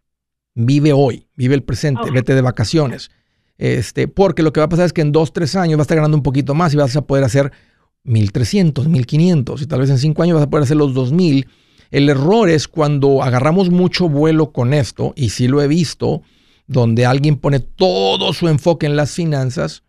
Vive 0.54 0.94
hoy, 0.94 1.28
vive 1.36 1.56
el 1.56 1.64
presente, 1.64 2.12
vete 2.12 2.36
de 2.36 2.42
vacaciones. 2.42 3.12
Este, 3.58 4.08
porque 4.08 4.44
lo 4.44 4.54
que 4.54 4.60
va 4.60 4.66
a 4.66 4.70
pasar 4.70 4.86
es 4.86 4.94
que 4.94 5.02
en 5.02 5.12
dos, 5.12 5.34
tres 5.34 5.56
años 5.56 5.78
vas 5.78 5.86
a 5.86 5.88
estar 5.88 5.98
ganando 5.98 6.18
un 6.18 6.24
poquito 6.24 6.54
más 6.54 6.74
y 6.74 6.78
vas 6.78 6.96
a 6.96 7.02
poder 7.02 7.24
hacer 7.24 7.52
1300, 8.04 8.88
1500 8.88 9.62
y 9.62 9.66
tal 9.66 9.82
vez 9.82 9.90
en 9.90 9.98
cinco 9.98 10.24
años 10.24 10.36
vas 10.36 10.44
a 10.44 10.50
poder 10.50 10.64
hacer 10.64 10.78
los 10.78 10.94
2000. 10.94 11.48
El 11.92 12.10
error 12.10 12.50
es 12.50 12.68
cuando 12.68 13.24
agarramos 13.24 13.70
mucho 13.70 14.10
vuelo 14.10 14.52
con 14.52 14.74
esto, 14.74 15.14
y 15.16 15.30
sí 15.30 15.48
lo 15.48 15.62
he 15.62 15.68
visto, 15.68 16.22
donde 16.68 17.06
alguien 17.06 17.38
pone 17.38 17.60
todo 17.60 18.34
su 18.34 18.50
enfoque 18.50 18.86
en 18.86 18.98
las 18.98 19.12
finanzas, 19.12 19.84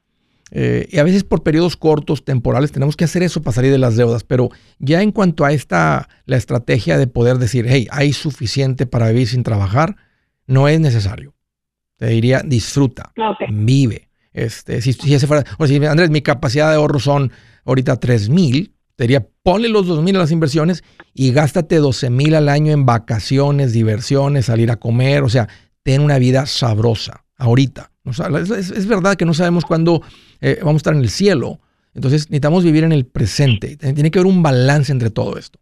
eh, 0.51 0.89
y 0.91 0.99
a 0.99 1.03
veces 1.03 1.25
por 1.25 1.43
periodos 1.43 1.77
cortos, 1.77 2.25
temporales, 2.25 2.73
tenemos 2.73 2.97
que 2.97 3.05
hacer 3.05 3.23
eso 3.23 3.43
para 3.43 3.55
salir 3.55 3.73
de 3.73 3.79
las 3.79 3.97
deudas. 3.97 4.25
Pero 4.25 4.51
ya 4.79 5.03
en 5.03 5.13
cuanto 5.13 5.45
a 5.45 5.53
esta, 5.53 6.09
la 6.25 6.37
estrategia 6.37 6.97
de 6.99 7.07
poder 7.07 7.39
decir, 7.39 7.67
hey, 7.69 7.87
hay 7.91 8.13
suficiente 8.13 8.87
para 8.87 9.09
vivir 9.09 9.29
sin 9.29 9.43
trabajar, 9.43 9.97
no 10.47 10.69
es 10.69 10.81
necesario. 10.81 11.35
Te 11.99 12.07
diría, 12.07 12.43
disfruta, 12.45 13.13
vive. 13.51 14.09
Este, 14.33 14.81
si, 14.81 14.93
si 14.93 15.15
ese 15.15 15.27
fuera, 15.27 15.45
o 15.59 15.67
si 15.67 15.85
Andrés, 15.85 16.11
mi 16.11 16.23
capacidad 16.23 16.71
de 16.71 16.77
ahorro 16.77 17.01
son 17.01 17.33
ahorita 17.65 17.97
3 17.97 18.29
mil, 18.29 18.73
te 18.95 19.05
diría, 19.05 19.27
ponle 19.43 19.69
los 19.69 19.87
2 19.87 20.03
mil 20.03 20.17
a 20.17 20.21
las 20.21 20.31
inversiones 20.31 20.85
y 21.13 21.33
gástate 21.33 21.77
12 21.77 22.11
mil 22.11 22.35
al 22.35 22.49
año 22.49 22.73
en 22.73 22.87
vacaciones, 22.87 23.73
diversiones, 23.73 24.47
salir 24.47 24.71
a 24.71 24.77
comer, 24.77 25.23
o 25.23 25.29
sea, 25.29 25.49
ten 25.83 26.01
una 26.01 26.19
vida 26.19 26.47
sabrosa 26.47 27.25
ahorita. 27.37 27.91
es, 28.05 28.87
verdad 28.87 29.17
que 29.17 29.25
no 29.25 29.35
sabemos 29.35 29.65
cuándo 29.65 30.03
eh, 30.41 30.59
vamos 30.61 30.75
a 30.75 30.77
estar 30.79 30.95
en 30.95 31.01
el 31.01 31.11
cielo, 31.11 31.61
entonces 31.95 32.31
necesitamos 32.31 32.65
vivir 32.65 32.85
en 32.85 32.93
el 32.93 33.07
presente. 33.07 33.77
Tiene 33.77 34.11
que 34.11 34.19
haber 34.21 34.33
un 34.33 34.43
balance 34.43 34.93
entre 34.93 35.11
todo 35.11 35.37
esto. 35.37 35.59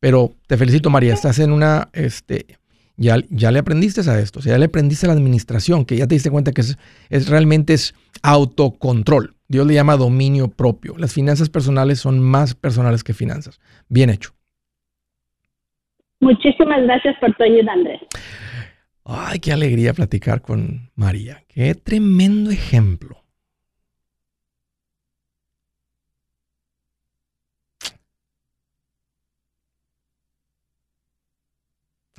Pero 0.00 0.34
te 0.46 0.56
felicito, 0.56 0.90
María, 0.90 1.14
estás 1.14 1.38
en 1.38 1.52
una, 1.52 1.88
este, 1.92 2.58
ya, 3.02 3.16
ya 3.30 3.50
le 3.50 3.58
aprendiste 3.58 4.08
a 4.08 4.20
esto, 4.20 4.38
o 4.38 4.42
sea, 4.42 4.52
ya 4.52 4.58
le 4.58 4.66
aprendiste 4.66 5.06
a 5.06 5.08
la 5.08 5.14
administración, 5.14 5.84
que 5.84 5.96
ya 5.96 6.06
te 6.06 6.14
diste 6.14 6.30
cuenta 6.30 6.52
que 6.52 6.60
es, 6.60 6.78
es 7.10 7.28
realmente 7.28 7.74
es 7.74 7.94
autocontrol. 8.22 9.34
Dios 9.48 9.66
le 9.66 9.74
llama 9.74 9.96
dominio 9.96 10.48
propio. 10.48 10.94
Las 10.96 11.12
finanzas 11.12 11.50
personales 11.50 11.98
son 11.98 12.20
más 12.20 12.54
personales 12.54 13.02
que 13.02 13.12
finanzas. 13.12 13.60
Bien 13.88 14.08
hecho. 14.08 14.30
Muchísimas 16.20 16.82
gracias 16.84 17.16
por 17.20 17.34
tu 17.34 17.42
ayuda, 17.42 17.72
Andrés. 17.72 18.00
Ay, 19.04 19.40
qué 19.40 19.52
alegría 19.52 19.92
platicar 19.92 20.40
con 20.40 20.90
María. 20.94 21.42
Qué 21.48 21.74
tremendo 21.74 22.50
ejemplo. 22.52 23.24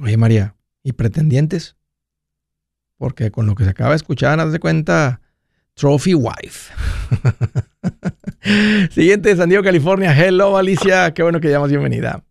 Oye, 0.02 0.18
María, 0.18 0.56
¿y 0.84 0.94
pretendientes? 0.94 1.78
Porque 2.98 3.32
con 3.32 3.48
lo 3.48 3.56
que 3.56 3.64
se 3.64 3.72
acaba 3.72 3.92
de 3.92 3.96
escuchar, 3.96 4.40
haz 4.40 4.52
de 4.52 4.60
cuenta, 4.60 5.22
Trophy 5.74 6.14
Wife. 6.14 6.74
Siguiente, 8.92 9.36
San 9.36 9.50
Diego, 9.50 9.64
California. 9.64 10.14
Hello, 10.16 10.58
Alicia. 10.58 11.14
Qué 11.14 11.24
bueno 11.24 11.40
que 11.40 11.50
llamas. 11.50 11.70
Bienvenida. 11.70 12.24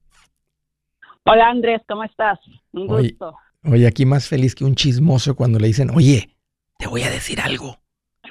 Hola, 1.24 1.48
Andrés. 1.48 1.80
¿Cómo 1.88 2.04
estás? 2.04 2.38
Un 2.72 2.86
gusto. 2.86 3.34
Oye, 3.64 3.86
aquí 3.86 4.06
más 4.06 4.28
feliz 4.28 4.54
que 4.54 4.64
un 4.64 4.74
chismoso 4.74 5.36
cuando 5.36 5.58
le 5.58 5.68
dicen, 5.68 5.90
oye, 5.94 6.36
te 6.78 6.88
voy 6.88 7.02
a 7.02 7.10
decir 7.10 7.40
algo, 7.40 7.78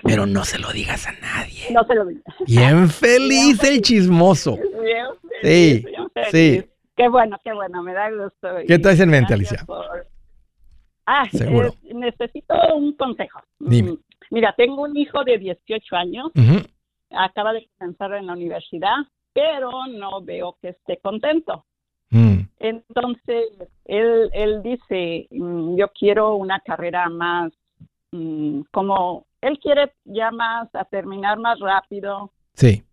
pero 0.04 0.26
no 0.26 0.44
se 0.44 0.60
lo 0.60 0.72
digas 0.74 1.08
a 1.08 1.14
nadie. 1.14 1.68
No 1.72 1.86
se 1.86 1.96
lo 1.96 2.06
digas. 2.06 2.36
Bien 2.48 2.90
feliz 2.90 3.64
el 3.64 3.82
chismoso. 3.82 4.58
Bien 4.58 5.06
feliz, 5.42 5.86
sí, 6.32 6.32
sí. 6.32 6.70
Qué 6.98 7.08
bueno, 7.08 7.38
qué 7.44 7.54
bueno, 7.54 7.82
me 7.82 7.94
da 7.94 8.10
gusto. 8.12 8.50
¿Qué 8.68 8.78
traes 8.78 9.00
en 9.00 9.10
mente, 9.10 9.34
Alicia? 9.34 9.66
Ah, 11.06 11.28
Seguro. 11.32 11.74
necesito 11.94 12.54
un 12.76 12.94
consejo. 12.94 13.40
Dime. 13.60 13.94
Mm, 13.94 13.98
mira, 14.32 14.54
tengo 14.56 14.84
un 14.84 14.96
hijo 14.96 15.24
de 15.24 15.38
18 15.38 15.96
años, 15.96 16.32
acaba 17.10 17.54
de 17.54 17.68
comenzar 17.78 18.14
en 18.14 18.28
la 18.28 18.34
universidad, 18.34 18.98
pero 19.34 19.72
no 19.88 20.22
veo 20.22 20.58
que 20.62 20.70
esté 20.70 20.98
contento. 20.98 21.66
Mm. 22.10 22.42
Entonces, 22.60 23.46
él, 23.86 24.30
él 24.34 24.62
dice, 24.64 25.28
mm, 25.32 25.76
yo 25.78 25.88
quiero 25.90 26.36
una 26.36 26.60
carrera 26.60 27.10
más, 27.10 27.52
como, 28.72 29.26
él 29.42 29.58
quiere 29.60 29.94
ya 30.04 30.32
más, 30.32 30.74
a 30.76 30.86
terminar 30.86 31.40
más 31.40 31.60
rápido. 31.60 32.32
Sí 32.54 32.84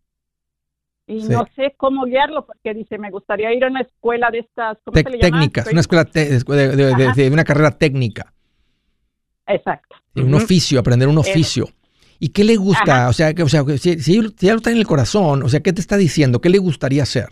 y 1.09 1.23
no 1.23 1.47
sé 1.57 1.75
cómo 1.79 2.05
guiarlo 2.05 2.45
porque 2.45 2.75
dice, 2.75 2.99
me 2.99 3.11
gustaría 3.11 3.53
ir 3.55 3.65
a 3.65 3.69
una 3.69 3.81
escuela 3.81 4.31
de 4.31 4.41
estas, 4.41 4.77
¿cómo 4.85 4.95
se 4.95 5.05
le 5.05 5.19
llama? 5.19 5.39
Técnicas, 5.39 5.73
una 5.73 5.81
escuela 5.81 6.05
de, 6.05 7.31
una 7.33 7.45
carrera 7.45 7.71
técnica. 7.71 8.35
Exacto. 9.47 9.97
Un 10.17 10.35
oficio, 10.35 10.79
aprender 10.79 11.09
un 11.09 11.17
oficio. 11.17 11.65
¿Y 12.21 12.29
qué 12.29 12.45
le 12.45 12.57
gusta? 12.57 13.09
O 13.09 13.15
sea, 13.15 13.33
que, 13.33 13.43
o 13.43 13.49
sea 13.49 13.63
si, 13.79 13.99
si, 14.01 14.21
ya 14.37 14.53
lo 14.53 14.59
está 14.59 14.71
en 14.71 14.77
el 14.77 14.87
corazón, 14.87 15.43
o 15.43 15.49
sea, 15.49 15.61
¿qué 15.61 15.73
te 15.73 15.81
está 15.81 15.97
diciendo? 15.97 16.41
¿Qué 16.41 16.51
le 16.51 16.59
gustaría 16.59 17.05
hacer? 17.05 17.29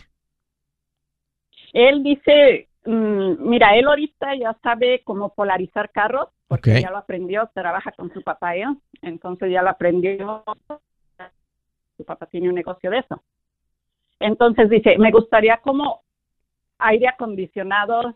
Él 1.71 2.01
dice, 2.01 2.69
mm, 2.83 3.47
mira, 3.47 3.77
él 3.77 3.85
ahorita 3.85 4.35
ya 4.39 4.57
sabe 4.63 5.03
cómo 5.03 5.35
polarizar 5.35 5.91
carros, 5.91 6.29
porque 6.47 6.81
ya 6.81 6.89
lo 6.89 6.97
aprendió, 6.97 7.47
trabaja 7.53 7.91
con 7.91 8.11
su 8.11 8.23
papá, 8.23 8.55
¿eh? 8.55 8.65
entonces 9.03 9.51
ya 9.51 9.61
lo 9.61 9.69
aprendió. 9.69 10.43
Su 11.97 12.05
papá 12.05 12.25
tiene 12.25 12.49
un 12.49 12.55
negocio 12.55 12.89
de 12.89 12.99
eso. 12.99 13.21
Entonces 14.19 14.69
dice, 14.69 14.97
me 14.97 15.11
gustaría 15.11 15.57
como 15.57 16.01
aire 16.79 17.07
acondicionado. 17.07 18.15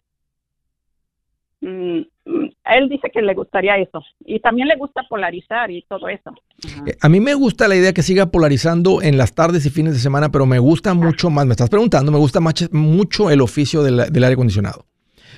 Mm, 1.62 2.00
mm, 2.26 2.50
él 2.66 2.90
dice 2.90 3.10
que 3.14 3.22
le 3.22 3.34
gustaría 3.34 3.78
eso. 3.78 4.04
Y 4.26 4.40
también 4.40 4.68
le 4.68 4.76
gusta 4.78 5.04
polarizar 5.08 5.70
y 5.70 5.84
todo 5.84 6.08
eso. 6.08 6.32
Eh, 6.88 6.98
a 7.00 7.10
mí 7.10 7.20
me 7.20 7.34
gusta 7.36 7.68
la 7.68 7.76
idea 7.76 7.94
que 7.94 8.02
siga 8.02 8.32
polarizando 8.32 9.02
en 9.02 9.18
las 9.18 9.34
tardes 9.34 9.66
y 9.66 9.70
fines 9.70 9.94
de 9.94 10.00
semana, 10.00 10.32
pero 10.32 10.46
me 10.46 10.60
gusta 10.60 10.94
mucho 10.94 11.30
más, 11.30 11.46
me 11.46 11.52
estás 11.52 11.70
preguntando, 11.70 12.12
me 12.12 12.18
gusta 12.18 12.40
mucho 12.72 13.30
el 13.30 13.42
oficio 13.42 13.84
del, 13.84 14.00
aire 14.00 14.34
acondicionado. 14.34 14.86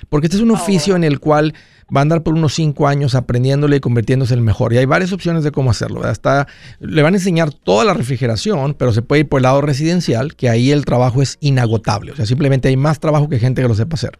Porque 0.09 0.27
este 0.27 0.37
es 0.37 0.43
un 0.43 0.51
oh. 0.51 0.55
oficio 0.55 0.95
en 0.95 1.03
el 1.03 1.19
cual 1.19 1.53
va 1.95 1.99
a 1.99 2.03
andar 2.03 2.23
por 2.23 2.33
unos 2.33 2.53
cinco 2.53 2.87
años 2.87 3.15
aprendiéndole 3.15 3.77
y 3.77 3.79
convirtiéndose 3.79 4.33
en 4.33 4.39
el 4.39 4.45
mejor. 4.45 4.73
Y 4.73 4.77
hay 4.77 4.85
varias 4.85 5.13
opciones 5.13 5.43
de 5.43 5.51
cómo 5.51 5.71
hacerlo. 5.71 6.03
Hasta 6.03 6.47
le 6.79 7.01
van 7.01 7.13
a 7.13 7.17
enseñar 7.17 7.53
toda 7.53 7.85
la 7.85 7.93
refrigeración, 7.93 8.73
pero 8.73 8.93
se 8.93 9.01
puede 9.01 9.21
ir 9.21 9.29
por 9.29 9.39
el 9.39 9.43
lado 9.43 9.61
residencial, 9.61 10.35
que 10.35 10.49
ahí 10.49 10.71
el 10.71 10.85
trabajo 10.85 11.21
es 11.21 11.37
inagotable. 11.41 12.11
O 12.11 12.15
sea, 12.15 12.25
simplemente 12.25 12.67
hay 12.67 12.77
más 12.77 12.99
trabajo 12.99 13.29
que 13.29 13.39
gente 13.39 13.61
que 13.61 13.67
lo 13.67 13.75
sepa 13.75 13.95
hacer. 13.95 14.17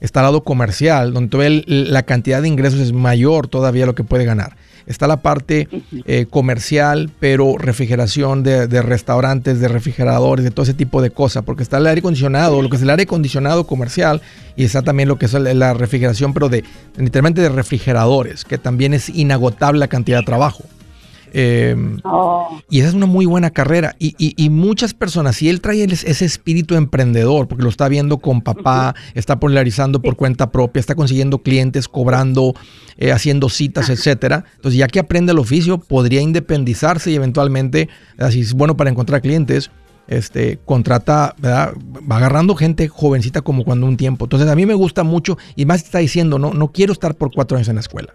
Está 0.00 0.20
el 0.20 0.24
lado 0.24 0.42
comercial, 0.42 1.12
donde 1.12 1.64
la 1.66 2.02
cantidad 2.02 2.42
de 2.42 2.48
ingresos 2.48 2.80
es 2.80 2.92
mayor 2.92 3.48
todavía 3.48 3.86
lo 3.86 3.94
que 3.94 4.04
puede 4.04 4.24
ganar. 4.24 4.56
Está 4.86 5.06
la 5.06 5.22
parte 5.22 5.68
eh, 6.04 6.26
comercial, 6.28 7.10
pero 7.18 7.56
refrigeración 7.56 8.42
de, 8.42 8.82
restaurantes, 8.82 9.58
de 9.58 9.68
refrigeradores, 9.68 10.44
de 10.44 10.50
todo 10.50 10.64
ese 10.64 10.74
tipo 10.74 11.00
de 11.00 11.10
cosas, 11.10 11.42
porque 11.42 11.62
está 11.62 11.78
el 11.78 11.86
aire 11.86 12.00
acondicionado, 12.00 12.60
lo 12.60 12.68
que 12.68 12.76
es 12.76 12.82
el 12.82 12.90
aire 12.90 13.04
acondicionado 13.04 13.66
comercial, 13.66 14.20
y 14.56 14.64
está 14.64 14.82
también 14.82 15.08
lo 15.08 15.16
que 15.18 15.24
es 15.26 15.32
la 15.32 15.72
refrigeración, 15.72 16.34
pero 16.34 16.50
de 16.50 16.64
literalmente 16.98 17.40
de 17.40 17.48
refrigeradores, 17.48 18.44
que 18.44 18.58
también 18.58 18.92
es 18.92 19.08
inagotable 19.08 19.80
la 19.80 19.88
cantidad 19.88 20.18
de 20.18 20.24
trabajo. 20.24 20.64
Em, 21.36 21.98
oh. 22.04 22.60
Y 22.70 22.78
esa 22.78 22.90
es 22.90 22.94
una 22.94 23.06
muy 23.06 23.26
buena 23.26 23.50
carrera. 23.50 23.96
Y, 23.98 24.48
muchas 24.50 24.94
personas, 24.94 25.36
si 25.36 25.48
él 25.48 25.60
trae 25.60 25.82
ese 25.82 26.24
espíritu 26.24 26.76
emprendedor, 26.76 27.48
porque 27.48 27.64
lo 27.64 27.70
está 27.70 27.88
viendo 27.88 28.18
con 28.18 28.40
papá, 28.40 28.94
está 29.14 29.40
polarizando 29.40 30.00
por 30.00 30.14
cuenta 30.14 30.52
propia, 30.52 30.78
está 30.78 30.94
consiguiendo 30.94 31.38
clientes, 31.38 31.88
cobrando, 31.88 32.54
eh, 32.98 33.10
haciendo 33.10 33.48
citas, 33.48 33.90
etcétera. 33.90 34.44
Entonces, 34.54 34.78
ya 34.78 34.86
que 34.86 35.00
aprende 35.00 35.32
el 35.32 35.40
oficio, 35.40 35.78
podría 35.78 36.20
independizarse 36.20 37.10
y 37.10 37.16
eventualmente, 37.16 37.88
si 38.30 38.40
es 38.40 38.54
bueno 38.54 38.76
para 38.76 38.90
encontrar 38.90 39.20
clientes, 39.20 39.72
este, 40.06 40.60
contrata, 40.64 41.34
va 41.44 41.72
agarrando 42.10 42.54
gente 42.54 42.86
jovencita 42.86 43.40
como 43.40 43.64
cuando 43.64 43.86
un 43.86 43.96
tiempo. 43.96 44.26
Entonces, 44.26 44.48
a 44.48 44.54
mí 44.54 44.66
me 44.66 44.74
gusta 44.74 45.02
mucho 45.02 45.36
y 45.56 45.66
más 45.66 45.82
está 45.82 45.98
diciendo, 45.98 46.38
no, 46.38 46.54
no 46.54 46.70
quiero 46.70 46.92
estar 46.92 47.16
por 47.16 47.32
cuatro 47.34 47.56
años 47.56 47.68
en 47.68 47.74
la 47.74 47.80
escuela. 47.80 48.14